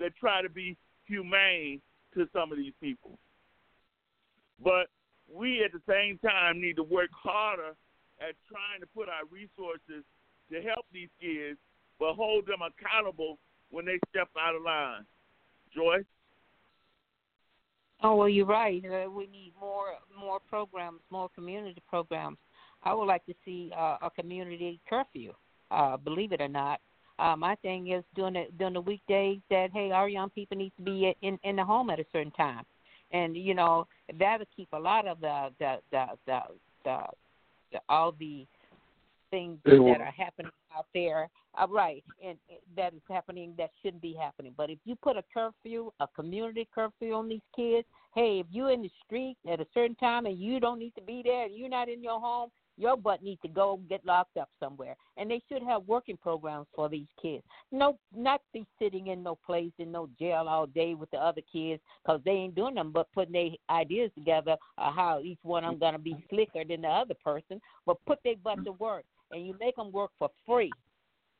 that 0.00 0.16
try 0.16 0.42
to 0.42 0.48
be 0.48 0.76
humane 1.06 1.80
to 2.14 2.28
some 2.32 2.52
of 2.52 2.58
these 2.58 2.72
people. 2.80 3.18
But 4.62 4.88
we 5.32 5.64
at 5.64 5.72
the 5.72 5.82
same 5.88 6.18
time 6.18 6.60
need 6.60 6.76
to 6.76 6.82
work 6.82 7.10
harder 7.12 7.74
at 8.20 8.34
trying 8.48 8.80
to 8.80 8.86
put 8.94 9.08
our 9.08 9.24
resources 9.30 10.04
to 10.50 10.62
help 10.62 10.86
these 10.92 11.10
kids, 11.20 11.58
but 11.98 12.14
hold 12.14 12.46
them 12.46 12.60
accountable 12.62 13.38
when 13.70 13.84
they 13.84 13.98
step 14.10 14.28
out 14.38 14.54
of 14.54 14.62
line. 14.62 15.04
Joyce? 15.74 16.04
Oh 18.02 18.14
well, 18.14 18.28
you're 18.28 18.46
right. 18.46 18.82
Uh, 18.84 19.10
we 19.10 19.26
need 19.26 19.52
more 19.60 19.86
more 20.18 20.38
programs, 20.48 21.00
more 21.10 21.28
community 21.34 21.82
programs. 21.88 22.38
I 22.84 22.94
would 22.94 23.06
like 23.06 23.26
to 23.26 23.34
see 23.44 23.72
uh, 23.76 23.98
a 24.02 24.10
community 24.10 24.80
curfew. 24.88 25.32
Uh, 25.70 25.96
believe 25.96 26.32
it 26.32 26.40
or 26.40 26.48
not, 26.48 26.80
uh, 27.18 27.34
my 27.36 27.56
thing 27.56 27.90
is 27.90 28.04
during 28.14 28.34
the 28.34 28.46
during 28.56 28.74
the 28.74 28.80
weekdays 28.80 29.40
that 29.50 29.70
hey, 29.72 29.90
our 29.90 30.08
young 30.08 30.30
people 30.30 30.56
need 30.56 30.72
to 30.76 30.82
be 30.82 31.12
in 31.22 31.38
in 31.42 31.56
the 31.56 31.64
home 31.64 31.90
at 31.90 31.98
a 31.98 32.04
certain 32.12 32.32
time, 32.32 32.64
and 33.10 33.36
you 33.36 33.54
know 33.54 33.86
that'll 34.18 34.46
keep 34.54 34.68
a 34.72 34.78
lot 34.78 35.06
of 35.06 35.20
the 35.20 35.48
the 35.58 35.76
the 35.90 36.06
the, 36.26 36.40
the, 36.84 37.00
the 37.72 37.80
all 37.88 38.12
the 38.12 38.46
things 39.30 39.58
that 39.64 40.00
are 40.00 40.14
happening 40.16 40.52
out 40.76 40.86
there, 40.94 41.28
uh, 41.60 41.66
right, 41.68 42.04
and 42.24 42.38
that 42.76 42.94
is 42.94 43.02
happening 43.10 43.54
that 43.58 43.70
shouldn't 43.82 44.02
be 44.02 44.14
happening. 44.14 44.52
But 44.56 44.70
if 44.70 44.78
you 44.84 44.96
put 44.96 45.16
a 45.16 45.24
curfew, 45.32 45.90
a 46.00 46.06
community 46.08 46.68
curfew 46.74 47.14
on 47.14 47.28
these 47.28 47.40
kids, 47.54 47.86
hey, 48.14 48.40
if 48.40 48.46
you're 48.50 48.70
in 48.70 48.82
the 48.82 48.90
street 49.04 49.36
at 49.50 49.60
a 49.60 49.66
certain 49.74 49.96
time 49.96 50.26
and 50.26 50.38
you 50.38 50.60
don't 50.60 50.78
need 50.78 50.94
to 50.96 51.02
be 51.02 51.22
there, 51.24 51.44
and 51.44 51.56
you're 51.56 51.68
not 51.68 51.88
in 51.88 52.02
your 52.02 52.20
home, 52.20 52.50
Your 52.78 52.96
butt 52.96 53.22
needs 53.24 53.42
to 53.42 53.48
go 53.48 53.80
get 53.88 54.06
locked 54.06 54.36
up 54.36 54.48
somewhere. 54.60 54.94
And 55.16 55.28
they 55.28 55.42
should 55.48 55.62
have 55.64 55.82
working 55.88 56.16
programs 56.16 56.68
for 56.74 56.88
these 56.88 57.08
kids. 57.20 57.42
No, 57.72 57.98
not 58.14 58.40
be 58.52 58.64
sitting 58.78 59.08
in 59.08 59.22
no 59.24 59.36
place 59.44 59.72
in 59.78 59.90
no 59.90 60.08
jail 60.18 60.46
all 60.48 60.66
day 60.66 60.94
with 60.94 61.10
the 61.10 61.18
other 61.18 61.42
kids 61.52 61.82
because 62.04 62.20
they 62.24 62.30
ain't 62.30 62.54
doing 62.54 62.76
them 62.76 62.92
but 62.92 63.12
putting 63.12 63.32
their 63.32 63.50
ideas 63.68 64.12
together 64.14 64.56
of 64.78 64.94
how 64.94 65.20
each 65.20 65.40
one 65.42 65.64
of 65.64 65.72
them 65.72 65.80
going 65.80 65.92
to 65.94 65.98
be 65.98 66.24
slicker 66.30 66.64
than 66.64 66.82
the 66.82 66.88
other 66.88 67.14
person. 67.24 67.60
But 67.84 67.96
put 68.06 68.20
their 68.22 68.36
butt 68.36 68.64
to 68.64 68.72
work. 68.72 69.04
And 69.30 69.46
you 69.46 69.54
make 69.60 69.76
them 69.76 69.92
work 69.92 70.10
for 70.18 70.30
free. 70.46 70.72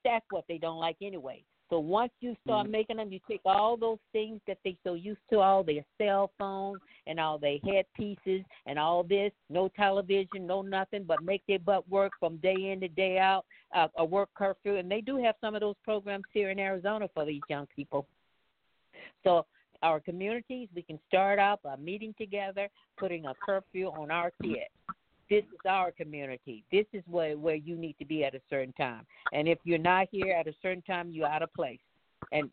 That's 0.05 0.25
what 0.31 0.45
they 0.49 0.59
don't 0.59 0.79
like 0.79 0.97
anyway. 1.03 1.43
So 1.71 1.79
once 1.79 2.13
you 2.21 2.35
start 2.45 2.65
mm-hmm. 2.65 2.73
making 2.73 2.97
them, 2.97 3.13
you 3.13 3.21
take 3.29 3.43
all 3.45 3.77
those 3.77 3.99
things 4.13 4.41
that 4.47 4.59
they 4.65 4.77
so 4.85 4.95
used 4.95 5.21
to, 5.31 5.41
all 5.41 5.63
their 5.63 5.85
cell 5.99 6.31
phones 6.39 6.81
and 7.07 7.21
all 7.21 7.39
their 7.39 7.59
headpieces 7.65 8.43
and 8.67 8.79
all 8.79 9.03
this, 9.03 9.33
no 9.51 9.69
television, 9.77 10.47
no 10.47 10.63
nothing, 10.63 11.05
but 11.05 11.23
make 11.23 11.43
their 11.47 11.59
butt 11.59 11.89
work 11.91 12.13
from 12.19 12.39
day 12.39 12.71
in 12.73 12.81
to 12.81 12.89
day 12.89 13.19
out, 13.19 13.45
uh, 13.75 13.89
a 13.99 14.05
work 14.05 14.31
curfew, 14.35 14.77
and 14.77 14.91
they 14.91 15.03
do 15.03 15.23
have 15.23 15.35
some 15.43 15.55
of 15.55 15.61
those 15.61 15.77
programs 15.85 16.25
here 16.33 16.51
in 16.51 16.59
Arizona 16.59 17.09
for 17.13 17.27
these 17.27 17.43
young 17.51 17.67
people. 17.77 18.07
So 19.23 19.45
our 19.83 20.01
communities, 20.01 20.69
we 20.75 20.83
can 20.83 20.99
start 21.07 21.39
out 21.39 21.63
by 21.63 21.77
meeting 21.77 22.15
together, 22.19 22.69
putting 22.97 23.27
a 23.27 23.35
curfew 23.45 23.89
on 23.89 24.11
our 24.11 24.33
kids 24.43 24.71
this 25.31 25.45
is 25.45 25.61
our 25.69 25.91
community. 25.91 26.65
This 26.73 26.87
is 26.93 27.03
where 27.07 27.37
where 27.37 27.55
you 27.55 27.77
need 27.77 27.97
to 27.99 28.05
be 28.05 28.25
at 28.25 28.35
a 28.35 28.41
certain 28.49 28.73
time. 28.75 29.07
And 29.33 29.49
if 29.49 29.59
you're 29.65 29.79
not 29.79 30.09
here 30.11 30.33
at 30.33 30.47
a 30.47 30.55
certain 30.63 30.83
time, 30.83 31.11
you're 31.11 31.29
out 31.29 31.43
of 31.43 31.53
place, 31.55 31.81
and 32.33 32.51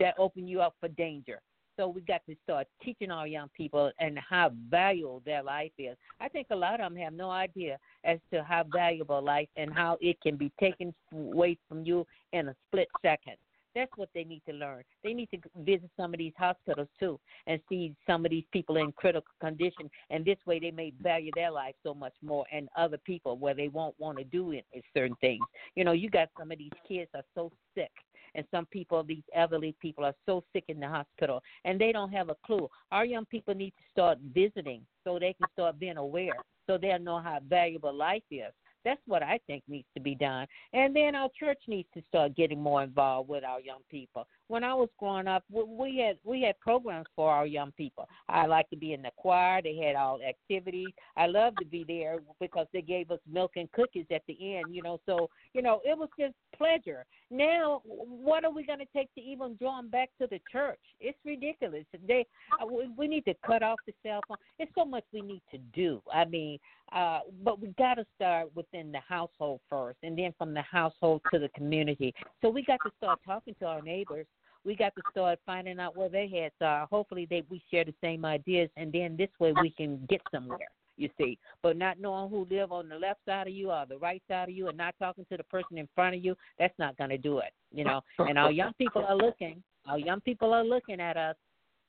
that 0.00 0.14
open 0.18 0.48
you 0.48 0.60
up 0.60 0.74
for 0.80 0.88
danger. 0.88 1.40
So 1.76 1.88
we 1.88 2.02
got 2.02 2.20
to 2.28 2.36
start 2.44 2.68
teaching 2.84 3.10
our 3.10 3.26
young 3.26 3.48
people 3.56 3.90
and 3.98 4.18
how 4.18 4.52
valuable 4.70 5.22
their 5.24 5.42
life 5.42 5.72
is. 5.76 5.96
I 6.20 6.28
think 6.28 6.46
a 6.50 6.56
lot 6.56 6.80
of 6.80 6.92
them 6.92 6.96
have 7.02 7.12
no 7.12 7.30
idea 7.30 7.78
as 8.04 8.20
to 8.32 8.44
how 8.44 8.64
valuable 8.72 9.20
life 9.20 9.48
and 9.56 9.72
how 9.74 9.98
it 10.00 10.20
can 10.20 10.36
be 10.36 10.52
taken 10.60 10.94
away 11.12 11.58
from 11.68 11.84
you 11.84 12.06
in 12.32 12.48
a 12.48 12.54
split 12.68 12.88
second. 13.02 13.36
That's 13.74 13.90
what 13.96 14.08
they 14.14 14.24
need 14.24 14.42
to 14.48 14.54
learn. 14.54 14.82
They 15.02 15.12
need 15.12 15.28
to 15.32 15.38
visit 15.58 15.90
some 15.96 16.14
of 16.14 16.18
these 16.18 16.32
hospitals 16.38 16.88
too 16.98 17.18
and 17.46 17.60
see 17.68 17.94
some 18.06 18.24
of 18.24 18.30
these 18.30 18.44
people 18.52 18.76
in 18.76 18.92
critical 18.92 19.32
condition. 19.40 19.90
And 20.10 20.24
this 20.24 20.38
way, 20.46 20.60
they 20.60 20.70
may 20.70 20.92
value 21.02 21.30
their 21.34 21.50
life 21.50 21.74
so 21.82 21.94
much 21.94 22.14
more 22.22 22.44
and 22.52 22.68
other 22.76 22.98
people 22.98 23.36
where 23.36 23.54
they 23.54 23.68
won't 23.68 23.98
want 23.98 24.18
to 24.18 24.24
do 24.24 24.52
it, 24.52 24.64
certain 24.94 25.16
things. 25.20 25.44
You 25.74 25.84
know, 25.84 25.92
you 25.92 26.10
got 26.10 26.28
some 26.38 26.52
of 26.52 26.58
these 26.58 26.70
kids 26.88 27.10
are 27.14 27.24
so 27.34 27.50
sick 27.74 27.90
and 28.34 28.44
some 28.50 28.66
people, 28.66 29.02
these 29.02 29.22
elderly 29.34 29.74
people, 29.80 30.04
are 30.04 30.14
so 30.26 30.42
sick 30.52 30.64
in 30.68 30.80
the 30.80 30.88
hospital, 30.88 31.40
and 31.64 31.80
they 31.80 31.92
don't 31.92 32.12
have 32.12 32.28
a 32.28 32.36
clue. 32.44 32.68
Our 32.90 33.04
young 33.04 33.24
people 33.26 33.54
need 33.54 33.70
to 33.70 33.82
start 33.92 34.18
visiting 34.34 34.82
so 35.04 35.18
they 35.18 35.34
can 35.34 35.46
start 35.52 35.78
being 35.78 35.96
aware, 35.96 36.36
so 36.66 36.78
they'll 36.78 36.98
know 36.98 37.20
how 37.20 37.38
valuable 37.48 37.94
life 37.94 38.22
is. 38.30 38.52
That's 38.84 39.00
what 39.06 39.22
I 39.22 39.38
think 39.46 39.62
needs 39.68 39.88
to 39.94 40.00
be 40.00 40.14
done. 40.14 40.46
And 40.72 40.94
then 40.94 41.14
our 41.14 41.28
church 41.38 41.58
needs 41.68 41.88
to 41.94 42.02
start 42.08 42.36
getting 42.36 42.60
more 42.60 42.82
involved 42.82 43.28
with 43.28 43.44
our 43.44 43.60
young 43.60 43.80
people. 43.90 44.26
When 44.48 44.62
I 44.62 44.74
was 44.74 44.88
growing 44.98 45.26
up, 45.26 45.44
we 45.50 45.98
had 45.98 46.18
we 46.24 46.42
had 46.42 46.58
programs 46.60 47.06
for 47.16 47.30
our 47.30 47.46
young 47.46 47.72
people. 47.72 48.08
I 48.28 48.46
like 48.46 48.68
to 48.70 48.76
be 48.76 48.92
in 48.92 49.02
the 49.02 49.10
choir. 49.16 49.62
They 49.62 49.76
had 49.76 49.96
all 49.96 50.20
activities. 50.22 50.92
I 51.16 51.26
loved 51.26 51.58
to 51.58 51.64
be 51.64 51.84
there 51.86 52.18
because 52.40 52.66
they 52.72 52.82
gave 52.82 53.10
us 53.10 53.20
milk 53.30 53.52
and 53.56 53.70
cookies 53.72 54.06
at 54.10 54.22
the 54.28 54.56
end. 54.56 54.74
You 54.74 54.82
know, 54.82 55.00
so 55.06 55.30
you 55.54 55.62
know 55.62 55.80
it 55.84 55.96
was 55.96 56.08
just 56.18 56.34
pleasure. 56.56 57.04
Now, 57.30 57.82
what 57.84 58.44
are 58.44 58.52
we 58.52 58.64
going 58.64 58.78
to 58.78 58.86
take 58.94 59.12
to 59.14 59.20
even 59.20 59.56
draw 59.56 59.76
them 59.76 59.88
back 59.88 60.10
to 60.20 60.26
the 60.26 60.40
church? 60.52 60.78
It's 61.00 61.18
ridiculous. 61.24 61.84
They 62.06 62.26
uh, 62.60 62.66
we 62.96 63.08
need 63.08 63.24
to 63.24 63.34
cut 63.46 63.62
off 63.62 63.78
the 63.86 63.94
cell 64.02 64.20
phone. 64.28 64.36
It's 64.58 64.72
so 64.76 64.84
much 64.84 65.04
we 65.12 65.22
need 65.22 65.42
to 65.50 65.58
do. 65.74 66.02
I 66.12 66.24
mean, 66.24 66.58
uh, 66.92 67.20
but 67.42 67.60
we 67.60 67.68
got 67.78 67.94
to 67.94 68.06
start 68.14 68.50
within 68.54 68.92
the 68.92 69.00
household 69.00 69.60
first, 69.68 69.98
and 70.02 70.16
then 70.16 70.34
from 70.38 70.54
the 70.54 70.62
household 70.62 71.22
to 71.32 71.38
the 71.38 71.48
community. 71.50 72.14
So 72.42 72.48
we 72.50 72.62
got 72.62 72.78
to 72.84 72.92
start 72.98 73.18
talking 73.26 73.54
to 73.60 73.66
our 73.66 73.82
neighbors. 73.82 74.26
We 74.64 74.74
got 74.74 74.94
to 74.94 75.02
start 75.10 75.38
finding 75.44 75.78
out 75.78 75.96
where 75.96 76.08
their 76.08 76.28
heads 76.28 76.54
are. 76.60 76.86
Hopefully, 76.90 77.26
they 77.28 77.44
we 77.50 77.62
share 77.70 77.84
the 77.84 77.94
same 78.02 78.24
ideas, 78.24 78.70
and 78.76 78.92
then 78.92 79.16
this 79.16 79.28
way 79.38 79.52
we 79.60 79.70
can 79.70 80.04
get 80.08 80.20
somewhere. 80.30 80.68
You 80.96 81.10
see, 81.18 81.38
but 81.60 81.76
not 81.76 81.98
knowing 81.98 82.30
who 82.30 82.46
live 82.48 82.70
on 82.70 82.88
the 82.88 82.94
left 82.94 83.18
side 83.26 83.48
of 83.48 83.52
you 83.52 83.72
or 83.72 83.84
the 83.88 83.98
right 83.98 84.22
side 84.28 84.48
of 84.48 84.54
you, 84.54 84.68
and 84.68 84.78
not 84.78 84.94
talking 84.98 85.26
to 85.30 85.36
the 85.36 85.42
person 85.44 85.76
in 85.76 85.88
front 85.94 86.14
of 86.14 86.24
you, 86.24 86.36
that's 86.58 86.78
not 86.78 86.96
going 86.96 87.10
to 87.10 87.18
do 87.18 87.38
it. 87.38 87.52
You 87.72 87.84
know, 87.84 88.00
and 88.18 88.38
our 88.38 88.52
young 88.52 88.72
people 88.74 89.04
are 89.04 89.16
looking. 89.16 89.62
Our 89.86 89.98
young 89.98 90.20
people 90.20 90.54
are 90.54 90.64
looking 90.64 91.00
at 91.00 91.16
us. 91.16 91.36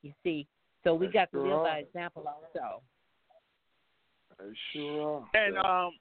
You 0.02 0.12
see, 0.24 0.48
so 0.84 0.96
we 0.96 1.08
got 1.08 1.32
to 1.32 1.42
live 1.42 1.64
by 1.64 1.78
example 1.78 2.26
also. 2.28 2.82
They 4.40 4.46
sure. 4.74 5.26
And 5.34 5.58
um, 5.58 5.92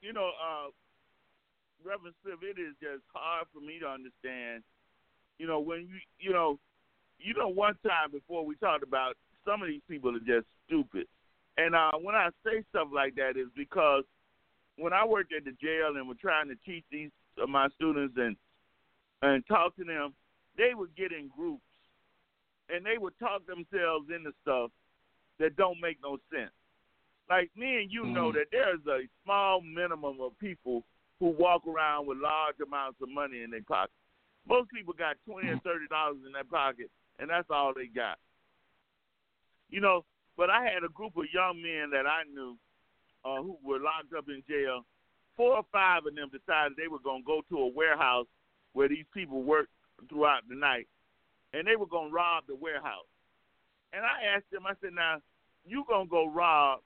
you 0.00 0.12
know, 0.12 0.30
uh, 0.38 0.68
Reverend 1.84 2.14
Sliv, 2.24 2.42
it 2.42 2.60
is 2.60 2.74
just 2.80 3.02
hard 3.12 3.46
for 3.52 3.60
me 3.60 3.78
to 3.80 3.86
understand. 3.86 4.62
You 5.38 5.46
know, 5.46 5.60
when 5.60 5.80
you 5.80 5.96
you 6.18 6.32
know, 6.32 6.58
you 7.18 7.34
know, 7.34 7.48
one 7.48 7.76
time 7.86 8.10
before 8.12 8.44
we 8.44 8.54
talked 8.56 8.82
about 8.82 9.16
some 9.44 9.62
of 9.62 9.68
these 9.68 9.82
people 9.88 10.14
are 10.14 10.20
just 10.20 10.46
stupid, 10.66 11.06
and 11.56 11.74
uh, 11.74 11.92
when 12.00 12.14
I 12.14 12.28
say 12.44 12.64
stuff 12.70 12.88
like 12.92 13.14
that 13.16 13.36
is 13.36 13.48
because 13.56 14.04
when 14.76 14.92
I 14.92 15.04
worked 15.06 15.32
at 15.32 15.44
the 15.44 15.52
jail 15.52 15.96
and 15.96 16.08
were 16.08 16.14
trying 16.14 16.48
to 16.48 16.56
teach 16.64 16.84
these 16.90 17.10
uh, 17.42 17.46
my 17.46 17.68
students 17.76 18.14
and 18.16 18.36
and 19.22 19.46
talk 19.46 19.76
to 19.76 19.84
them, 19.84 20.14
they 20.56 20.74
would 20.74 20.94
get 20.96 21.12
in 21.12 21.30
groups 21.34 21.62
and 22.68 22.84
they 22.84 22.98
would 22.98 23.18
talk 23.18 23.46
themselves 23.46 24.06
into 24.14 24.32
stuff 24.42 24.70
that 25.38 25.56
don't 25.56 25.80
make 25.80 25.98
no 26.02 26.18
sense 26.32 26.52
like 27.28 27.50
me 27.56 27.82
and 27.82 27.90
you 27.90 28.02
mm-hmm. 28.02 28.14
know 28.14 28.32
that 28.32 28.46
there's 28.52 28.80
a 28.88 29.06
small 29.24 29.60
minimum 29.60 30.18
of 30.20 30.38
people 30.38 30.82
who 31.18 31.34
walk 31.38 31.62
around 31.66 32.06
with 32.06 32.18
large 32.18 32.56
amounts 32.64 33.00
of 33.02 33.08
money 33.08 33.42
in 33.42 33.50
their 33.50 33.62
pocket. 33.62 33.90
Most 34.48 34.70
people 34.70 34.94
got 34.94 35.16
twenty 35.26 35.48
and 35.48 35.62
thirty 35.62 35.86
dollars 35.88 36.18
in 36.26 36.32
their 36.32 36.44
pocket, 36.44 36.90
and 37.18 37.30
that's 37.30 37.50
all 37.50 37.72
they 37.74 37.86
got. 37.86 38.18
You 39.68 39.80
know, 39.80 40.04
but 40.36 40.50
I 40.50 40.62
had 40.64 40.84
a 40.84 40.92
group 40.92 41.16
of 41.16 41.24
young 41.32 41.60
men 41.60 41.90
that 41.90 42.06
I 42.06 42.22
knew 42.32 42.56
uh, 43.24 43.42
who 43.42 43.58
were 43.64 43.80
locked 43.80 44.14
up 44.16 44.28
in 44.28 44.42
jail. 44.48 44.84
Four 45.36 45.56
or 45.56 45.66
five 45.72 46.06
of 46.06 46.14
them 46.14 46.30
decided 46.30 46.76
they 46.76 46.88
were 46.88 47.02
going 47.02 47.22
to 47.22 47.26
go 47.26 47.42
to 47.50 47.58
a 47.58 47.68
warehouse 47.68 48.26
where 48.72 48.88
these 48.88 49.04
people 49.12 49.42
worked 49.42 49.72
throughout 50.08 50.48
the 50.48 50.54
night, 50.54 50.86
and 51.52 51.66
they 51.66 51.76
were 51.76 51.86
going 51.86 52.10
to 52.10 52.14
rob 52.14 52.44
the 52.46 52.54
warehouse. 52.54 53.08
And 53.92 54.04
I 54.04 54.36
asked 54.36 54.50
them, 54.52 54.66
I 54.66 54.74
said, 54.80 54.92
"Now, 54.94 55.20
you 55.66 55.84
gonna 55.88 56.06
go 56.06 56.30
rob 56.30 56.80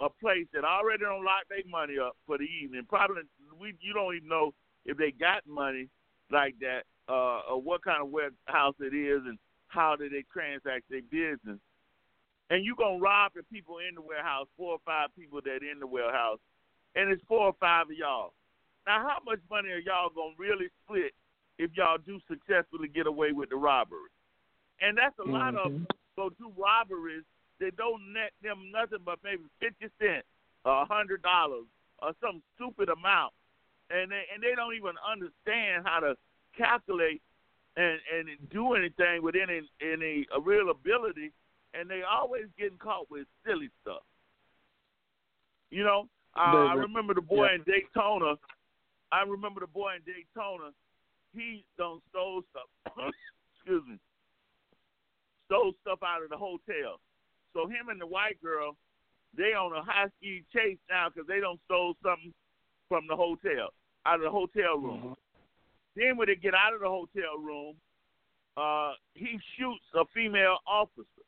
a 0.00 0.08
place 0.08 0.46
that 0.52 0.64
already 0.64 1.04
don't 1.04 1.24
lock 1.24 1.48
their 1.48 1.62
money 1.70 1.94
up 1.98 2.16
for 2.26 2.36
the 2.36 2.44
evening. 2.44 2.82
Probably 2.88 3.22
we 3.58 3.74
you 3.80 3.94
don't 3.94 4.14
even 4.14 4.28
know 4.28 4.52
if 4.84 4.96
they 4.96 5.12
got 5.12 5.46
money 5.46 5.88
like 6.32 6.54
that, 6.60 6.82
uh, 7.08 7.40
or 7.50 7.60
what 7.60 7.84
kind 7.84 8.02
of 8.02 8.10
warehouse 8.10 8.74
it 8.80 8.94
is, 8.94 9.22
and 9.26 9.38
how 9.68 9.96
do 9.96 10.08
they 10.08 10.24
transact 10.32 10.88
their 10.90 11.02
business. 11.02 11.58
And 12.50 12.64
you 12.64 12.74
gonna 12.76 12.98
rob 12.98 13.32
the 13.34 13.42
people 13.44 13.78
in 13.78 13.94
the 13.94 14.02
warehouse, 14.02 14.46
four 14.56 14.72
or 14.72 14.82
five 14.84 15.08
people 15.16 15.40
that 15.44 15.60
in 15.62 15.80
the 15.80 15.86
warehouse, 15.86 16.38
and 16.94 17.10
it's 17.10 17.22
four 17.28 17.46
or 17.46 17.56
five 17.60 17.86
of 17.88 17.96
y'all. 17.96 18.32
Now, 18.86 19.06
how 19.06 19.18
much 19.24 19.38
money 19.48 19.70
are 19.70 19.78
y'all 19.78 20.10
gonna 20.14 20.34
really 20.38 20.68
split 20.84 21.12
if 21.58 21.70
y'all 21.74 21.98
do 21.98 22.18
successfully 22.28 22.88
get 22.88 23.06
away 23.06 23.32
with 23.32 23.50
the 23.50 23.56
robbery? 23.56 24.10
And 24.80 24.98
that's 24.98 25.16
a 25.18 25.22
mm-hmm. 25.22 25.32
lot 25.32 25.54
of 25.54 25.72
mm-hmm. 25.72 25.84
go 26.16 26.30
do 26.30 26.52
robberies 26.56 27.24
they 27.62 27.70
don't 27.78 28.12
net 28.12 28.32
them 28.42 28.74
nothing 28.74 28.98
but 29.06 29.22
maybe 29.22 29.46
fifty 29.60 29.86
cents, 30.02 30.26
a 30.64 30.84
hundred 30.84 31.22
dollars, 31.22 31.70
or 32.02 32.10
some 32.20 32.42
stupid 32.56 32.88
amount, 32.88 33.32
and 33.92 34.10
they 34.10 34.24
and 34.32 34.42
they 34.42 34.54
don't 34.56 34.74
even 34.74 34.94
understand 35.04 35.84
how 35.84 36.00
to 36.00 36.16
calculate 36.56 37.20
and 37.76 38.00
and 38.12 38.28
do 38.50 38.74
anything 38.74 39.22
with 39.22 39.34
any 39.36 39.62
any 39.80 40.26
real 40.42 40.70
ability, 40.70 41.32
and 41.74 41.88
they 41.88 42.02
always 42.02 42.46
getting 42.58 42.78
caught 42.78 43.10
with 43.10 43.26
silly 43.46 43.68
stuff. 43.82 44.02
You 45.70 45.84
know, 45.84 46.08
uh, 46.36 46.72
I 46.72 46.74
remember 46.74 47.14
the 47.14 47.22
boy 47.22 47.48
yeah. 47.48 47.56
in 47.56 47.62
Daytona. 47.64 48.34
I 49.10 49.22
remember 49.22 49.60
the 49.60 49.66
boy 49.66 49.92
in 49.96 50.02
Daytona. 50.04 50.72
He 51.34 51.64
don't 51.78 52.02
stole 52.10 52.42
stuff. 52.50 52.68
excuse 53.56 53.82
me. 53.88 53.98
Stole 55.46 55.72
stuff 55.80 56.00
out 56.04 56.22
of 56.22 56.30
the 56.30 56.36
hotel. 56.36 57.00
So 57.52 57.68
him 57.68 57.88
and 57.90 58.00
the 58.00 58.06
white 58.06 58.40
girl, 58.42 58.76
they 59.36 59.52
on 59.52 59.76
a 59.76 59.82
high 59.82 60.08
speed 60.18 60.44
chase 60.52 60.78
now 60.90 61.08
because 61.08 61.26
they 61.26 61.40
don't 61.40 61.60
stole 61.66 61.94
something 62.02 62.32
from 62.88 63.06
the 63.08 63.16
hotel 63.16 63.72
out 64.06 64.16
of 64.16 64.22
the 64.22 64.30
hotel 64.30 64.78
room. 64.78 64.98
Mm-hmm. 64.98 65.12
Then 65.96 66.16
when 66.16 66.28
they 66.28 66.36
get 66.36 66.54
out 66.54 66.74
of 66.74 66.80
the 66.80 66.88
hotel 66.88 67.38
room, 67.38 67.74
uh, 68.56 68.92
he 69.14 69.38
shoots 69.58 69.84
a 69.94 70.04
female 70.14 70.58
officer. 70.66 71.26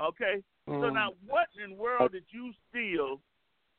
Okay, 0.00 0.42
mm-hmm. 0.68 0.80
so 0.80 0.90
now 0.90 1.10
what 1.26 1.48
in 1.62 1.70
the 1.70 1.76
world 1.76 2.12
did 2.12 2.24
you 2.30 2.52
steal 2.70 3.20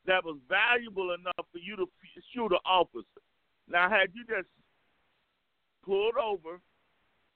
that 0.06 0.24
was 0.24 0.38
valuable 0.48 1.14
enough 1.14 1.48
for 1.52 1.60
you 1.60 1.76
to 1.78 1.84
f- 1.84 2.24
shoot 2.34 2.52
an 2.52 2.60
officer? 2.66 3.24
Now, 3.70 3.90
had 3.90 4.10
you 4.14 4.26
just 4.26 4.50
pulled 5.86 6.18
over, 6.18 6.60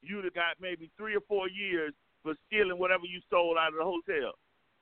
you'd 0.01 0.25
have 0.25 0.33
got 0.33 0.59
maybe 0.59 0.89
three 0.97 1.15
or 1.15 1.21
four 1.27 1.47
years 1.47 1.93
for 2.23 2.33
stealing 2.47 2.79
whatever 2.79 3.05
you 3.05 3.19
stole 3.27 3.57
out 3.57 3.69
of 3.69 3.79
the 3.79 3.83
hotel. 3.83 4.33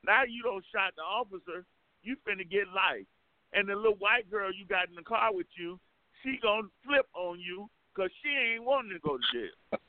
Now 0.05 0.23
you 0.27 0.41
don't 0.41 0.65
shot 0.73 0.93
the 0.95 1.03
officer, 1.03 1.65
you 2.01 2.15
finna 2.25 2.49
get 2.49 2.67
life. 2.73 3.05
And 3.53 3.67
the 3.67 3.75
little 3.75 3.95
white 3.99 4.29
girl 4.29 4.51
you 4.53 4.65
got 4.65 4.89
in 4.89 4.95
the 4.95 5.03
car 5.03 5.33
with 5.33 5.47
you, 5.57 5.79
she 6.23 6.39
gonna 6.41 6.67
flip 6.85 7.07
on 7.13 7.39
you 7.39 7.69
because 7.93 8.11
she 8.23 8.29
ain't 8.29 8.63
wanting 8.63 8.91
to 8.91 8.99
go 8.99 9.17
to 9.17 9.23
jail. 9.33 9.79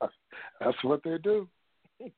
That's 0.60 0.84
what 0.84 1.02
they 1.02 1.18
do. 1.18 1.48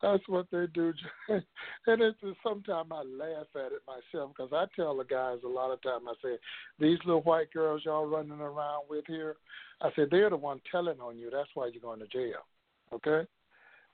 That's 0.00 0.22
what 0.28 0.46
they 0.52 0.66
do. 0.72 0.92
and 1.28 1.42
it's 1.86 2.18
sometimes 2.42 2.88
I 2.92 3.02
laugh 3.02 3.46
at 3.56 3.72
it 3.72 3.82
myself 3.86 4.32
because 4.36 4.52
I 4.52 4.66
tell 4.76 4.96
the 4.96 5.04
guys 5.04 5.38
a 5.44 5.48
lot 5.48 5.72
of 5.72 5.82
times 5.82 6.04
I 6.08 6.14
say 6.22 6.38
these 6.78 6.98
little 7.04 7.22
white 7.22 7.52
girls 7.52 7.82
y'all 7.84 8.06
running 8.06 8.40
around 8.40 8.84
with 8.88 9.04
here, 9.06 9.36
I 9.80 9.90
said 9.96 10.08
they're 10.10 10.30
the 10.30 10.36
one 10.36 10.60
telling 10.70 11.00
on 11.00 11.18
you. 11.18 11.30
That's 11.30 11.50
why 11.54 11.70
you're 11.72 11.82
going 11.82 12.00
to 12.00 12.06
jail. 12.06 12.46
Okay, 12.92 13.26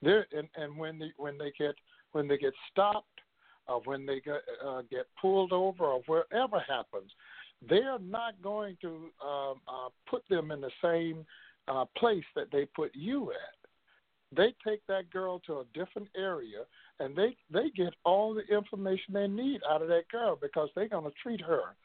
they're 0.03 0.27
and 0.33 0.49
and 0.57 0.77
when 0.77 0.99
they 0.99 1.11
when 1.17 1.39
they 1.39 1.53
get 1.59 1.75
when 2.13 2.29
they 2.29 2.37
get 2.37 2.53
stopped 2.71 3.21
or 3.67 3.81
when 3.85 4.07
they 4.07 4.21
get 4.21 4.43
uh, 4.65 4.83
get 4.91 5.07
pulled 5.21 5.53
over 5.53 5.85
or 5.85 6.03
wherever 6.07 6.61
happens, 6.61 7.11
they're 7.69 7.99
not 7.99 8.41
going 8.43 8.77
to 8.83 9.11
um, 9.27 9.61
uh, 9.69 9.89
put 10.09 10.23
them 10.29 10.51
in 10.51 10.61
the 10.61 10.71
same 10.83 11.25
uh, 11.69 11.85
place 11.97 12.25
that 12.35 12.51
they 12.53 12.67
put 12.67 12.91
you 12.95 13.31
at 13.31 13.65
they 14.37 14.55
take 14.67 14.85
that 14.87 15.11
girl 15.11 15.39
to 15.41 15.61
a 15.61 15.65
different 15.75 16.09
area 16.17 16.65
and 17.01 17.17
they 17.17 17.37
they 17.51 17.71
get 17.77 17.95
all 18.05 18.35
the 18.35 18.45
information 18.55 19.15
they 19.15 19.27
need 19.27 19.61
out 19.69 19.83
of 19.83 19.89
that 19.89 20.09
girl 20.11 20.39
because 20.41 20.69
they're 20.75 20.89
going 20.89 21.05
to 21.05 21.13
treat 21.23 21.41
her 21.41 21.77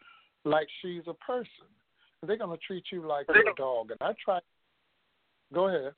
like 0.46 0.68
she's 0.82 1.04
a 1.08 1.14
person. 1.14 1.68
They're 2.26 2.38
going 2.38 2.58
to 2.58 2.66
treat 2.66 2.86
you 2.92 3.08
like 3.08 3.28
a 3.30 3.56
dog. 3.56 3.92
And 3.92 4.02
I 4.02 4.14
try. 4.24 4.40
Go 5.54 5.68
ahead. 5.68 5.94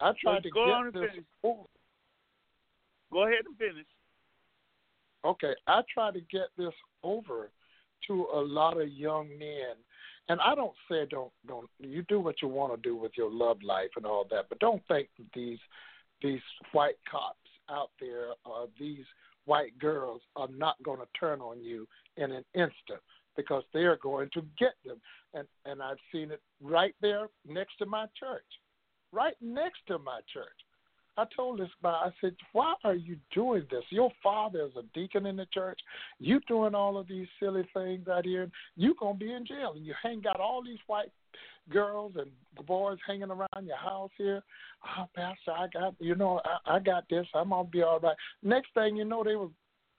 I 0.00 0.12
tried 0.22 0.42
to 0.44 0.50
go 0.50 0.90
get 0.92 1.00
this. 1.00 1.24
Go 3.12 3.24
ahead 3.26 3.44
and 3.46 3.56
finish. 3.56 3.86
Okay, 5.24 5.54
I 5.66 5.82
try 5.92 6.10
to 6.12 6.20
get 6.20 6.48
this 6.56 6.72
over 7.02 7.50
to 8.06 8.26
a 8.34 8.40
lot 8.40 8.80
of 8.80 8.88
young 8.88 9.28
men 9.38 9.76
and 10.30 10.40
I 10.40 10.54
don't 10.54 10.74
say 10.88 11.06
don't 11.10 11.32
don't 11.48 11.68
you 11.80 12.02
do 12.08 12.20
what 12.20 12.40
you 12.40 12.46
want 12.46 12.72
to 12.72 12.88
do 12.88 12.96
with 12.96 13.12
your 13.16 13.30
love 13.30 13.58
life 13.64 13.90
and 13.96 14.06
all 14.06 14.24
that, 14.30 14.46
but 14.48 14.60
don't 14.60 14.82
think 14.86 15.08
that 15.18 15.26
these 15.34 15.58
these 16.22 16.40
white 16.70 16.98
cops 17.10 17.36
out 17.68 17.90
there 18.00 18.28
or 18.44 18.68
these 18.78 19.04
white 19.46 19.76
girls 19.80 20.20
are 20.36 20.48
not 20.56 20.80
going 20.84 21.00
to 21.00 21.06
turn 21.18 21.40
on 21.40 21.60
you 21.60 21.86
in 22.16 22.30
an 22.30 22.44
instant 22.54 23.00
because 23.36 23.64
they 23.74 23.80
are 23.80 23.96
going 23.96 24.28
to 24.34 24.42
get 24.56 24.74
them. 24.84 25.00
And 25.34 25.48
and 25.66 25.82
I've 25.82 25.98
seen 26.12 26.30
it 26.30 26.40
right 26.62 26.94
there 27.02 27.26
next 27.44 27.78
to 27.78 27.86
my 27.86 28.06
church, 28.18 28.46
right 29.10 29.34
next 29.40 29.80
to 29.88 29.98
my 29.98 30.20
church. 30.32 30.46
I 31.20 31.26
told 31.36 31.60
this 31.60 31.68
guy, 31.82 31.90
I 31.90 32.10
said, 32.22 32.34
why 32.52 32.74
are 32.82 32.94
you 32.94 33.16
doing 33.34 33.66
this? 33.70 33.84
Your 33.90 34.10
father 34.22 34.64
is 34.64 34.72
a 34.78 34.82
deacon 34.98 35.26
in 35.26 35.36
the 35.36 35.44
church. 35.52 35.78
You 36.18 36.40
doing 36.48 36.74
all 36.74 36.96
of 36.96 37.08
these 37.08 37.26
silly 37.38 37.68
things 37.74 38.08
out 38.08 38.24
here. 38.24 38.50
You 38.76 38.94
gonna 38.98 39.18
be 39.18 39.30
in 39.30 39.44
jail, 39.44 39.74
and 39.76 39.84
you 39.84 39.92
hang 40.02 40.22
out 40.26 40.40
all 40.40 40.62
these 40.64 40.78
white 40.86 41.12
girls 41.68 42.12
and 42.16 42.30
boys 42.66 42.96
hanging 43.06 43.30
around 43.30 43.66
your 43.66 43.76
house 43.76 44.10
here. 44.16 44.42
Oh, 44.98 45.04
Pastor, 45.14 45.52
I 45.52 45.66
got 45.70 45.94
you 45.98 46.14
know, 46.14 46.40
I, 46.44 46.76
I 46.76 46.78
got 46.78 47.04
this. 47.10 47.26
I'm 47.34 47.50
gonna 47.50 47.68
be 47.68 47.82
all 47.82 48.00
right. 48.00 48.16
Next 48.42 48.68
thing 48.72 48.96
you 48.96 49.04
know, 49.04 49.22
they 49.22 49.36
was 49.36 49.50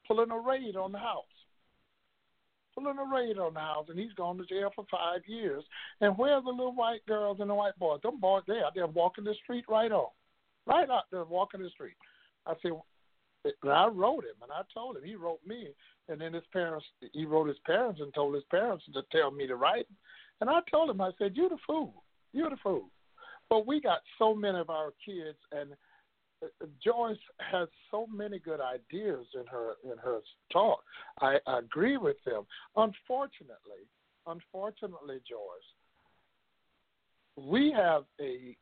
pulling 0.07 0.31
a 0.31 0.39
raid 0.39 0.75
on 0.75 0.91
the 0.91 0.97
house. 0.97 1.25
Pulling 2.73 2.97
a 2.97 3.15
raid 3.15 3.37
on 3.37 3.53
the 3.53 3.59
house, 3.59 3.85
and 3.89 3.99
he's 3.99 4.13
gone 4.13 4.39
to 4.39 4.45
jail 4.45 4.71
for 4.75 4.85
five 4.89 5.21
years. 5.27 5.63
And 5.99 6.17
where 6.17 6.33
are 6.33 6.41
the 6.41 6.49
little 6.49 6.73
white 6.73 7.05
girls 7.07 7.37
and 7.41 7.49
the 7.49 7.53
white 7.53 7.77
boys? 7.77 8.01
Them 8.01 8.19
boys, 8.19 8.41
they 8.47 8.61
out 8.65 8.73
there 8.73 8.87
walking 8.87 9.23
the 9.23 9.35
street 9.43 9.65
right 9.69 9.91
on 9.91 10.07
right 10.65 10.89
out 10.89 11.03
there 11.11 11.23
walking 11.25 11.61
the 11.61 11.69
street. 11.69 11.95
I 12.45 12.53
said, 12.61 12.71
and 13.63 13.71
I 13.71 13.87
wrote 13.87 14.23
him, 14.23 14.35
and 14.41 14.51
I 14.51 14.61
told 14.73 14.97
him. 14.97 15.03
He 15.03 15.15
wrote 15.15 15.39
me, 15.45 15.69
and 16.09 16.21
then 16.21 16.33
his 16.33 16.43
parents. 16.53 16.85
He 17.13 17.25
wrote 17.25 17.47
his 17.47 17.57
parents 17.65 17.99
and 18.01 18.13
told 18.13 18.35
his 18.35 18.43
parents 18.51 18.85
to 18.93 19.01
tell 19.11 19.31
me 19.31 19.47
to 19.47 19.55
write. 19.55 19.87
And 20.41 20.49
I 20.49 20.59
told 20.69 20.89
him, 20.89 21.01
I 21.01 21.11
said, 21.17 21.35
"You're 21.35 21.49
the 21.49 21.57
fool. 21.65 22.03
You're 22.33 22.49
the 22.49 22.57
fool." 22.57 22.89
But 23.49 23.67
we 23.67 23.81
got 23.81 23.99
so 24.17 24.33
many 24.33 24.59
of 24.59 24.69
our 24.69 24.93
kids, 25.05 25.37
and 25.51 25.73
uh, 26.43 26.65
Joyce 26.83 27.17
has 27.39 27.67
so 27.89 28.07
many 28.07 28.39
good 28.39 28.61
ideas 28.61 29.25
in 29.33 29.45
her 29.47 29.73
in 29.83 29.97
her 29.97 30.19
talk. 30.51 30.83
I, 31.19 31.37
I 31.47 31.59
agree 31.59 31.97
with 31.97 32.17
them. 32.25 32.45
Unfortunately, 32.75 33.87
unfortunately, 34.27 35.19
Joyce, 35.27 35.71
we 37.37 37.71
have 37.75 38.03
a 38.19 38.55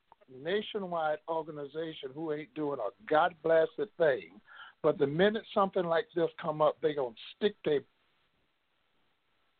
nationwide 0.43 1.19
organization 1.27 2.09
who 2.13 2.33
ain't 2.33 2.53
doing 2.53 2.79
a 2.79 3.09
god 3.09 3.33
blasted 3.43 3.89
thing, 3.97 4.39
but 4.81 4.97
the 4.97 5.07
minute 5.07 5.43
something 5.53 5.85
like 5.85 6.07
this 6.15 6.29
come 6.41 6.61
up, 6.61 6.77
they 6.81 6.93
gonna 6.93 7.15
stick 7.35 7.55
their 7.65 7.81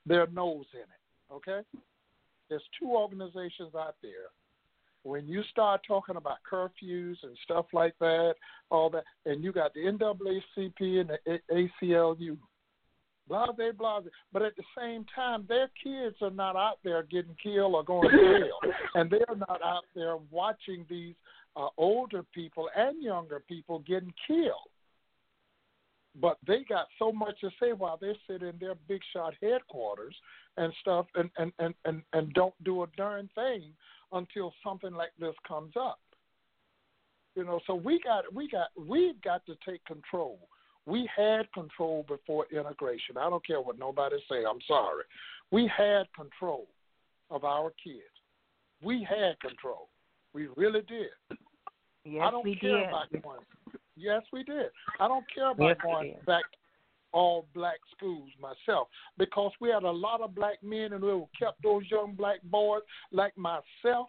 their 0.06 0.28
nose 0.28 0.66
in 0.74 0.82
it. 0.82 1.34
Okay, 1.34 1.62
there's 2.50 2.64
two 2.80 2.92
organizations 2.92 3.76
out 3.76 3.96
there. 4.02 4.32
When 5.04 5.28
you 5.28 5.44
start 5.50 5.82
talking 5.88 6.18
about 6.18 6.38
curfews 6.50 7.16
and 7.24 7.38
stuff 7.44 7.68
like 7.72 7.94
that, 8.00 8.36
all 8.70 8.90
that, 8.90 9.06
and 9.26 9.44
you 9.44 9.54
got 9.54 9.74
the 9.74 9.82
NAACP 9.82 11.00
and 11.00 11.10
the 11.10 11.40
ACLU, 11.82 12.38
blah 13.30 13.52
blah 13.52 13.72
blah. 13.78 14.02
But 14.34 14.42
at 14.42 14.56
the 14.58 14.64
same 14.78 15.06
time, 15.16 15.46
their 15.48 15.70
kids 15.82 16.16
are 16.22 16.32
not 16.32 16.56
out 16.56 16.80
there 16.84 17.04
getting 17.04 17.36
killed 17.42 17.76
or 17.76 17.84
going 17.84 18.10
to 18.10 18.18
jail, 18.18 18.60
and 18.96 19.10
they're 19.10 19.38
not 19.38 19.62
out 19.64 19.86
there 19.96 20.18
watching 20.32 20.86
these 20.90 21.16
uh, 21.56 21.68
older 21.78 22.24
people 22.34 22.70
and 22.76 23.02
younger 23.02 23.42
people 23.48 23.80
getting 23.80 24.14
killed. 24.28 24.70
But 26.20 26.38
they 26.46 26.66
got 26.68 26.88
so 26.98 27.12
much 27.12 27.40
to 27.42 27.50
say 27.62 27.72
while 27.72 27.98
they 28.02 28.14
sit 28.28 28.42
in 28.42 28.56
their 28.60 28.76
big 28.88 29.02
shot 29.14 29.36
headquarters 29.42 30.16
and 30.58 30.74
stuff, 30.82 31.06
and 31.16 31.30
and 31.38 31.54
and 31.60 31.74
and, 31.86 32.02
and 32.14 32.34
don't 32.34 32.56
do 32.64 32.84
a 32.84 32.88
darn 32.98 33.30
thing 33.36 33.64
until 34.12 34.52
something 34.64 34.94
like 34.94 35.12
this 35.20 35.36
comes 35.48 35.74
up. 35.80 36.00
You 37.36 37.46
know, 37.46 37.60
so 37.68 37.76
we 37.76 38.02
got 38.04 38.34
we 38.34 38.50
got 38.50 38.70
we've 38.76 39.22
got 39.22 39.46
to 39.46 39.56
take 39.66 39.86
control 39.86 40.40
we 40.90 41.10
had 41.16 41.52
control 41.54 42.06
before 42.08 42.46
integration. 42.52 43.18
I 43.18 43.30
don't 43.30 43.46
care 43.46 43.62
what 43.62 43.78
nobody 43.78 44.18
say. 44.30 44.44
I'm 44.50 44.60
sorry. 44.68 45.04
We 45.52 45.72
had 45.76 46.04
control 46.16 46.68
of 47.30 47.44
our 47.44 47.72
kids. 47.84 48.02
We 48.82 49.08
had 49.08 49.40
control. 49.40 49.90
We 50.34 50.48
really 50.56 50.82
did. 50.82 51.38
Yes, 52.06 52.24
I 52.26 52.32
don't 52.32 52.44
we 52.44 52.56
care 52.56 52.78
did. 52.78 52.88
about 52.88 53.12
going. 53.24 53.40
Yes, 53.96 54.22
we 54.32 54.44
did. 54.44 54.68
I 55.00 55.08
don't 55.08 55.26
care 55.34 55.52
about 55.52 55.68
Yes, 55.68 55.78
going 55.84 56.16
back 56.26 56.44
all 57.12 57.46
black 57.54 57.78
schools 57.96 58.30
myself 58.40 58.88
because 59.18 59.52
we 59.60 59.70
had 59.70 59.84
a 59.84 59.92
lot 59.92 60.22
of 60.22 60.36
black 60.36 60.62
men 60.64 60.94
and 60.94 61.04
we 61.04 61.24
kept 61.38 61.62
those 61.64 61.84
young 61.90 62.14
black 62.14 62.42
boys 62.44 62.82
like 63.12 63.34
myself 63.38 64.08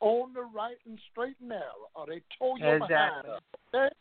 on 0.00 0.32
the 0.32 0.42
right 0.54 0.76
and 0.86 0.98
straight 1.10 1.36
and 1.40 1.50
narrow, 1.50 1.88
or 1.94 2.06
they 2.06 2.22
told 2.38 2.58
you 2.58 2.64
behind. 2.64 2.82
Exactly. 2.82 3.32
Okay, 3.74 3.94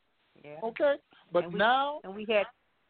Yeah. 0.44 0.60
okay. 0.64 0.96
But 1.32 1.46
And 1.46 1.54
we- 1.54 1.60
now 1.60 2.00
And 2.04 2.16
we 2.16 2.26
had 2.26 2.46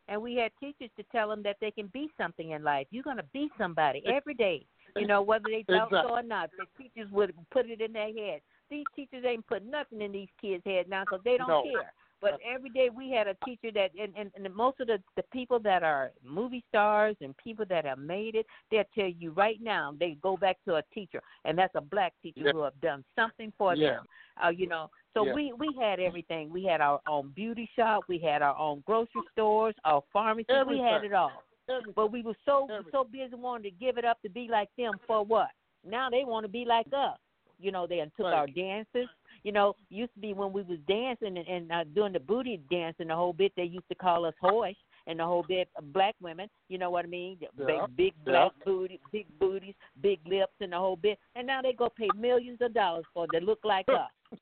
and 0.08 0.20
we 0.20 0.34
had 0.36 0.52
teachers 0.60 0.90
to 0.98 1.04
tell 1.12 1.30
them 1.30 1.44
that 1.44 1.58
they 1.62 1.70
can 1.70 1.86
be 1.88 2.10
something 2.18 2.50
in 2.52 2.64
life. 2.64 2.88
You're 2.90 3.04
gonna 3.04 3.22
be 3.32 3.52
somebody 3.60 4.02
every 4.08 4.34
day. 4.34 4.66
You 4.96 5.06
know, 5.06 5.22
whether 5.22 5.46
they 5.50 5.64
thought 5.64 5.92
so 5.92 6.10
or 6.10 6.24
not. 6.24 6.50
The 6.58 6.66
teachers 6.82 7.12
would 7.12 7.36
put 7.52 7.70
it 7.70 7.80
in 7.80 7.94
their 7.94 8.12
head. 8.12 8.42
These 8.72 8.86
teachers 8.96 9.24
ain't 9.24 9.46
put 9.46 9.64
nothing 9.64 10.02
in 10.02 10.12
these 10.12 10.30
kids' 10.42 10.64
head 10.66 10.90
now 10.90 11.04
because 11.04 11.22
they 11.24 11.38
don't 11.38 11.48
No. 11.48 11.62
care. 11.64 11.94
But 12.22 12.40
every 12.46 12.70
day 12.70 12.90
we 12.96 13.12
had 13.12 13.28
a 13.28 13.36
teacher 13.46 13.72
that, 13.74 13.92
and, 14.00 14.14
and, 14.18 14.32
and 14.36 14.54
most 14.54 14.80
of 14.80 14.88
the, 14.88 15.02
the 15.16 15.24
people 15.32 15.60
that 15.60 15.84
are 15.84 16.12
movie 16.24 16.64
stars 16.70 17.16
and 17.22 17.36
people 17.38 17.66
that 17.70 17.86
have 17.86 18.00
made 18.00 18.36
it, 18.36 18.46
they'll 18.72 18.84
tell 18.94 19.08
you 19.08 19.32
right 19.32 19.58
now 19.62 19.94
they 20.00 20.18
go 20.22 20.36
back 20.36 20.58
to 20.66 20.76
a 20.76 20.84
teacher, 20.94 21.22
and 21.46 21.58
that's 21.58 21.74
a 21.76 21.82
black 21.82 22.14
teacher 22.22 22.42
Yeah. 22.46 22.52
who 22.52 22.62
have 22.64 22.80
done 22.82 23.04
something 23.16 23.54
for 23.58 23.76
Yeah. 23.76 23.92
them. 23.92 24.06
Uh, 24.44 24.50
you 24.50 24.68
know, 24.68 24.90
so 25.14 25.26
Yeah. 25.26 25.34
we 25.34 25.54
we 25.54 25.74
had 25.74 26.00
everything. 26.00 26.50
We 26.50 26.64
had 26.66 26.82
our 26.82 27.02
own 27.08 27.30
beauty 27.30 27.70
shop, 27.76 28.04
we 28.08 28.20
had 28.20 28.42
our 28.42 28.58
own 28.58 28.82
grocery 28.86 29.22
stores, 29.32 29.76
our 29.86 30.02
pharmacy. 30.14 30.52
We 30.68 30.80
had 30.80 31.04
it 31.04 31.14
all. 31.14 31.44
everything. 31.70 31.94
But 31.96 32.12
we 32.12 32.22
were 32.24 32.36
so 32.46 32.64
Everything. 32.70 32.92
so 32.92 33.04
busy 33.04 33.36
wanting 33.36 33.72
to 33.72 33.78
give 33.78 33.98
it 33.98 34.06
up 34.06 34.22
to 34.24 34.30
be 34.30 34.48
like 34.50 34.70
them 34.76 35.00
for 35.06 35.24
what? 35.24 35.52
Now 35.86 36.10
they 36.10 36.24
want 36.26 36.44
to 36.44 36.48
be 36.48 36.66
like 36.66 36.88
us. 36.94 37.18
You 37.60 37.72
know, 37.72 37.86
they 37.88 38.00
took 38.18 38.26
Right. 38.26 38.34
our 38.34 38.48
dances. 38.48 39.08
You 39.44 39.52
know, 39.52 39.76
used 39.90 40.14
to 40.16 40.20
be 40.20 40.34
when 40.34 40.52
we 40.52 40.62
was 40.64 40.78
dancing 40.88 41.38
and, 41.38 41.48
and 41.48 41.72
uh, 41.72 41.84
doing 41.96 42.14
the 42.14 42.20
booty 42.20 42.60
dancing 42.70 43.08
the 43.08 43.16
whole 43.16 43.34
bit. 43.34 43.52
They 43.56 43.64
used 43.64 43.88
to 43.90 43.96
call 43.96 44.26
us 44.26 44.34
hoish 44.44 44.76
and 45.08 45.20
the 45.20 45.26
whole 45.26 45.44
bit 45.48 45.70
of 45.76 45.92
black 45.94 46.16
women. 46.22 46.50
You 46.68 46.78
know 46.78 46.90
what 46.90 47.06
I 47.06 47.08
mean? 47.08 47.38
Yeah. 47.42 47.48
Big 47.66 47.96
big 47.98 48.14
Yeah. 48.26 48.32
black 48.32 48.52
booty, 48.66 49.00
big 49.12 49.28
booties, 49.40 49.76
big 50.02 50.20
lips, 50.28 50.54
and 50.60 50.74
the 50.74 50.78
whole 50.78 50.96
bit. 50.98 51.18
And 51.36 51.48
now 51.48 51.62
they 51.62 51.74
go 51.74 51.90
pay 51.90 52.08
millions 52.18 52.60
of 52.62 52.74
dollars 52.74 53.06
for 53.14 53.28
to 53.28 53.40
look 53.40 53.60
like 53.64 53.88
us. 53.90 54.40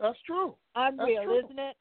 That's 0.00 0.18
true. 0.26 0.54
Unreal, 0.74 1.22
true. 1.24 1.38
isn't 1.44 1.58
it? 1.58 1.76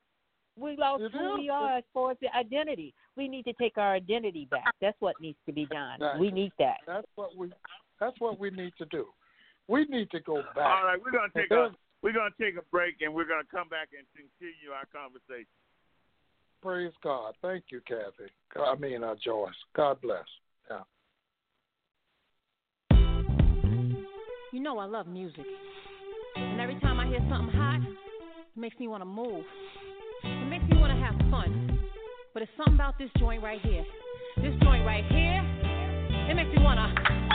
We 0.55 0.75
lost 0.77 1.01
It 1.01 1.11
who 1.13 1.33
is. 1.33 1.39
we 1.39 1.49
are 1.49 1.77
as 1.79 1.83
far 1.93 2.11
as 2.11 2.17
the 2.21 2.27
identity. 2.37 2.93
We 3.17 3.27
need 3.27 3.43
to 3.45 3.53
take 3.53 3.77
our 3.79 3.93
identity 3.95 4.47
back. 4.51 4.71
That's 4.81 4.95
what 4.99 5.15
needs 5.19 5.39
to 5.47 5.51
be 5.51 5.65
done. 5.65 5.99
We 6.19 6.29
need 6.29 6.51
that. 6.59 6.77
That's 6.85 7.07
what 7.15 7.35
we. 7.35 7.51
That's 7.99 8.19
what 8.19 8.37
we 8.39 8.51
need 8.51 8.73
to 8.77 8.85
do. 8.85 9.07
We 9.67 9.85
need 9.85 10.11
to 10.11 10.19
go 10.19 10.43
back. 10.55 10.57
All 10.57 10.85
right, 10.85 10.99
we're 11.03 11.11
gonna 11.11 11.29
take 11.35 11.49
There's- 11.49 11.71
a 11.73 11.77
we're 12.03 12.13
gonna 12.13 12.29
take 12.39 12.57
a 12.57 12.61
break 12.69 12.95
and 13.01 13.13
we're 13.13 13.27
gonna 13.27 13.47
come 13.49 13.69
back 13.69 13.89
and 13.97 14.05
continue 14.13 14.75
our 14.75 14.85
conversation. 14.91 15.47
praise 16.61 16.93
God. 17.01 17.33
Thank 17.41 17.65
you, 17.69 17.81
Kathy. 17.87 18.29
I 18.55 18.75
mean, 18.75 19.03
uh, 19.03 19.15
Joyce. 19.23 19.51
God 19.75 19.99
bless. 20.01 20.25
Yeah. 20.69 20.83
You 24.51 24.59
know 24.59 24.77
I 24.77 24.85
love 24.85 25.07
music. 25.07 25.45
And 26.35 26.59
every 26.59 26.79
time 26.79 26.99
I 26.99 27.07
hear 27.07 27.19
something 27.29 27.55
hot, 27.55 27.79
it 27.81 28.59
makes 28.59 28.77
me 28.79 28.87
want 28.87 29.01
to 29.01 29.05
move. 29.05 29.45
It 30.23 30.45
makes 30.49 30.65
me 30.65 30.77
want 30.77 30.93
to 30.93 30.99
have 30.99 31.15
fun. 31.31 31.79
But 32.33 32.43
it's 32.43 32.51
something 32.57 32.75
about 32.75 32.97
this 32.97 33.09
joint 33.17 33.41
right 33.41 33.61
here. 33.61 33.85
This 34.37 34.53
joint 34.61 34.85
right 34.85 35.05
here, 35.05 35.41
it 36.29 36.35
makes 36.35 36.55
me 36.55 36.63
want 36.63 36.79
to. 36.79 37.32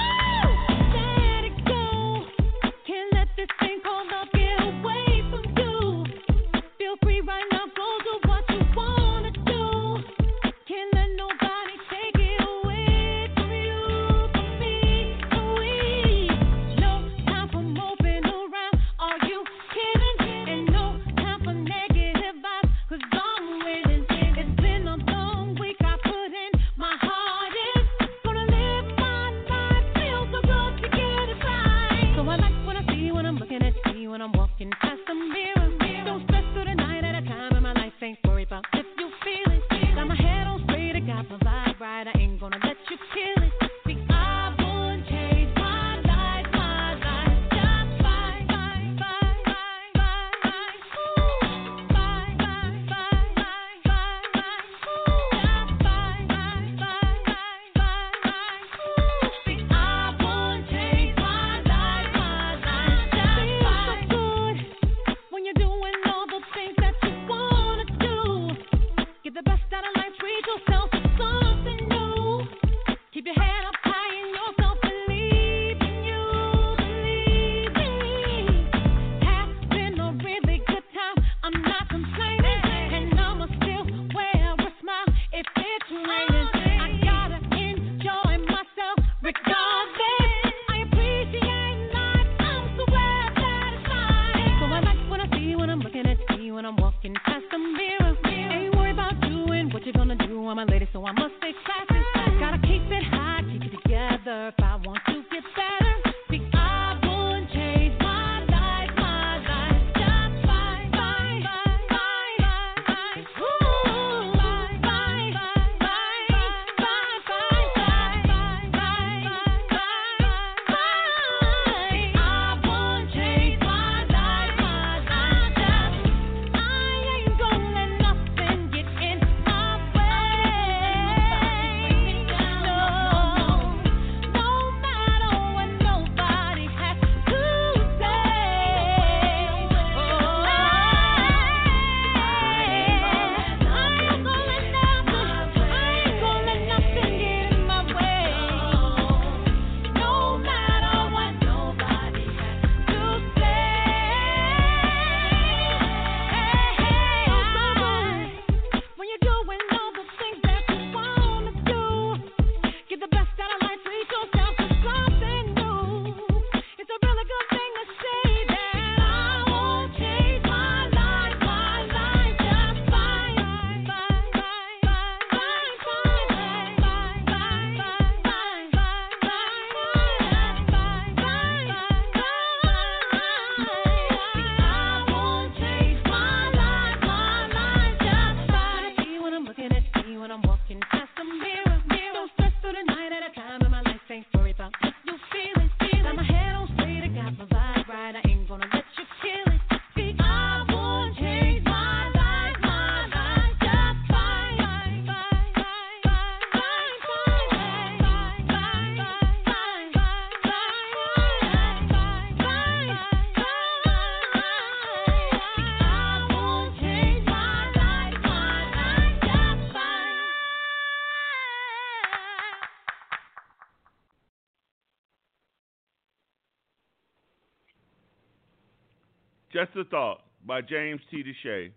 Just 229.58 229.76
a 229.76 229.84
Thought 229.86 230.20
by 230.46 230.60
James 230.60 231.00
T. 231.10 231.24
DeShay. 231.24 231.72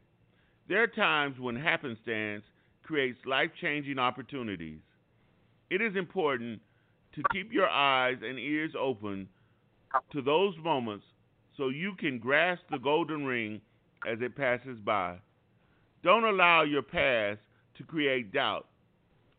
There 0.70 0.84
are 0.84 0.88
times 0.88 1.40
when 1.40 1.56
happenstance 1.56 2.44
creates 2.84 3.18
life 3.26 3.50
changing 3.60 3.98
opportunities. 3.98 4.78
It 5.72 5.82
is 5.82 5.96
important 5.96 6.62
to 7.16 7.24
keep 7.32 7.52
your 7.52 7.68
eyes 7.68 8.18
and 8.22 8.38
ears 8.38 8.74
open 8.80 9.28
to 10.12 10.22
those 10.22 10.54
moments 10.64 11.06
so 11.58 11.70
you 11.70 11.94
can 11.98 12.20
grasp 12.20 12.62
the 12.70 12.78
golden 12.78 13.26
ring 13.26 13.60
as 14.08 14.20
it 14.22 14.36
passes 14.36 14.78
by. 14.86 15.16
Don't 16.04 16.26
allow 16.26 16.62
your 16.62 16.84
past 16.84 17.40
to 17.80 17.84
create 17.84 18.32
doubt 18.32 18.68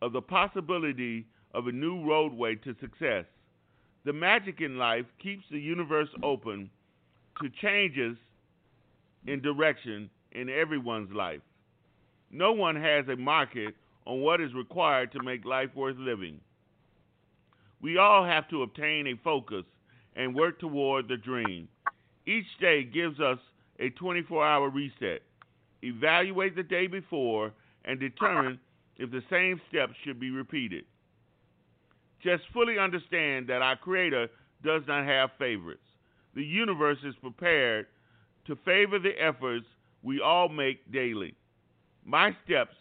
of 0.01 0.11
the 0.11 0.21
possibility 0.21 1.25
of 1.53 1.67
a 1.67 1.71
new 1.71 2.05
roadway 2.05 2.55
to 2.55 2.75
success. 2.81 3.23
The 4.03 4.11
magic 4.11 4.59
in 4.59 4.77
life 4.77 5.05
keeps 5.17 5.45
the 5.49 5.61
universe 5.61 6.09
open 6.21 6.69
to 7.41 7.49
changes 7.61 8.17
in 9.27 9.41
direction 9.41 10.09
in 10.31 10.49
everyone's 10.49 11.11
life. 11.13 11.41
No 12.31 12.51
one 12.51 12.75
has 12.75 13.07
a 13.07 13.15
market 13.15 13.75
on 14.05 14.21
what 14.21 14.41
is 14.41 14.53
required 14.53 15.11
to 15.11 15.23
make 15.23 15.45
life 15.45 15.69
worth 15.75 15.97
living. 15.97 16.39
We 17.81 17.97
all 17.97 18.25
have 18.25 18.49
to 18.49 18.63
obtain 18.63 19.07
a 19.07 19.19
focus 19.23 19.65
and 20.15 20.35
work 20.35 20.59
toward 20.59 21.07
the 21.07 21.17
dream. 21.17 21.67
Each 22.25 22.45
day 22.59 22.83
gives 22.83 23.19
us 23.19 23.39
a 23.79 23.89
24 23.91 24.45
hour 24.45 24.69
reset. 24.69 25.21
Evaluate 25.81 26.55
the 26.55 26.63
day 26.63 26.87
before 26.87 27.51
and 27.85 27.99
determine 27.99 28.59
if 28.97 29.11
the 29.11 29.23
same 29.29 29.59
steps 29.69 29.93
should 30.03 30.19
be 30.19 30.31
repeated. 30.31 30.85
Just 32.23 32.43
fully 32.53 32.79
understand 32.79 33.47
that 33.47 33.61
our 33.61 33.75
Creator 33.75 34.29
does 34.63 34.83
not 34.87 35.05
have 35.05 35.31
favorites. 35.37 35.81
The 36.35 36.43
universe 36.43 36.99
is 37.03 37.15
prepared 37.21 37.87
to 38.45 38.55
favor 38.65 38.99
the 38.99 39.13
efforts 39.19 39.65
we 40.01 40.21
all 40.21 40.49
make 40.49 40.91
daily. 40.91 41.35
My 42.05 42.35
steps 42.45 42.75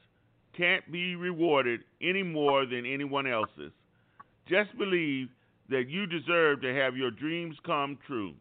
can't 0.57 0.91
be 0.91 1.17
rewarded 1.17 1.81
any 2.01 2.23
more 2.23 2.67
than 2.67 2.85
anyone 2.85 3.27
else's. 3.27 3.73
Just 4.49 4.77
believe 4.77 5.29
that 5.69 5.89
you 5.89 6.07
deserve 6.07 6.61
to 6.63 6.75
have 6.75 6.97
your 6.97 7.11
dreams 7.11 7.57
come 7.65 7.99
true. 8.07 8.35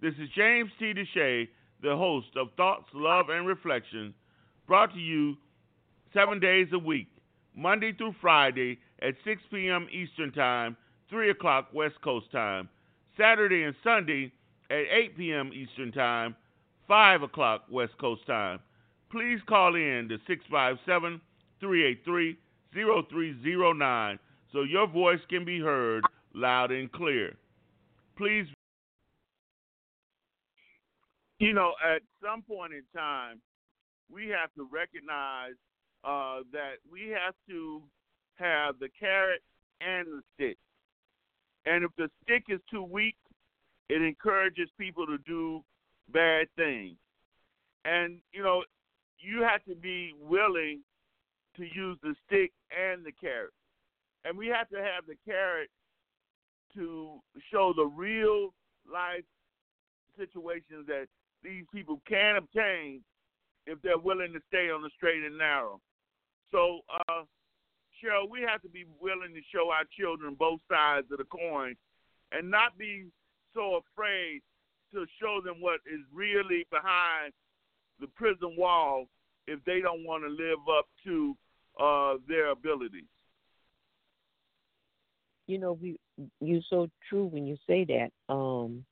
This 0.00 0.14
is 0.14 0.28
James 0.34 0.70
T. 0.78 0.94
DeShay, 0.94 1.48
the 1.82 1.96
host 1.96 2.28
of 2.36 2.48
Thoughts, 2.56 2.88
Love, 2.94 3.28
and 3.28 3.46
Reflection, 3.46 4.14
brought 4.66 4.92
to 4.94 5.00
you 5.00 5.36
seven 6.14 6.40
days 6.40 6.68
a 6.72 6.78
week, 6.78 7.08
Monday 7.54 7.92
through 7.92 8.14
Friday 8.20 8.78
at 9.02 9.14
6 9.24 9.42
p.m. 9.50 9.88
Eastern 9.92 10.32
Time, 10.32 10.76
3 11.10 11.30
o'clock 11.30 11.68
West 11.74 12.00
Coast 12.02 12.30
Time, 12.32 12.68
Saturday 13.18 13.64
and 13.64 13.74
Sunday 13.84 14.32
at 14.70 14.84
8 14.90 15.16
p.m. 15.16 15.50
Eastern 15.52 15.92
Time, 15.92 16.36
5 16.88 17.22
o'clock 17.22 17.64
West 17.70 17.92
Coast 18.00 18.26
Time. 18.26 18.60
Please 19.10 19.40
call 19.48 19.74
in 19.74 20.08
to 20.08 20.18
657 20.26 21.20
383 21.60 22.38
0309 22.72 24.18
so 24.52 24.62
your 24.62 24.86
voice 24.86 25.20
can 25.28 25.44
be 25.44 25.60
heard 25.60 26.04
loud 26.34 26.70
and 26.70 26.90
clear. 26.92 27.34
Please. 28.16 28.46
You 31.38 31.54
know, 31.54 31.72
at 31.84 32.02
some 32.22 32.42
point 32.42 32.72
in 32.72 32.82
time, 32.94 33.40
we 34.12 34.28
have 34.28 34.52
to 34.54 34.68
recognize 34.70 35.54
uh, 36.04 36.40
that 36.52 36.74
we 36.90 37.08
have 37.08 37.34
to 37.48 37.82
have 38.36 38.78
the 38.78 38.88
carrot 38.98 39.42
and 39.80 40.06
the 40.06 40.22
stick. 40.34 40.58
And 41.66 41.84
if 41.84 41.90
the 41.96 42.10
stick 42.24 42.44
is 42.48 42.60
too 42.70 42.82
weak, 42.82 43.16
it 43.90 44.02
encourages 44.02 44.68
people 44.78 45.04
to 45.06 45.18
do 45.26 45.64
bad 46.12 46.46
things. 46.56 46.96
And, 47.84 48.20
you 48.32 48.42
know, 48.42 48.62
you 49.18 49.42
have 49.42 49.64
to 49.64 49.74
be 49.74 50.14
willing 50.20 50.80
to 51.56 51.64
use 51.64 51.98
the 52.02 52.14
stick 52.26 52.52
and 52.70 53.04
the 53.04 53.12
carrot. 53.12 53.52
And 54.24 54.38
we 54.38 54.46
have 54.48 54.68
to 54.68 54.76
have 54.76 55.06
the 55.08 55.16
carrot 55.26 55.70
to 56.74 57.20
show 57.50 57.72
the 57.74 57.86
real 57.86 58.54
life 58.90 59.24
situations 60.16 60.86
that 60.86 61.06
these 61.42 61.64
people 61.74 62.00
can 62.08 62.36
obtain 62.36 63.00
if 63.66 63.80
they're 63.82 63.98
willing 63.98 64.32
to 64.32 64.40
stay 64.48 64.70
on 64.70 64.82
the 64.82 64.90
straight 64.96 65.24
and 65.24 65.38
narrow. 65.38 65.80
So, 66.52 66.80
uh, 67.08 67.22
Cheryl, 67.98 68.30
we 68.30 68.42
have 68.42 68.62
to 68.62 68.68
be 68.68 68.84
willing 69.00 69.34
to 69.34 69.40
show 69.52 69.70
our 69.70 69.84
children 69.98 70.34
both 70.38 70.60
sides 70.70 71.06
of 71.10 71.18
the 71.18 71.24
coin 71.24 71.74
and 72.32 72.50
not 72.50 72.78
be 72.78 73.06
so 73.54 73.80
afraid 73.80 74.42
to 74.92 75.06
show 75.20 75.40
them 75.44 75.56
what 75.60 75.80
is 75.86 76.00
really 76.12 76.66
behind 76.70 77.32
the 78.00 78.06
prison 78.08 78.54
wall 78.56 79.06
if 79.46 79.62
they 79.64 79.80
don't 79.80 80.04
want 80.04 80.24
to 80.24 80.28
live 80.28 80.58
up 80.78 80.86
to 81.04 81.36
uh, 81.78 82.14
their 82.28 82.50
abilities. 82.50 83.04
You 85.46 85.58
know, 85.58 85.72
we 85.72 85.98
you're 86.40 86.62
so 86.68 86.88
true 87.08 87.26
when 87.26 87.46
you 87.46 87.56
say 87.66 87.84
that, 87.84 88.10
um, 88.32 88.84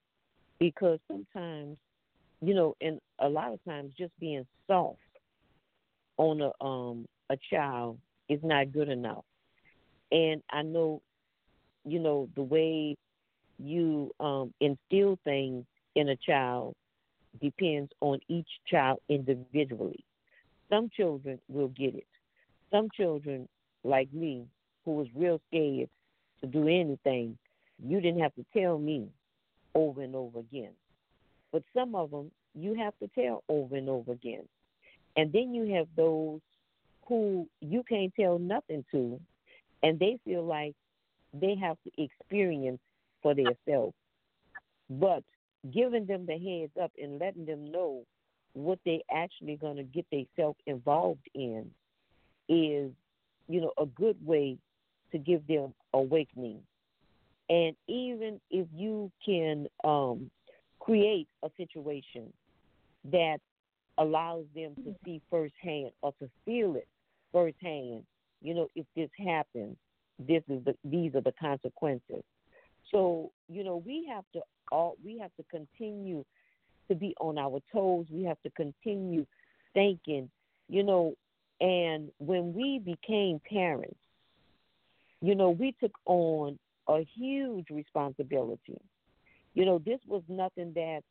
because 0.58 0.98
sometimes, 1.06 1.76
you 2.40 2.54
know, 2.54 2.74
and 2.80 2.98
a 3.20 3.28
lot 3.28 3.52
of 3.52 3.62
times, 3.64 3.92
just 3.96 4.12
being 4.18 4.44
soft 4.66 4.98
on 6.16 6.40
a 6.40 6.64
um 6.64 7.06
a 7.30 7.36
child 7.50 7.98
is 8.28 8.40
not 8.42 8.72
good 8.72 8.88
enough. 8.88 9.24
And 10.10 10.42
I 10.50 10.62
know, 10.62 11.02
you 11.84 12.00
know, 12.00 12.28
the 12.34 12.42
way 12.42 12.96
you 13.58 14.12
um, 14.20 14.52
instill 14.60 15.18
things 15.24 15.64
in 15.94 16.10
a 16.10 16.16
child 16.16 16.74
depends 17.40 17.90
on 18.00 18.20
each 18.28 18.48
child 18.66 18.98
individually. 19.08 20.04
Some 20.68 20.90
children 20.94 21.38
will 21.48 21.68
get 21.68 21.94
it. 21.94 22.06
Some 22.70 22.88
children, 22.94 23.48
like 23.84 24.12
me, 24.12 24.44
who 24.84 24.92
was 24.92 25.06
real 25.14 25.40
scared 25.48 25.88
to 26.40 26.46
do 26.46 26.68
anything, 26.68 27.36
you 27.82 28.00
didn't 28.00 28.20
have 28.20 28.34
to 28.34 28.44
tell 28.56 28.78
me 28.78 29.08
over 29.74 30.02
and 30.02 30.14
over 30.14 30.40
again. 30.40 30.72
But 31.52 31.62
some 31.74 31.94
of 31.94 32.10
them, 32.10 32.30
you 32.54 32.74
have 32.74 32.94
to 32.98 33.08
tell 33.08 33.44
over 33.48 33.76
and 33.76 33.88
over 33.88 34.12
again. 34.12 34.42
And 35.16 35.32
then 35.32 35.54
you 35.54 35.74
have 35.74 35.86
those 35.96 36.40
who 37.06 37.48
you 37.60 37.82
can't 37.88 38.12
tell 38.14 38.38
nothing 38.38 38.84
to, 38.92 39.18
and 39.82 39.98
they 39.98 40.18
feel 40.24 40.44
like 40.44 40.74
they 41.32 41.54
have 41.56 41.76
to 41.84 42.02
experience 42.02 42.80
for 43.22 43.34
themselves. 43.34 43.94
But 44.90 45.22
giving 45.72 46.06
them 46.06 46.26
the 46.26 46.38
heads 46.38 46.72
up 46.82 46.92
and 47.00 47.18
letting 47.18 47.44
them 47.44 47.70
know 47.70 48.04
what 48.54 48.78
they 48.84 49.02
actually 49.10 49.56
going 49.56 49.76
to 49.76 49.82
get 49.82 50.06
themselves 50.10 50.58
involved 50.66 51.28
in 51.34 51.70
is, 52.48 52.90
you 53.48 53.60
know, 53.60 53.72
a 53.78 53.86
good 53.86 54.16
way 54.24 54.58
to 55.12 55.18
give 55.18 55.46
them 55.46 55.74
awakening. 55.92 56.60
And 57.50 57.74
even 57.86 58.40
if 58.50 58.66
you 58.74 59.10
can 59.24 59.68
um, 59.84 60.30
create 60.80 61.28
a 61.42 61.50
situation 61.56 62.32
that 63.10 63.38
allows 63.96 64.44
them 64.54 64.74
to 64.84 64.94
see 65.04 65.20
firsthand 65.30 65.90
or 66.02 66.12
to 66.20 66.28
feel 66.44 66.76
it 66.76 66.88
firsthand, 67.32 68.04
you 68.42 68.54
know, 68.54 68.68
if 68.74 68.86
this 68.94 69.10
happens, 69.18 69.76
this 70.18 70.42
is 70.48 70.64
the 70.64 70.74
these 70.84 71.14
are 71.14 71.20
the 71.20 71.34
consequences. 71.40 72.22
So, 72.90 73.30
you 73.48 73.64
know, 73.64 73.82
we 73.84 74.08
have 74.10 74.24
to 74.34 74.40
all 74.70 74.96
we 75.04 75.18
have 75.18 75.30
to 75.36 75.44
continue 75.50 76.24
to 76.88 76.94
be 76.94 77.14
on 77.20 77.38
our 77.38 77.60
toes. 77.72 78.06
We 78.10 78.24
have 78.24 78.40
to 78.42 78.50
continue 78.50 79.26
thinking, 79.74 80.30
you 80.68 80.82
know, 80.82 81.14
and 81.60 82.10
when 82.18 82.54
we 82.54 82.78
became 82.78 83.40
parents, 83.48 83.98
you 85.20 85.34
know, 85.34 85.50
we 85.50 85.74
took 85.80 85.92
on 86.06 86.58
a 86.88 87.06
huge 87.14 87.66
responsibility. 87.70 88.78
You 89.54 89.66
know, 89.66 89.80
this 89.84 89.98
was 90.06 90.22
nothing 90.28 90.72
that 90.74 91.02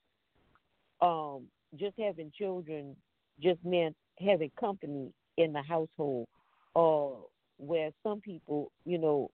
um, 1.06 1.44
just 1.76 1.96
having 2.00 2.32
children 2.38 2.96
just 3.42 3.64
meant 3.64 3.96
having 4.20 4.52
company 4.60 5.12
in 5.38 5.54
the 5.54 5.62
household, 5.62 6.28
or 6.74 7.26
where 7.58 7.92
some 8.02 8.22
people, 8.22 8.72
you 8.86 8.98
know, 8.98 9.30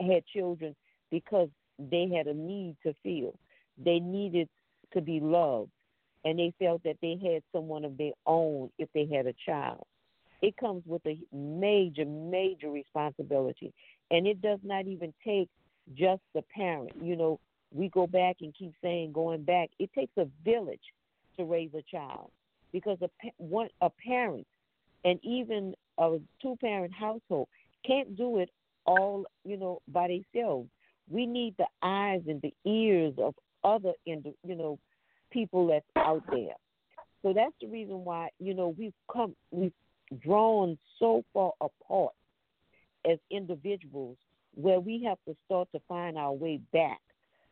had 0.00 0.26
children 0.26 0.74
because 1.10 1.48
they 1.78 2.08
had 2.14 2.26
a 2.26 2.34
need 2.34 2.76
to 2.84 2.94
feel. 3.02 3.38
They 3.82 4.00
needed 4.00 4.48
to 4.92 5.00
be 5.00 5.20
loved, 5.20 5.70
and 6.24 6.38
they 6.38 6.52
felt 6.58 6.82
that 6.84 6.96
they 7.00 7.18
had 7.22 7.42
someone 7.52 7.84
of 7.84 7.96
their 7.96 8.12
own 8.26 8.70
if 8.78 8.88
they 8.94 9.06
had 9.06 9.26
a 9.26 9.34
child. 9.46 9.86
It 10.40 10.56
comes 10.56 10.82
with 10.86 11.02
a 11.06 11.18
major, 11.32 12.04
major 12.04 12.70
responsibility, 12.70 13.72
and 14.10 14.26
it 14.26 14.40
does 14.40 14.60
not 14.62 14.86
even 14.86 15.12
take 15.24 15.48
just 15.94 16.22
the 16.34 16.42
parent. 16.54 16.90
You 17.00 17.16
know, 17.16 17.40
we 17.72 17.88
go 17.88 18.06
back 18.06 18.36
and 18.40 18.54
keep 18.54 18.72
saying 18.82 19.12
going 19.12 19.42
back. 19.42 19.70
It 19.78 19.90
takes 19.94 20.12
a 20.16 20.26
village 20.44 20.80
to 21.36 21.44
raise 21.44 21.70
a 21.74 21.82
child 21.90 22.30
because 22.72 22.98
a 23.02 23.08
one 23.38 23.68
a 23.80 23.90
parent 23.90 24.46
and 25.04 25.18
even 25.22 25.74
a 25.98 26.18
two 26.40 26.56
parent 26.60 26.92
household 26.92 27.48
can't 27.86 28.16
do 28.16 28.38
it 28.38 28.50
all, 28.86 29.24
you 29.44 29.56
know, 29.56 29.80
by 29.88 30.08
themselves. 30.08 30.68
We 31.10 31.26
need 31.26 31.54
the 31.58 31.66
eyes 31.82 32.22
and 32.28 32.40
the 32.42 32.54
ears 32.68 33.14
of 33.18 33.34
other, 33.64 33.92
you 34.04 34.34
know, 34.44 34.78
people 35.30 35.66
that's 35.68 35.86
out 35.96 36.22
there. 36.30 36.54
So 37.22 37.32
that's 37.32 37.54
the 37.60 37.66
reason 37.66 38.04
why, 38.04 38.28
you 38.38 38.54
know, 38.54 38.74
we've 38.78 38.94
come, 39.12 39.34
we've 39.50 39.72
drawn 40.22 40.78
so 40.98 41.24
far 41.32 41.52
apart 41.60 42.12
as 43.10 43.18
individuals 43.30 44.16
where 44.54 44.80
we 44.80 45.04
have 45.04 45.18
to 45.26 45.36
start 45.46 45.68
to 45.72 45.80
find 45.88 46.16
our 46.16 46.32
way 46.32 46.60
back. 46.72 47.00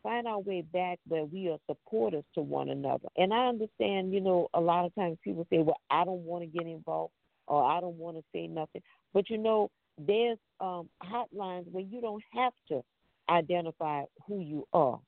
Find 0.02 0.26
our 0.28 0.38
way 0.38 0.62
back 0.62 0.98
where 1.08 1.24
we 1.24 1.48
are 1.48 1.58
supporters 1.66 2.24
to 2.34 2.40
one 2.40 2.68
another. 2.68 3.08
And 3.16 3.34
I 3.34 3.48
understand, 3.48 4.12
you 4.12 4.20
know, 4.20 4.48
a 4.54 4.60
lot 4.60 4.84
of 4.84 4.94
times 4.94 5.18
people 5.24 5.46
say, 5.50 5.58
well, 5.58 5.80
I 5.90 6.04
don't 6.04 6.22
want 6.22 6.44
to 6.44 6.46
get 6.46 6.66
involved 6.66 7.12
or 7.48 7.64
I 7.64 7.80
don't 7.80 7.96
want 7.96 8.16
to 8.16 8.22
say 8.32 8.46
nothing. 8.46 8.82
But 9.12 9.30
you 9.30 9.38
know, 9.38 9.70
there's 9.98 10.38
um, 10.60 10.88
hotlines 11.02 11.70
where 11.70 11.84
you 11.84 12.00
don't 12.00 12.22
have 12.32 12.52
to 12.68 12.82
identify 13.28 14.05
who 14.27 14.40
you 14.40 14.66
are 14.73 14.98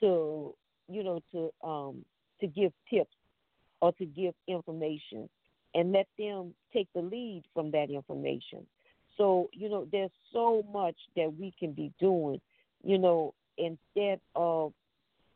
to, 0.00 0.54
you 0.88 1.02
know, 1.02 1.20
to 1.32 1.50
um, 1.66 2.04
to 2.40 2.46
give 2.46 2.72
tips 2.90 3.14
or 3.80 3.92
to 3.92 4.04
give 4.04 4.34
information 4.48 5.28
and 5.74 5.92
let 5.92 6.06
them 6.18 6.54
take 6.72 6.88
the 6.94 7.02
lead 7.02 7.42
from 7.52 7.70
that 7.72 7.90
information. 7.90 8.66
So, 9.16 9.48
you 9.52 9.68
know, 9.68 9.86
there's 9.90 10.10
so 10.32 10.64
much 10.72 10.96
that 11.16 11.32
we 11.38 11.52
can 11.58 11.72
be 11.72 11.92
doing, 12.00 12.40
you 12.82 12.98
know, 12.98 13.34
instead 13.58 14.20
of 14.34 14.72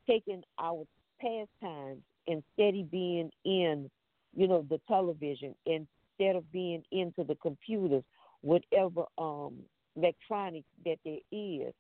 taking 0.07 0.43
our 0.59 0.85
pastimes 1.21 2.03
instead 2.27 2.75
of 2.75 2.91
being 2.91 3.31
in, 3.45 3.91
you 4.35 4.49
know, 4.49 4.65
the 4.69 4.81
television 4.89 5.55
instead 5.67 6.37
of 6.37 6.51
being 6.53 6.83
into 6.91 7.25
the 7.25 7.37
computers, 7.37 8.05
whatever 8.41 9.05
um 9.17 9.55
electronics 9.97 10.69
that 10.85 10.99
there 11.05 11.19
is. 11.33 11.73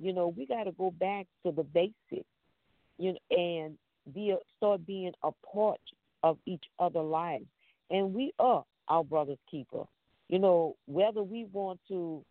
You 0.00 0.12
know, 0.12 0.28
we 0.28 0.46
got 0.46 0.64
to 0.64 0.72
go 0.72 0.90
back 0.90 1.26
to 1.44 1.52
the 1.52 1.62
basics. 1.62 2.26
You 2.98 3.12
know, 3.12 3.18
and 3.30 3.78
be 4.12 4.30
a, 4.30 4.36
start 4.56 4.86
being 4.86 5.12
a 5.22 5.30
part 5.52 5.80
of 6.22 6.38
each 6.46 6.64
other's 6.78 7.04
lives. 7.04 7.46
And 7.90 8.14
we 8.14 8.32
are 8.38 8.64
our 8.88 9.04
brother's 9.04 9.38
keeper. 9.50 9.84
You 10.28 10.38
know, 10.38 10.76
whether 10.86 11.22
we 11.22 11.46
want 11.52 11.80
to 11.88 12.24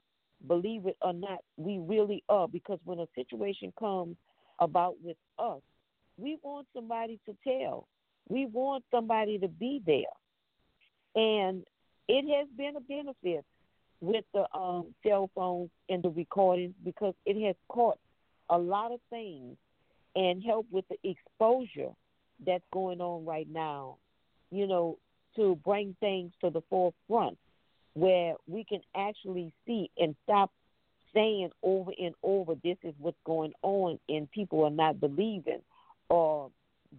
believe 0.48 0.86
it 0.86 0.98
or 1.02 1.14
not, 1.14 1.40
we 1.58 1.80
really 1.80 2.24
are. 2.30 2.48
Because 2.48 2.80
when 2.86 3.00
a 3.00 3.08
situation 3.16 3.74
comes 3.80 4.16
about 4.60 4.96
with 5.04 5.18
us, 5.38 5.62
we 6.18 6.38
want 6.44 6.68
somebody 6.74 7.20
to 7.26 7.36
tell. 7.44 7.88
We 8.28 8.46
want 8.46 8.84
somebody 8.91 9.40
to 9.40 9.48
be 9.48 9.82
there. 9.86 10.04
And 11.16 11.64
it 12.08 12.26
has 12.38 12.48
been 12.56 12.76
a 12.76 12.82
benefit 12.82 13.46
with 14.01 14.26
the 14.34 14.45
um, 14.57 14.93
cell 15.05 15.30
phones 15.35 15.69
and 15.89 16.03
the 16.03 16.09
recordings 16.09 16.73
because 16.84 17.13
it 17.26 17.45
has 17.45 17.55
caught 17.67 17.99
a 18.49 18.57
lot 18.57 18.91
of 18.91 18.99
things 19.09 19.57
and 20.15 20.43
helped 20.43 20.71
with 20.71 20.85
the 20.89 20.97
exposure 21.09 21.91
that's 22.45 22.63
going 22.71 23.01
on 23.01 23.26
right 23.26 23.47
now, 23.51 23.97
you 24.51 24.67
know, 24.67 24.97
to 25.35 25.59
bring 25.63 25.95
things 25.99 26.31
to 26.41 26.49
the 26.49 26.61
forefront 26.69 27.38
where 27.93 28.35
we 28.47 28.63
can 28.63 28.81
actually 28.95 29.51
see 29.65 29.89
and 29.97 30.15
stop 30.23 30.51
saying 31.13 31.49
over 31.63 31.91
and 31.99 32.13
over 32.23 32.53
this 32.63 32.77
is 32.84 32.93
what's 32.99 33.17
going 33.26 33.51
on 33.61 33.99
and 34.09 34.30
people 34.31 34.63
are 34.63 34.69
not 34.69 34.99
believing 34.99 35.61
or 36.09 36.49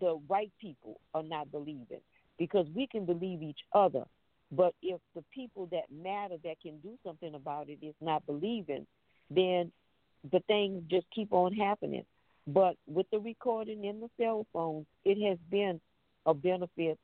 the 0.00 0.20
right 0.28 0.50
people 0.60 1.00
are 1.14 1.22
not 1.22 1.50
believing 1.50 2.00
because 2.38 2.66
we 2.74 2.86
can 2.86 3.04
believe 3.04 3.42
each 3.42 3.60
other 3.72 4.04
but 4.52 4.74
if 4.82 5.00
the 5.14 5.24
people 5.32 5.66
that 5.70 5.84
matter 5.92 6.36
that 6.44 6.60
can 6.60 6.78
do 6.78 6.98
something 7.04 7.34
about 7.34 7.68
it 7.68 7.78
is 7.82 7.94
not 8.00 8.24
believing 8.26 8.86
then 9.30 9.70
the 10.32 10.40
things 10.46 10.82
just 10.90 11.06
keep 11.14 11.32
on 11.32 11.52
happening 11.52 12.04
but 12.46 12.76
with 12.86 13.06
the 13.10 13.18
recording 13.18 13.84
in 13.84 14.00
the 14.00 14.08
cell 14.18 14.46
phones 14.52 14.86
it 15.04 15.20
has 15.26 15.38
been 15.50 15.80
a 16.26 16.34
benefit 16.34 16.98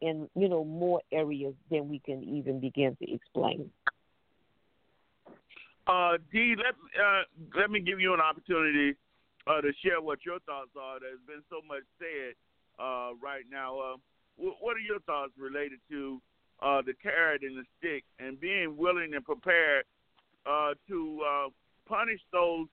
in 0.00 0.28
you 0.34 0.48
know 0.48 0.64
more 0.64 1.00
areas 1.12 1.54
than 1.70 1.88
we 1.88 1.98
can 2.00 2.22
even 2.22 2.60
begin 2.60 2.96
to 2.96 3.12
explain 3.12 3.70
uh, 5.88 6.18
D, 6.30 6.54
let 6.56 6.76
uh, 7.00 7.22
let 7.56 7.70
me 7.70 7.80
give 7.80 7.98
you 7.98 8.12
an 8.12 8.20
opportunity 8.20 8.94
uh, 9.46 9.62
to 9.62 9.72
share 9.82 10.02
what 10.02 10.18
your 10.24 10.38
thoughts 10.40 10.76
are. 10.78 11.00
There's 11.00 11.24
been 11.26 11.42
so 11.48 11.64
much 11.66 11.82
said 11.98 12.36
uh, 12.78 13.16
right 13.22 13.44
now. 13.50 13.78
Uh, 13.78 13.96
what 14.36 14.76
are 14.76 14.84
your 14.84 15.00
thoughts 15.00 15.32
related 15.38 15.80
to 15.90 16.20
uh, 16.62 16.82
the 16.82 16.94
carrot 17.02 17.42
and 17.42 17.56
the 17.56 17.64
stick 17.78 18.04
and 18.18 18.40
being 18.40 18.76
willing 18.76 19.14
and 19.14 19.24
prepared 19.24 19.84
uh, 20.46 20.74
to 20.88 21.20
uh, 21.28 21.48
punish 21.86 22.20
those 22.32 22.66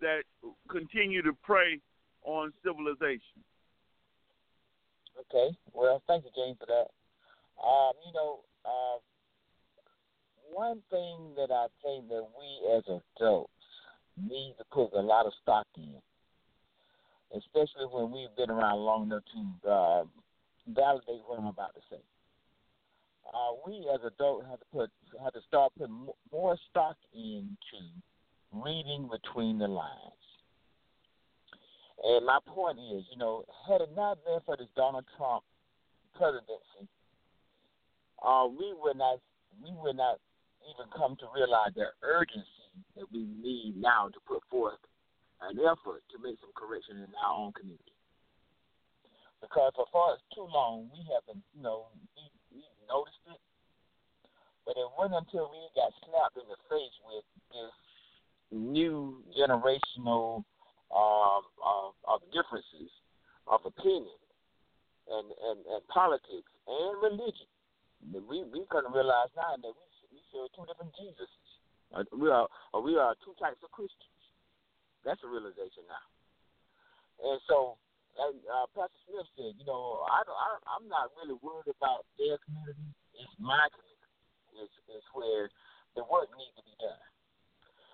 that 0.00 0.22
continue 0.70 1.22
to 1.22 1.32
prey 1.42 1.80
on 2.24 2.52
civilization? 2.64 3.42
Okay. 5.20 5.56
Well, 5.72 6.02
thank 6.06 6.24
you, 6.24 6.30
James, 6.36 6.56
for 6.58 6.66
that. 6.66 6.88
Um, 7.62 7.92
you 8.06 8.12
know, 8.12 8.40
uh, 8.64 8.98
one 10.50 10.82
thing 10.90 11.34
that 11.36 11.50
I 11.52 11.66
think 11.82 12.08
that 12.08 12.26
we 12.36 12.76
as 12.76 12.82
adults 13.16 13.50
need 14.16 14.54
to 14.58 14.64
put 14.70 14.92
a 14.92 15.00
lot 15.00 15.26
of 15.26 15.32
stock 15.42 15.66
in, 15.76 15.94
especially 17.36 17.86
when 17.90 18.10
we've 18.10 18.34
been 18.36 18.50
around 18.50 18.78
long 18.78 19.06
enough 19.06 19.22
to 19.32 19.70
uh, 19.70 20.04
validate 20.68 21.22
what 21.26 21.38
I'm 21.38 21.46
about 21.46 21.74
to 21.74 21.80
say. 21.90 22.00
Uh, 23.26 23.54
we 23.66 23.88
as 23.94 24.00
adults 24.04 24.46
have 24.50 24.58
to 24.58 24.66
put 24.72 24.90
have 25.22 25.32
to 25.32 25.40
start 25.46 25.72
putting 25.78 26.06
more 26.32 26.56
stock 26.70 26.96
into 27.14 27.80
reading 28.52 29.08
between 29.10 29.58
the 29.58 29.68
lines. 29.68 30.22
And 32.02 32.26
my 32.26 32.38
point 32.46 32.78
is, 32.78 33.04
you 33.12 33.18
know, 33.18 33.44
had 33.68 33.80
it 33.80 33.90
not 33.94 34.18
been 34.24 34.40
for 34.44 34.56
this 34.56 34.66
Donald 34.74 35.04
Trump 35.16 35.44
presidency, 36.16 36.90
uh, 38.24 38.46
we 38.50 38.74
would 38.82 38.96
not 38.96 39.20
we 39.62 39.70
would 39.82 39.96
not 39.96 40.18
even 40.66 40.90
come 40.96 41.16
to 41.16 41.26
realize 41.34 41.72
the 41.74 41.86
urgency 42.02 42.46
that 42.96 43.06
we 43.12 43.26
need 43.40 43.74
now 43.76 44.08
to 44.08 44.18
put 44.26 44.42
forth 44.50 44.80
an 45.42 45.58
effort 45.58 46.02
to 46.10 46.18
make 46.22 46.38
some 46.40 46.54
correction 46.54 46.98
in 46.98 47.10
our 47.18 47.34
own 47.34 47.52
community. 47.52 47.94
Because 49.40 49.72
for 49.74 49.86
far 49.90 50.14
as 50.14 50.22
too 50.34 50.46
long, 50.46 50.86
we 50.94 51.02
haven't, 51.10 51.42
you 51.54 51.62
know, 51.62 51.90
noticed 52.92 53.24
it, 53.32 53.40
but 54.68 54.76
it 54.76 54.88
wasn't 54.92 55.24
until 55.24 55.48
we 55.48 55.64
got 55.72 55.90
slapped 56.04 56.36
in 56.36 56.44
the 56.52 56.60
face 56.68 56.96
with 57.08 57.24
this 57.48 57.74
new 58.52 59.24
generational 59.32 60.44
um, 60.92 61.42
of, 61.64 61.96
of 62.04 62.20
differences 62.36 62.92
of 63.48 63.64
opinion 63.64 64.20
and, 65.08 65.26
and, 65.32 65.58
and 65.64 65.80
politics 65.88 66.52
and 66.68 66.92
religion. 67.00 67.48
that 68.12 68.22
We 68.28 68.44
we 68.44 68.68
couldn't 68.68 68.92
realize 68.92 69.32
now 69.34 69.56
that 69.56 69.72
we 69.72 69.86
we 70.12 70.20
serve 70.30 70.52
two 70.52 70.68
different 70.68 70.92
Jesuses. 70.94 71.48
Uh, 71.96 72.04
we 72.12 72.28
are 72.28 72.46
uh, 72.76 72.80
we 72.80 72.96
are 73.00 73.16
two 73.24 73.32
types 73.40 73.58
of 73.64 73.72
Christians. 73.72 74.20
That's 75.04 75.24
a 75.24 75.28
realization 75.28 75.82
now. 75.88 76.04
And 77.22 77.40
so, 77.48 77.76
like 78.18 78.36
uh, 78.44 78.66
Pastor 78.76 79.00
Smith 79.08 79.28
said, 79.36 79.52
you 79.56 79.66
know, 79.66 80.04
I, 80.04 80.20
don't, 80.24 80.36
I 80.36 80.50
I'm 80.76 80.86
not 80.88 81.12
really 81.16 81.36
worried 81.40 81.70
about 81.70 82.04
their 82.20 82.36
community. 82.44 82.88
It's 83.16 83.36
my 83.40 83.68
community. 83.72 84.16
It's 84.60 84.74
it's 84.92 85.08
where 85.16 85.48
the 85.96 86.04
work 86.08 86.28
needs 86.36 86.54
to 86.60 86.64
be 86.64 86.74
done. 86.80 87.04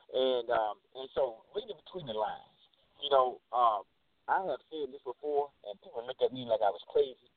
And 0.08 0.46
um 0.50 0.76
and 0.98 1.06
so 1.14 1.46
reading 1.54 1.78
between 1.78 2.10
the 2.10 2.16
lines, 2.16 2.60
you 3.02 3.10
know, 3.12 3.38
um, 3.54 3.86
I 4.26 4.42
have 4.44 4.62
said 4.68 4.90
this 4.90 5.04
before, 5.06 5.52
and 5.68 5.78
people 5.80 6.02
look 6.02 6.18
at 6.20 6.34
me 6.34 6.44
like 6.44 6.60
I 6.60 6.72
was 6.74 6.82
crazy. 6.90 7.30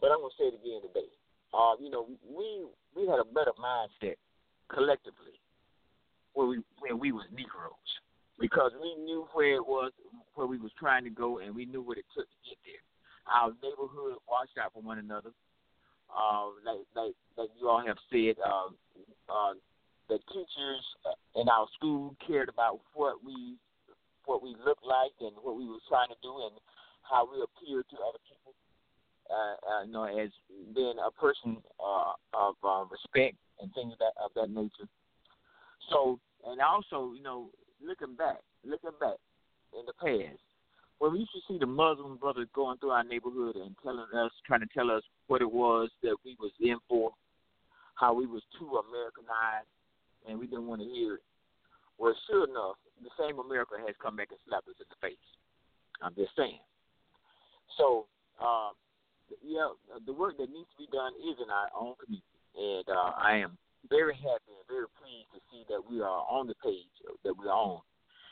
But 0.00 0.12
I'm 0.12 0.20
gonna 0.24 0.36
say 0.36 0.52
it 0.52 0.58
again 0.60 0.80
today 0.84 1.12
uh, 1.56 1.74
you 1.80 1.90
know, 1.90 2.06
we 2.28 2.66
we 2.94 3.08
had 3.08 3.18
a 3.18 3.24
better 3.24 3.52
mindset 3.56 4.16
collectively 4.68 5.40
when 6.34 6.48
we 6.48 6.56
when 6.80 6.98
we 6.98 7.12
was 7.12 7.26
Negroes 7.32 7.90
because 8.38 8.72
we 8.80 8.94
knew 9.04 9.26
where 9.32 9.56
it 9.56 9.66
was 9.66 9.92
where 10.36 10.46
we 10.46 10.58
was 10.58 10.70
trying 10.78 11.04
to 11.04 11.10
go 11.10 11.38
and 11.38 11.54
we 11.54 11.66
knew 11.66 11.82
what 11.82 11.98
it 11.98 12.06
took 12.14 12.28
to 12.28 12.40
get 12.46 12.58
there. 12.64 12.84
Our 13.26 13.50
neighborhood 13.62 14.22
watched 14.30 14.56
out 14.62 14.72
for 14.72 14.82
one 14.82 14.98
another. 14.98 15.34
Uh, 16.06 16.54
like 16.62 16.86
like 16.94 17.14
like 17.36 17.50
you 17.58 17.68
all 17.68 17.82
have 17.84 17.98
said, 18.12 18.38
uh, 18.38 18.70
uh, 19.26 19.58
the 20.08 20.22
teachers 20.30 20.84
in 21.34 21.48
our 21.48 21.66
school 21.74 22.14
cared 22.22 22.48
about 22.48 22.78
what 22.94 23.18
we 23.24 23.58
what 24.24 24.42
we 24.42 24.54
looked 24.64 24.86
like 24.86 25.10
and 25.20 25.34
what 25.42 25.56
we 25.56 25.66
was 25.66 25.82
trying 25.88 26.08
to 26.08 26.20
do 26.22 26.30
and 26.46 26.54
how 27.02 27.26
we 27.26 27.42
appeared 27.42 27.86
to 27.90 27.96
other 28.06 28.22
people 28.30 28.54
uh, 29.30 29.56
uh, 29.66 29.82
you 29.84 29.92
know, 29.92 30.04
as 30.04 30.30
being 30.74 30.96
a 31.04 31.10
person 31.10 31.58
uh, 31.80 32.12
of 32.34 32.54
uh, 32.62 32.84
respect 32.90 33.36
and 33.60 33.72
things 33.74 33.92
of 33.92 33.98
that 33.98 34.14
of 34.22 34.30
that 34.34 34.50
nature. 34.50 34.88
So, 35.90 36.18
and 36.46 36.60
also, 36.60 37.12
you 37.14 37.22
know, 37.22 37.50
looking 37.82 38.14
back, 38.14 38.38
looking 38.64 38.94
back 39.00 39.18
in 39.78 39.86
the 39.86 39.92
past, 39.94 40.40
when 40.98 41.12
we 41.12 41.20
used 41.20 41.32
to 41.32 41.44
see 41.46 41.58
the 41.58 41.66
Muslim 41.66 42.16
brothers 42.16 42.48
going 42.54 42.78
through 42.78 42.90
our 42.90 43.04
neighborhood 43.04 43.56
and 43.56 43.76
telling 43.82 44.06
us, 44.16 44.32
trying 44.46 44.60
to 44.60 44.72
tell 44.72 44.90
us 44.90 45.02
what 45.26 45.42
it 45.42 45.50
was 45.50 45.90
that 46.02 46.16
we 46.24 46.36
was 46.40 46.52
in 46.60 46.76
for, 46.88 47.10
how 47.94 48.14
we 48.14 48.26
was 48.26 48.42
too 48.58 48.80
Americanized, 48.88 49.68
and 50.28 50.38
we 50.38 50.46
didn't 50.46 50.66
want 50.66 50.80
to 50.80 50.88
hear 50.88 51.14
it. 51.14 51.24
Well, 51.98 52.16
sure 52.28 52.48
enough, 52.48 52.76
the 53.02 53.12
same 53.20 53.38
America 53.38 53.76
has 53.84 53.94
come 54.00 54.16
back 54.16 54.28
and 54.30 54.40
slapped 54.48 54.68
us 54.68 54.80
in 54.80 54.88
the 54.88 55.00
face. 55.00 55.26
I'm 56.00 56.14
just 56.14 56.32
saying. 56.36 56.60
So, 57.76 58.06
uh, 58.40 58.72
yeah, 59.44 59.68
the 60.04 60.12
work 60.12 60.36
that 60.38 60.48
needs 60.48 60.68
to 60.76 60.78
be 60.80 60.88
done 60.92 61.12
is 61.20 61.36
in 61.40 61.48
our 61.48 61.68
own 61.76 61.94
community, 62.00 62.40
and 62.56 62.88
uh, 62.88 63.12
I 63.16 63.40
am 63.44 63.56
very 63.88 64.14
happy 64.14 64.52
and 64.56 64.66
very 64.68 64.88
pleased 64.96 65.28
to 65.36 65.40
see 65.52 65.64
that 65.68 65.80
we 65.80 66.00
are 66.00 66.24
on 66.28 66.46
the 66.46 66.56
page 66.64 66.88
that 67.24 67.36
we're 67.36 67.52
on. 67.52 67.80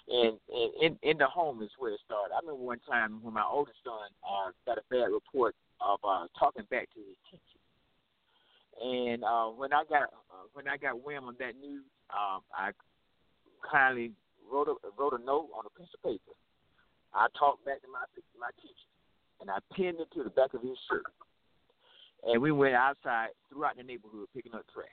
And, 0.06 0.36
and 0.52 0.70
in, 0.82 0.98
in 1.02 1.18
the 1.18 1.26
home 1.26 1.62
is 1.62 1.70
where 1.78 1.92
it 1.92 2.00
started. 2.04 2.34
I 2.34 2.40
remember 2.40 2.62
one 2.62 2.80
time 2.88 3.22
when 3.22 3.32
my 3.32 3.44
oldest 3.44 3.78
son 3.82 4.12
uh, 4.20 4.52
got 4.66 4.78
a 4.78 4.84
bad 4.90 5.08
report 5.08 5.54
of 5.80 5.98
uh, 6.04 6.26
talking 6.38 6.64
back 6.70 6.92
to 6.92 7.00
his 7.00 7.16
teacher. 7.30 7.60
And 8.82 9.24
uh, 9.24 9.48
when 9.56 9.72
I 9.72 9.84
got 9.88 10.02
uh, 10.02 10.50
when 10.52 10.68
I 10.68 10.76
got 10.76 11.02
wind 11.02 11.24
on 11.24 11.36
that 11.38 11.54
news, 11.56 11.84
um, 12.10 12.42
I 12.52 12.72
kindly 13.70 14.12
wrote 14.50 14.68
a 14.68 14.74
wrote 14.98 15.14
a 15.14 15.24
note 15.24 15.48
on 15.56 15.64
a 15.64 15.78
piece 15.78 15.88
of 15.94 16.02
paper. 16.02 16.34
I 17.14 17.28
talked 17.38 17.64
back 17.64 17.80
to 17.82 17.88
my 17.88 18.04
my 18.38 18.50
teacher, 18.60 18.90
and 19.40 19.48
I 19.48 19.58
pinned 19.74 20.00
it 20.00 20.08
to 20.14 20.24
the 20.24 20.30
back 20.30 20.52
of 20.54 20.62
his 20.62 20.76
shirt. 20.90 21.06
And 22.24 22.42
we 22.42 22.52
went 22.52 22.74
outside 22.74 23.28
throughout 23.48 23.76
the 23.76 23.82
neighborhood 23.82 24.26
picking 24.34 24.54
up 24.54 24.64
trash. 24.72 24.88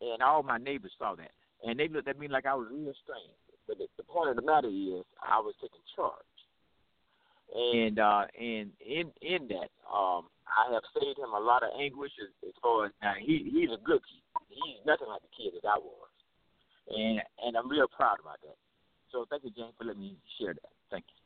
And 0.00 0.22
all 0.22 0.42
my 0.42 0.56
neighbors 0.56 0.92
saw 0.98 1.14
that. 1.16 1.30
And 1.66 1.78
they 1.78 1.88
looked 1.88 2.08
at 2.08 2.18
me 2.18 2.28
like 2.28 2.46
I 2.46 2.54
was 2.54 2.68
real 2.70 2.94
strange. 3.04 3.36
But 3.68 3.78
the, 3.78 3.86
the 3.96 4.04
point 4.04 4.30
of 4.30 4.36
the 4.36 4.42
matter 4.42 4.68
is, 4.68 5.04
I 5.22 5.38
was 5.40 5.54
taking 5.60 5.84
charge. 5.94 6.14
and 7.54 7.98
uh, 7.98 8.24
and 8.38 8.70
in 8.78 9.10
in 9.22 9.48
that, 9.48 9.70
um, 9.90 10.30
I 10.46 10.72
have 10.72 10.82
saved 10.94 11.18
him 11.18 11.32
a 11.34 11.40
lot 11.40 11.62
of 11.62 11.70
anguish 11.78 12.12
as, 12.22 12.30
as 12.46 12.54
far 12.62 12.86
as 12.86 12.92
now 13.02 13.14
he 13.18 13.50
he's 13.50 13.70
a 13.70 13.80
good 13.82 14.00
kid. 14.06 14.22
He's 14.48 14.82
nothing 14.86 15.08
like 15.08 15.22
the 15.22 15.32
kid 15.34 15.52
that 15.58 15.68
I 15.68 15.78
was, 15.78 16.10
and 16.90 17.20
and 17.44 17.56
I'm 17.56 17.68
real 17.68 17.88
proud 17.88 18.18
about 18.20 18.40
that. 18.42 18.56
So 19.12 19.26
thank 19.30 19.44
you, 19.44 19.50
James, 19.50 19.74
for 19.78 19.84
letting 19.84 20.02
me 20.02 20.16
share 20.38 20.54
that. 20.54 20.72
Thank 20.90 21.04
you. 21.10 21.18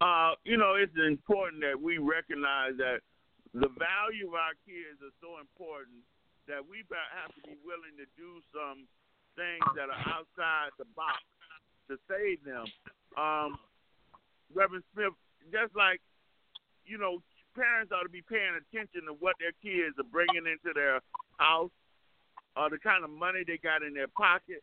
Uh, 0.00 0.32
you 0.44 0.56
know, 0.56 0.74
it's 0.78 0.94
important 0.96 1.60
that 1.62 1.76
we 1.76 1.98
recognize 1.98 2.72
that 2.78 3.04
the 3.52 3.68
value 3.76 4.28
of 4.30 4.34
our 4.34 4.56
kids 4.64 4.96
is 5.02 5.12
so 5.20 5.36
important 5.42 6.00
that 6.48 6.62
we 6.62 6.84
have 6.88 7.32
to 7.34 7.42
be 7.44 7.56
willing 7.64 7.96
to 7.98 8.06
do 8.16 8.40
some 8.54 8.86
things 9.36 9.64
that 9.76 9.88
are 9.88 10.04
outside 10.08 10.72
the 10.78 10.88
box 10.96 11.20
to 11.88 11.98
save 12.06 12.42
them. 12.44 12.66
Um, 13.18 13.58
Reverend 14.54 14.84
Smith, 14.94 15.14
just 15.52 15.74
like 15.76 16.00
you 16.90 16.98
know, 16.98 17.22
parents 17.54 17.92
ought 17.94 18.02
to 18.02 18.10
be 18.10 18.22
paying 18.22 18.58
attention 18.58 19.06
to 19.06 19.14
what 19.22 19.36
their 19.38 19.54
kids 19.62 19.94
are 19.98 20.10
bringing 20.10 20.50
into 20.50 20.74
their 20.74 21.00
house, 21.38 21.70
or 22.56 22.68
the 22.68 22.78
kind 22.78 23.04
of 23.04 23.10
money 23.10 23.46
they 23.46 23.58
got 23.58 23.82
in 23.82 23.94
their 23.94 24.10
pocket, 24.10 24.62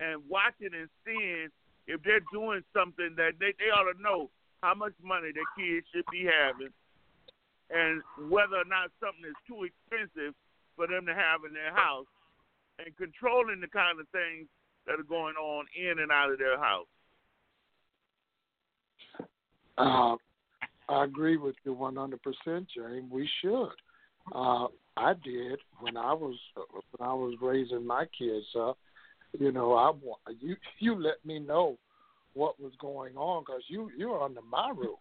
and 0.00 0.20
watching 0.28 0.74
and 0.74 0.90
seeing 1.06 1.48
if 1.86 2.02
they're 2.02 2.24
doing 2.32 2.64
something 2.74 3.14
that 3.16 3.38
they, 3.38 3.54
they 3.62 3.70
ought 3.70 3.86
to 3.86 4.02
know 4.02 4.30
how 4.62 4.74
much 4.74 4.94
money 5.02 5.30
their 5.30 5.46
kids 5.54 5.86
should 5.94 6.06
be 6.10 6.26
having, 6.26 6.74
and 7.70 8.02
whether 8.30 8.58
or 8.58 8.66
not 8.66 8.90
something 8.98 9.24
is 9.24 9.38
too 9.46 9.62
expensive 9.68 10.34
for 10.76 10.86
them 10.86 11.06
to 11.06 11.14
have 11.14 11.44
in 11.46 11.54
their 11.54 11.74
house, 11.74 12.06
and 12.78 12.96
controlling 12.96 13.60
the 13.60 13.68
kind 13.68 14.00
of 14.00 14.06
things 14.08 14.48
that 14.86 15.00
are 15.00 15.08
going 15.08 15.36
on 15.36 15.66
in 15.78 15.98
and 15.98 16.12
out 16.12 16.30
of 16.30 16.38
their 16.38 16.58
house. 16.58 16.86
Uh, 19.76 20.16
I 20.88 21.04
agree 21.04 21.36
with 21.36 21.56
you 21.64 21.74
100%, 21.74 22.18
James. 22.46 23.10
We 23.10 23.28
should. 23.40 23.70
Uh, 24.34 24.66
I 24.96 25.14
did 25.24 25.58
when 25.80 25.96
I 25.96 26.12
was 26.12 26.36
when 26.54 27.08
I 27.08 27.12
was 27.12 27.34
raising 27.42 27.86
my 27.86 28.06
kids 28.16 28.46
up. 28.58 28.78
You 29.38 29.50
know, 29.50 29.74
I 29.74 29.92
you 30.40 30.56
you 30.78 30.94
let 30.94 31.24
me 31.26 31.40
know 31.40 31.78
what 32.34 32.60
was 32.60 32.72
going 32.80 33.16
on 33.16 33.42
because 33.42 33.62
you 33.68 33.90
you're 33.96 34.22
under 34.22 34.40
my 34.42 34.72
roof. 34.74 34.98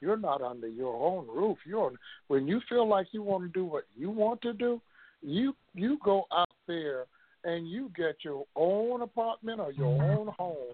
You're 0.00 0.16
not 0.16 0.42
under 0.42 0.68
your 0.68 0.94
own 0.94 1.26
roof. 1.28 1.58
You're 1.66 1.92
when 2.26 2.48
you 2.48 2.60
feel 2.68 2.88
like 2.88 3.08
you 3.12 3.22
want 3.22 3.44
to 3.44 3.48
do 3.48 3.64
what 3.64 3.84
you 3.96 4.10
want 4.10 4.42
to 4.42 4.52
do, 4.52 4.80
you 5.22 5.54
you 5.74 5.98
go 6.04 6.26
out 6.32 6.48
there 6.66 7.06
and 7.44 7.68
you 7.68 7.90
get 7.96 8.16
your 8.22 8.44
own 8.56 9.02
apartment 9.02 9.60
or 9.60 9.72
your 9.72 10.02
own 10.02 10.28
home. 10.38 10.72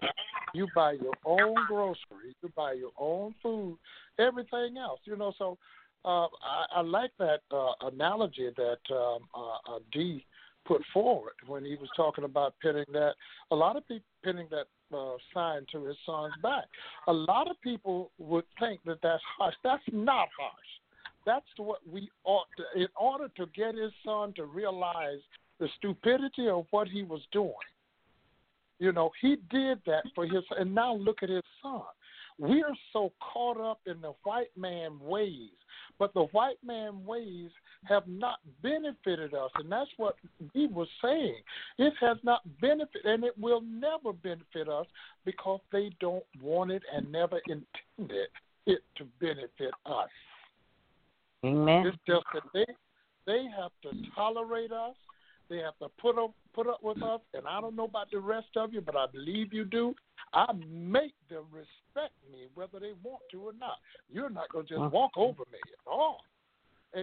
You 0.53 0.67
buy 0.73 0.93
your 0.93 1.13
own 1.25 1.55
groceries. 1.67 2.35
You 2.41 2.49
buy 2.55 2.73
your 2.73 2.91
own 2.97 3.35
food. 3.43 3.77
Everything 4.19 4.77
else, 4.77 4.99
you 5.05 5.15
know. 5.15 5.33
So 5.37 5.57
uh, 6.03 6.27
I, 6.43 6.65
I 6.77 6.81
like 6.81 7.11
that 7.19 7.41
uh, 7.51 7.71
analogy 7.81 8.49
that 8.55 8.95
um, 8.95 9.19
uh, 9.33 9.75
uh, 9.75 9.79
D 9.91 10.25
put 10.65 10.81
forward 10.93 11.33
when 11.47 11.63
he 11.63 11.75
was 11.75 11.89
talking 11.95 12.23
about 12.23 12.55
pinning 12.61 12.85
that. 12.93 13.13
A 13.51 13.55
lot 13.55 13.75
of 13.75 13.87
people 13.87 14.05
pinning 14.23 14.47
that 14.49 14.67
uh, 14.95 15.15
sign 15.33 15.65
to 15.71 15.85
his 15.85 15.97
son's 16.05 16.33
back. 16.41 16.65
A 17.07 17.13
lot 17.13 17.49
of 17.49 17.59
people 17.61 18.11
would 18.17 18.45
think 18.59 18.81
that 18.85 18.99
that's 19.03 19.21
harsh. 19.37 19.55
That's 19.63 19.83
not 19.91 20.27
harsh. 20.39 20.65
That's 21.25 21.45
what 21.57 21.79
we 21.89 22.09
ought 22.23 22.47
to, 22.57 22.81
in 22.81 22.87
order 22.99 23.27
to 23.37 23.45
get 23.55 23.75
his 23.75 23.91
son 24.03 24.33
to 24.33 24.45
realize 24.45 25.19
the 25.59 25.67
stupidity 25.77 26.47
of 26.49 26.65
what 26.71 26.87
he 26.87 27.03
was 27.03 27.21
doing. 27.31 27.53
You 28.79 28.91
know, 28.91 29.11
he 29.21 29.37
did 29.49 29.79
that 29.85 30.03
for 30.13 30.25
his, 30.25 30.43
and 30.59 30.75
now 30.75 30.93
look 30.95 31.23
at 31.23 31.29
his 31.29 31.43
son. 31.61 31.81
We 32.37 32.61
are 32.63 32.75
so 32.91 33.13
caught 33.33 33.59
up 33.59 33.79
in 33.85 34.01
the 34.01 34.11
white 34.23 34.51
man 34.57 34.99
ways, 34.99 35.51
but 35.97 36.13
the 36.13 36.25
white 36.33 36.57
man 36.65 37.05
ways 37.05 37.49
have 37.85 38.05
not 38.07 38.39
benefited 38.61 39.33
us, 39.33 39.49
and 39.55 39.71
that's 39.71 39.89
what 39.95 40.17
he 40.53 40.67
was 40.67 40.89
saying. 41.01 41.37
It 41.77 41.93
has 42.01 42.17
not 42.23 42.41
benefited, 42.59 43.05
and 43.05 43.23
it 43.23 43.37
will 43.39 43.61
never 43.61 44.11
benefit 44.11 44.67
us 44.67 44.87
because 45.23 45.61
they 45.71 45.91
don't 46.01 46.25
want 46.41 46.71
it 46.71 46.83
and 46.93 47.09
never 47.09 47.39
intended 47.47 48.27
it 48.65 48.81
to 48.97 49.05
benefit 49.21 49.71
us. 49.85 50.09
Amen. 51.45 51.87
It's 51.87 51.97
just 52.07 52.25
that 52.33 52.43
they 52.53 52.65
they 53.25 53.45
have 53.57 53.71
to 53.83 53.89
tolerate 54.13 54.71
us. 54.71 54.95
They 55.49 55.57
have 55.57 55.77
to 55.79 55.89
put 55.99 56.17
up 56.17 56.31
put 56.53 56.67
up 56.67 56.83
with 56.83 57.01
us, 57.03 57.21
and 57.33 57.47
I 57.47 57.61
don't 57.61 57.75
know 57.75 57.85
about 57.85 58.11
the 58.11 58.19
rest 58.19 58.49
of 58.55 58.73
you, 58.73 58.81
but 58.81 58.95
I 58.95 59.05
believe 59.11 59.53
you 59.53 59.65
do. 59.65 59.93
I 60.33 60.51
make 60.69 61.13
them 61.29 61.45
respect 61.51 62.13
me 62.31 62.47
whether 62.55 62.79
they 62.79 62.93
want 63.03 63.21
to 63.31 63.41
or 63.41 63.53
not. 63.53 63.77
You're 64.11 64.29
not 64.29 64.49
going 64.51 64.65
to 64.67 64.73
just 64.73 64.81
mm. 64.81 64.91
walk 64.91 65.11
over 65.15 65.43
me 65.51 65.59
at 65.63 65.89
all 65.89 66.19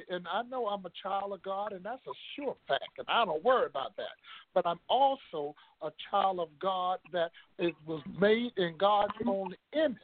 and 0.09 0.27
I 0.33 0.43
know 0.43 0.67
I'm 0.67 0.85
a 0.85 0.91
child 1.03 1.33
of 1.33 1.43
God, 1.43 1.73
and 1.73 1.85
that's 1.85 2.05
a 2.07 2.13
sure 2.35 2.57
fact, 2.67 2.99
and 2.99 3.07
I 3.09 3.25
don't 3.25 3.45
worry 3.45 3.67
about 3.67 3.97
that. 3.97 4.15
But 4.55 4.67
I'm 4.67 4.81
also 4.89 5.55
a 5.83 5.91
child 6.11 6.41
of 6.41 6.49
God 6.61 6.99
that 7.13 7.31
it 7.59 7.75
was 7.87 8.03
made 8.21 8.53
in 8.57 8.77
God's 8.79 9.13
own 9.27 9.55
image, 9.75 9.99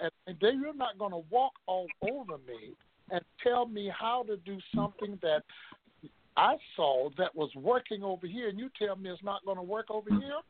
and, 0.00 0.10
and 0.26 0.36
then 0.40 0.60
you're 0.60 0.74
not 0.74 0.98
going 0.98 1.12
to 1.12 1.22
walk 1.30 1.52
all 1.66 1.86
over 2.02 2.38
me 2.46 2.74
and 3.10 3.20
tell 3.42 3.66
me 3.66 3.90
how 3.96 4.24
to 4.24 4.36
do 4.38 4.58
something 4.74 5.18
that 5.22 5.42
I 6.36 6.56
saw 6.74 7.10
that 7.16 7.34
was 7.34 7.50
working 7.54 8.02
over 8.02 8.26
here, 8.26 8.48
and 8.48 8.58
you 8.58 8.68
tell 8.78 8.96
me 8.96 9.10
it's 9.10 9.22
not 9.22 9.44
going 9.44 9.56
to 9.56 9.62
work 9.62 9.86
over 9.90 10.10
here. 10.10 10.40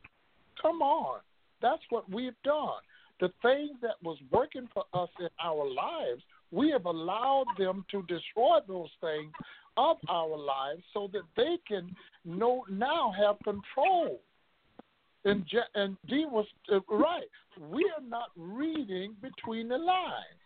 Come 0.60 0.82
on, 0.82 1.20
that's 1.60 1.82
what 1.90 2.10
we've 2.10 2.40
done. 2.43 2.81
The 3.20 3.31
thing 3.43 3.76
that 3.82 3.97
was 4.02 4.18
working 4.31 4.68
for 4.72 4.85
us 4.94 5.09
in 5.20 5.28
our 5.43 5.68
lives 5.68 6.22
we 6.55 6.70
have 6.70 6.86
allowed 6.86 7.47
them 7.59 7.85
to 7.90 8.02
destroy 8.02 8.59
those 8.68 8.90
things 9.01 9.32
of 9.76 9.97
our 10.09 10.36
lives 10.36 10.82
so 10.93 11.10
that 11.12 11.22
they 11.36 11.59
can 11.66 11.94
know 12.24 12.64
now 12.70 13.12
have 13.18 13.36
control. 13.43 14.20
And, 15.24 15.44
and 15.74 15.97
Dee 16.09 16.26
was 16.26 16.47
uh, 16.72 16.78
right. 16.89 17.24
We 17.59 17.90
are 17.97 18.06
not 18.06 18.28
reading 18.36 19.16
between 19.20 19.68
the 19.68 19.78
lines. 19.78 20.44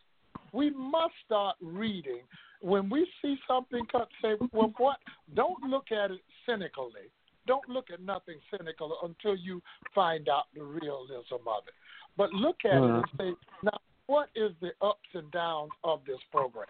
We 0.53 0.71
must 0.71 1.15
start 1.25 1.57
reading. 1.61 2.21
When 2.61 2.91
we 2.91 3.07
see 3.23 3.37
something 3.47 3.87
cut, 3.91 4.09
say, 4.23 4.35
well, 4.53 4.73
what? 4.79 4.99
Don't 5.35 5.63
look 5.63 5.93
at 5.93 6.11
it 6.11 6.21
cynically. 6.47 7.09
Don't 7.47 7.69
look 7.69 7.87
at 7.93 8.01
nothing 8.01 8.39
cynical 8.51 8.99
until 9.03 9.37
you 9.37 9.63
find 9.95 10.29
out 10.29 10.45
the 10.55 10.63
realism 10.63 11.47
of 11.47 11.63
it. 11.67 11.75
But 12.17 12.33
look 12.33 12.57
at 12.65 12.73
it 12.73 12.83
and 12.83 13.05
mm-hmm. 13.05 13.23
say, 13.23 13.31
now, 13.63 13.79
what 14.07 14.29
is 14.35 14.51
the 14.61 14.71
ups 14.83 15.09
and 15.15 15.31
downs 15.31 15.71
of 15.85 16.01
this 16.07 16.19
program? 16.33 16.67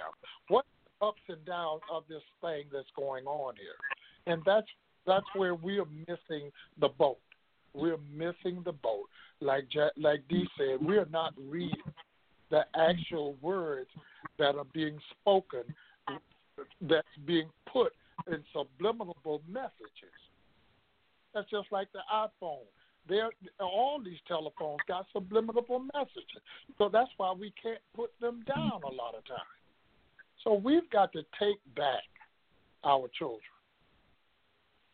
What 0.48 0.66
ups 1.00 1.22
and 1.28 1.44
downs 1.44 1.80
of 1.90 2.04
this 2.08 2.22
thing 2.40 2.64
that's 2.72 2.88
going 2.96 3.26
on 3.26 3.54
here? 3.56 4.32
And 4.32 4.42
that's 4.44 4.66
that's 5.06 5.26
where 5.34 5.54
we 5.54 5.78
are 5.78 5.86
missing 6.06 6.50
the 6.80 6.88
boat. 6.88 7.18
We're 7.72 7.96
missing 8.12 8.62
the 8.64 8.72
boat. 8.72 9.04
Like 9.40 9.68
like 9.96 10.22
Dee 10.28 10.46
said, 10.58 10.84
we 10.84 10.98
are 10.98 11.08
not 11.10 11.32
reading 11.36 11.80
the 12.50 12.62
actual 12.76 13.36
words 13.40 13.90
that 14.38 14.54
are 14.56 14.66
being 14.72 14.98
spoken, 15.20 15.62
that's 16.82 17.06
being 17.26 17.48
put 17.70 17.92
in 18.26 18.42
subliminal 18.52 19.42
messages. 19.48 20.16
That's 21.34 21.48
just 21.50 21.70
like 21.70 21.88
the 21.92 22.00
iPhone. 22.12 22.66
There, 23.08 23.30
all 23.60 24.00
these 24.04 24.18
telephones 24.26 24.80
got 24.86 25.06
subliminal 25.12 25.64
messages, 25.94 26.42
so 26.76 26.90
that's 26.92 27.10
why 27.16 27.32
we 27.32 27.52
can't 27.62 27.80
put 27.94 28.10
them 28.20 28.42
down 28.46 28.80
a 28.84 28.92
lot 28.92 29.14
of 29.14 29.24
times. 29.26 29.40
So 30.44 30.54
we've 30.54 30.88
got 30.90 31.12
to 31.12 31.22
take 31.38 31.58
back 31.74 32.04
our 32.84 33.08
children. 33.18 33.40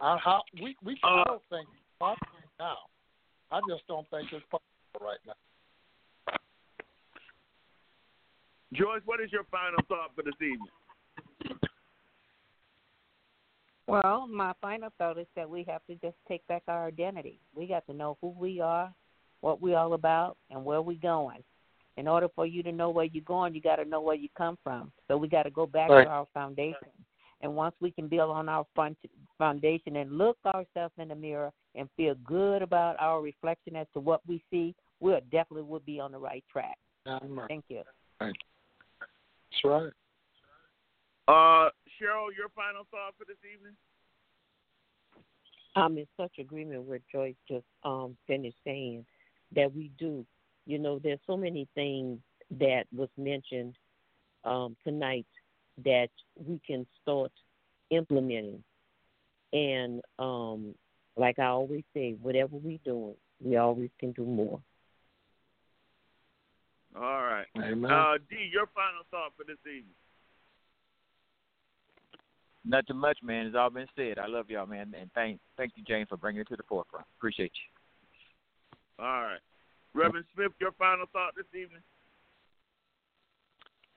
I, 0.01 0.17
how, 0.23 0.43
we 0.63 0.77
we 0.85 0.99
uh, 1.03 1.25
don't 1.25 1.43
think 1.51 1.69
it's 1.73 1.99
possible 1.99 2.27
now. 2.59 2.77
I 3.51 3.61
just 3.69 3.87
don't 3.87 4.09
think 4.11 4.29
it's 4.33 4.45
possible 4.51 5.01
right 5.01 5.19
now. 5.27 5.35
Joyce, 8.75 9.03
what 9.05 9.21
is 9.21 9.31
your 9.31 9.45
final 9.51 9.79
thought 9.89 10.11
for 10.17 10.23
this 10.23 10.35
evening? 10.41 11.59
Well, 13.87 14.27
my 14.27 14.53
final 14.61 14.89
thought 14.99 15.19
is 15.19 15.27
that 15.37 15.49
we 15.49 15.65
have 15.69 15.83
to 15.87 15.95
just 15.97 16.17
take 16.27 16.45
back 16.47 16.63
our 16.69 16.87
identity. 16.87 17.41
We 17.55 17.67
got 17.67 17.87
to 17.87 17.93
know 17.93 18.17
who 18.21 18.35
we 18.37 18.61
are, 18.61 18.93
what 19.43 19.61
we're 19.61 19.77
all 19.77 19.93
about, 19.93 20.37
and 20.51 20.65
where 20.65 20.83
we're 20.83 20.99
going. 21.01 21.45
In 21.97 22.09
order 22.09 22.29
for 22.35 22.47
you 22.47 22.63
to 22.65 22.73
know 22.73 22.91
where 22.91 23.05
you're 23.05 23.23
going, 23.23 23.55
you 23.55 23.61
got 23.61 23.77
to 23.77 23.85
know 23.85 24.01
where 24.01 24.17
you 24.17 24.29
come 24.37 24.59
from. 24.65 24.91
So 25.07 25.17
we 25.17 25.29
got 25.29 25.45
to 25.45 25.51
go 25.51 25.67
back 25.67 25.91
right. 25.91 26.05
to 26.05 26.11
our 26.11 26.27
foundation. 26.35 26.89
And 27.43 27.55
once 27.55 27.75
we 27.81 27.91
can 27.93 28.09
build 28.09 28.31
on 28.31 28.49
our 28.49 28.67
foundation 29.39 29.97
and 29.97 30.19
look 30.19 30.39
ourselves 30.47 30.95
in 30.99 31.09
the 31.09 31.15
mirror 31.15 31.53
and 31.75 31.89
feel 31.97 32.15
good 32.25 32.63
about 32.63 32.97
our 32.99 33.21
reflection 33.21 33.77
as 33.77 33.87
to 33.93 34.01
what 34.01 34.23
we 34.27 34.43
see, 34.51 34.75
we'll 34.99 35.21
definitely 35.31 35.63
will 35.63 35.81
be 35.81 36.01
on 36.01 36.11
the 36.11 36.19
right 36.19 36.43
track. 36.51 36.79
Thank 37.49 37.65
you. 37.69 37.83
Thank 38.19 38.35
you. 38.35 38.54
That's 39.55 39.65
right. 39.65 39.93
Uh, 41.27 41.71
Cheryl, 42.01 42.29
your 42.37 42.49
final 42.55 42.87
thought 42.91 43.15
for 43.19 43.25
this 43.27 43.37
evening? 43.45 43.75
I'm 45.77 45.99
in 45.99 46.07
such 46.17 46.39
agreement 46.39 46.85
with 46.85 47.03
Joyce 47.11 47.35
just 47.49 47.65
um, 47.83 48.17
finished 48.27 48.57
saying 48.65 49.05
that 49.55 49.75
we 49.75 49.91
do. 49.99 50.25
You 50.67 50.79
know, 50.79 50.99
there's 50.99 51.19
so 51.27 51.37
many 51.37 51.69
things 51.75 52.19
that 52.59 52.85
was 52.95 53.09
mentioned 53.17 53.75
um, 54.45 54.77
tonight 54.85 55.27
that 55.85 56.11
we 56.37 56.61
can 56.67 56.87
start 57.03 57.33
implementing. 57.91 58.63
And 59.53 60.03
um, 60.19 60.75
like 61.17 61.39
I 61.39 61.47
always 61.47 61.85
say, 61.95 62.17
whatever 62.21 62.57
we're 62.57 62.79
doing, 62.85 63.15
we 63.43 63.57
always 63.57 63.91
can 63.99 64.13
do 64.13 64.25
more. 64.25 64.61
All 66.97 67.23
right. 67.23 67.47
Amen. 67.59 67.91
Uh, 67.91 68.15
D, 68.31 68.51
your 68.53 68.67
final 68.75 69.03
thought 69.11 69.33
for 69.37 69.45
this 69.45 69.59
evening. 69.67 69.95
Nothing 72.65 72.97
much, 72.97 73.19
man. 73.23 73.47
It's 73.47 73.57
all 73.57 73.69
been 73.69 73.89
said. 73.95 74.19
I 74.19 74.27
love 74.27 74.49
y'all, 74.49 74.67
man, 74.67 74.95
and 74.99 75.11
thank 75.15 75.39
thank 75.57 75.73
you, 75.77 75.85
James, 75.87 76.09
for 76.09 76.17
bringing 76.17 76.41
it 76.41 76.49
to 76.49 76.57
the 76.57 76.63
forefront. 76.63 77.05
Appreciate 77.19 77.53
you. 77.53 79.05
All 79.05 79.23
right. 79.23 79.41
Reverend 79.93 80.25
Smith, 80.35 80.53
your 80.61 80.73
final 80.73 81.07
thought 81.13 81.35
this 81.37 81.47
evening. 81.55 81.83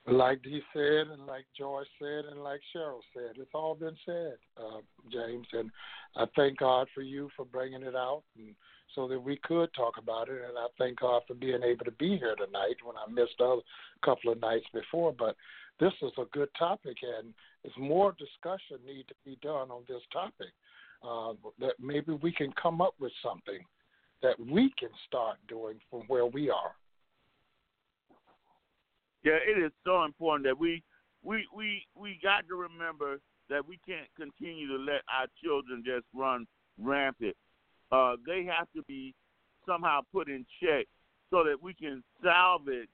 Like 0.06 0.42
Dee 0.42 0.62
said, 0.74 1.08
and 1.12 1.26
like 1.26 1.46
George 1.58 1.88
said, 2.00 2.26
and 2.32 2.42
like 2.42 2.62
Cheryl 2.74 3.02
said, 3.14 3.36
it's 3.38 3.52
all 3.54 3.76
been 3.76 3.98
said, 4.06 4.36
uh, 4.58 4.80
James. 5.12 5.48
And 5.52 5.70
I 6.16 6.26
thank 6.36 6.60
God 6.60 6.88
for 6.96 7.02
you 7.02 7.30
for 7.36 7.46
bringing 7.46 7.84
it 7.84 7.96
out, 7.96 8.24
and 8.38 8.56
so 8.96 9.08
that 9.08 9.20
we 9.20 9.38
could 9.44 9.74
talk 9.74 9.96
about 9.98 10.30
it. 10.30 10.42
And 10.48 10.58
I 10.58 10.68
thank 10.78 11.00
God 11.00 11.22
for 11.28 11.34
being 11.34 11.64
able 11.64 11.86
to 11.86 11.92
be 11.92 12.18
here 12.18 12.36
tonight 12.36 12.76
when 12.84 12.96
I 12.98 13.10
missed 13.10 13.40
a 13.40 13.58
couple 14.04 14.32
of 14.32 14.42
nights 14.42 14.66
before. 14.74 15.14
But 15.18 15.36
this 15.80 15.94
is 16.02 16.12
a 16.18 16.26
good 16.32 16.50
topic, 16.58 16.98
and 17.02 17.34
there's 17.64 17.78
more 17.78 18.16
discussion 18.18 18.78
need 18.86 19.08
to 19.08 19.16
be 19.26 19.38
done 19.42 19.72
on 19.72 19.84
this 19.88 20.02
topic. 20.12 20.54
Uh, 21.08 21.34
that 21.60 21.74
maybe 21.80 22.14
we 22.24 22.32
can 22.32 22.52
come 22.60 22.82
up 22.82 22.96
with 23.00 23.12
something 23.24 23.60
that 24.24 24.40
we 24.40 24.74
can 24.80 24.90
start 25.08 25.38
doing 25.48 25.80
from 25.92 26.02
where 26.08 26.26
we 26.26 26.50
are. 26.50 26.72
Yeah, 29.24 29.34
it 29.34 29.64
is 29.64 29.72
so 29.86 30.06
important 30.06 30.48
that 30.48 30.58
we 30.58 30.82
we 31.24 31.46
we 31.56 31.84
we 31.96 32.20
got 32.24 32.48
to 32.48 32.56
remember 32.56 33.20
that 33.50 33.66
we 33.68 33.80
can't 33.86 34.08
continue 34.18 34.68
to 34.68 34.78
let 34.78 35.02
our 35.14 35.28
children 35.44 35.84
just 35.86 36.06
run 36.16 36.48
rampant. 36.80 37.36
Uh, 37.92 38.16
they 38.26 38.46
have 38.46 38.68
to 38.76 38.84
be 38.84 39.14
somehow 39.66 40.02
put 40.12 40.28
in 40.28 40.46
check 40.62 40.86
so 41.30 41.44
that 41.44 41.62
we 41.62 41.74
can 41.74 42.04
salvage 42.24 42.90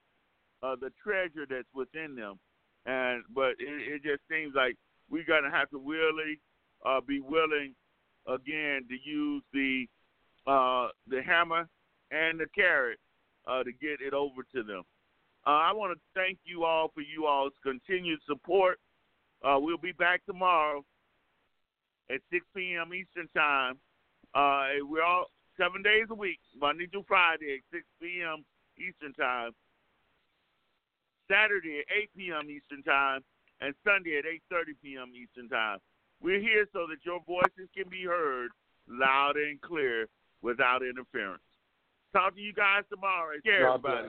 uh, 0.62 0.76
the 0.80 0.90
treasure 1.02 1.46
that's 1.48 1.68
within 1.74 2.14
them. 2.16 2.38
And 2.86 3.22
but 3.34 3.52
it, 3.58 3.58
it 3.60 4.02
just 4.02 4.22
seems 4.30 4.54
like 4.54 4.76
we're 5.10 5.24
gonna 5.24 5.50
have 5.50 5.70
to 5.70 5.78
really 5.78 6.40
uh, 6.84 7.00
be 7.00 7.20
willing 7.20 7.74
again 8.26 8.82
to 8.88 8.96
use 9.02 9.42
the 9.52 9.86
uh, 10.46 10.88
the 11.08 11.22
hammer 11.22 11.68
and 12.10 12.38
the 12.38 12.46
carrot 12.54 12.98
uh, 13.46 13.62
to 13.62 13.72
get 13.72 14.00
it 14.00 14.12
over 14.12 14.42
to 14.54 14.62
them. 14.62 14.82
Uh, 15.46 15.50
I 15.50 15.72
want 15.72 15.92
to 15.92 16.00
thank 16.14 16.38
you 16.44 16.64
all 16.64 16.90
for 16.94 17.02
you 17.02 17.26
all's 17.26 17.52
continued 17.62 18.20
support. 18.26 18.78
Uh, 19.42 19.58
we'll 19.58 19.76
be 19.76 19.92
back 19.92 20.24
tomorrow 20.24 20.82
at 22.10 22.20
6 22.32 22.46
p.m. 22.56 22.92
Eastern 22.94 23.28
Time. 23.36 23.78
Uh, 24.34 24.82
we're 24.82 25.02
all 25.02 25.26
seven 25.56 25.82
days 25.82 26.06
a 26.10 26.14
week, 26.14 26.40
Monday 26.58 26.86
through 26.86 27.04
Friday 27.06 27.54
at 27.54 27.62
6 27.72 27.84
p.m. 28.02 28.44
Eastern 28.76 29.14
Time. 29.14 29.52
Saturday 31.30 31.78
at 31.78 31.86
8 31.96 32.10
p.m. 32.16 32.50
Eastern 32.50 32.82
Time, 32.82 33.22
and 33.60 33.74
Sunday 33.84 34.18
at 34.18 34.24
8:30 34.52 34.74
p.m. 34.82 35.12
Eastern 35.14 35.48
Time. 35.48 35.78
We're 36.22 36.40
here 36.40 36.66
so 36.72 36.86
that 36.88 36.98
your 37.04 37.20
voices 37.26 37.70
can 37.74 37.88
be 37.88 38.04
heard 38.04 38.50
loud 38.88 39.36
and 39.36 39.60
clear 39.60 40.08
without 40.42 40.82
interference. 40.82 41.40
Talk 42.12 42.34
to 42.34 42.40
you 42.40 42.52
guys 42.52 42.82
tomorrow. 42.90 43.36
Care, 43.42 43.68
everybody. 43.68 44.08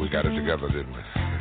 We 0.00 0.08
got 0.08 0.26
it 0.26 0.34
together, 0.34 0.68
didn't 0.68 0.92
we? 0.92 1.37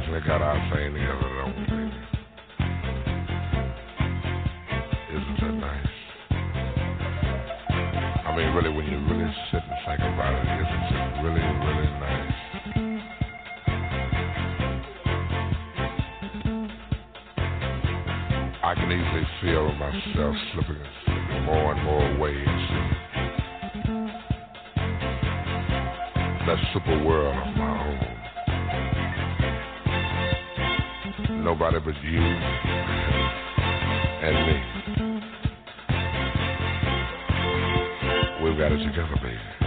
Definitely 0.00 0.26
got 0.26 0.42
our 0.42 0.58
thing 0.74 0.92
together, 0.92 1.30
don't 1.38 1.54
we? 1.54 1.86
Isn't 5.14 5.38
that 5.38 5.54
nice? 5.54 5.94
I 8.26 8.34
mean, 8.36 8.50
really, 8.56 8.70
when 8.74 8.86
you 8.86 8.98
really 9.06 9.30
sit 9.52 9.62
and 9.62 9.78
think 9.86 10.00
about 10.00 10.34
it, 10.34 10.50
isn't 10.50 10.84
it 10.90 11.22
really, 11.22 11.46
really 11.62 11.90
nice? 12.02 12.38
I 18.64 18.74
can 18.74 18.90
easily 18.90 19.26
feel 19.42 19.72
myself 19.74 20.34
slipping, 20.54 20.82
slipping 21.04 21.42
more 21.44 21.72
and 21.72 21.84
more 21.84 22.28
into 22.28 22.80
that 26.46 26.58
super 26.72 26.98
world 27.04 27.36
of 27.36 27.56
my 27.56 27.86
own. 27.86 28.23
Nobody 31.44 31.78
but 31.78 31.94
you 32.02 32.20
and 34.22 34.46
me. 34.46 34.56
We've 38.42 38.56
got 38.56 38.72
it 38.72 38.78
together, 38.78 39.16
baby. 39.22 39.63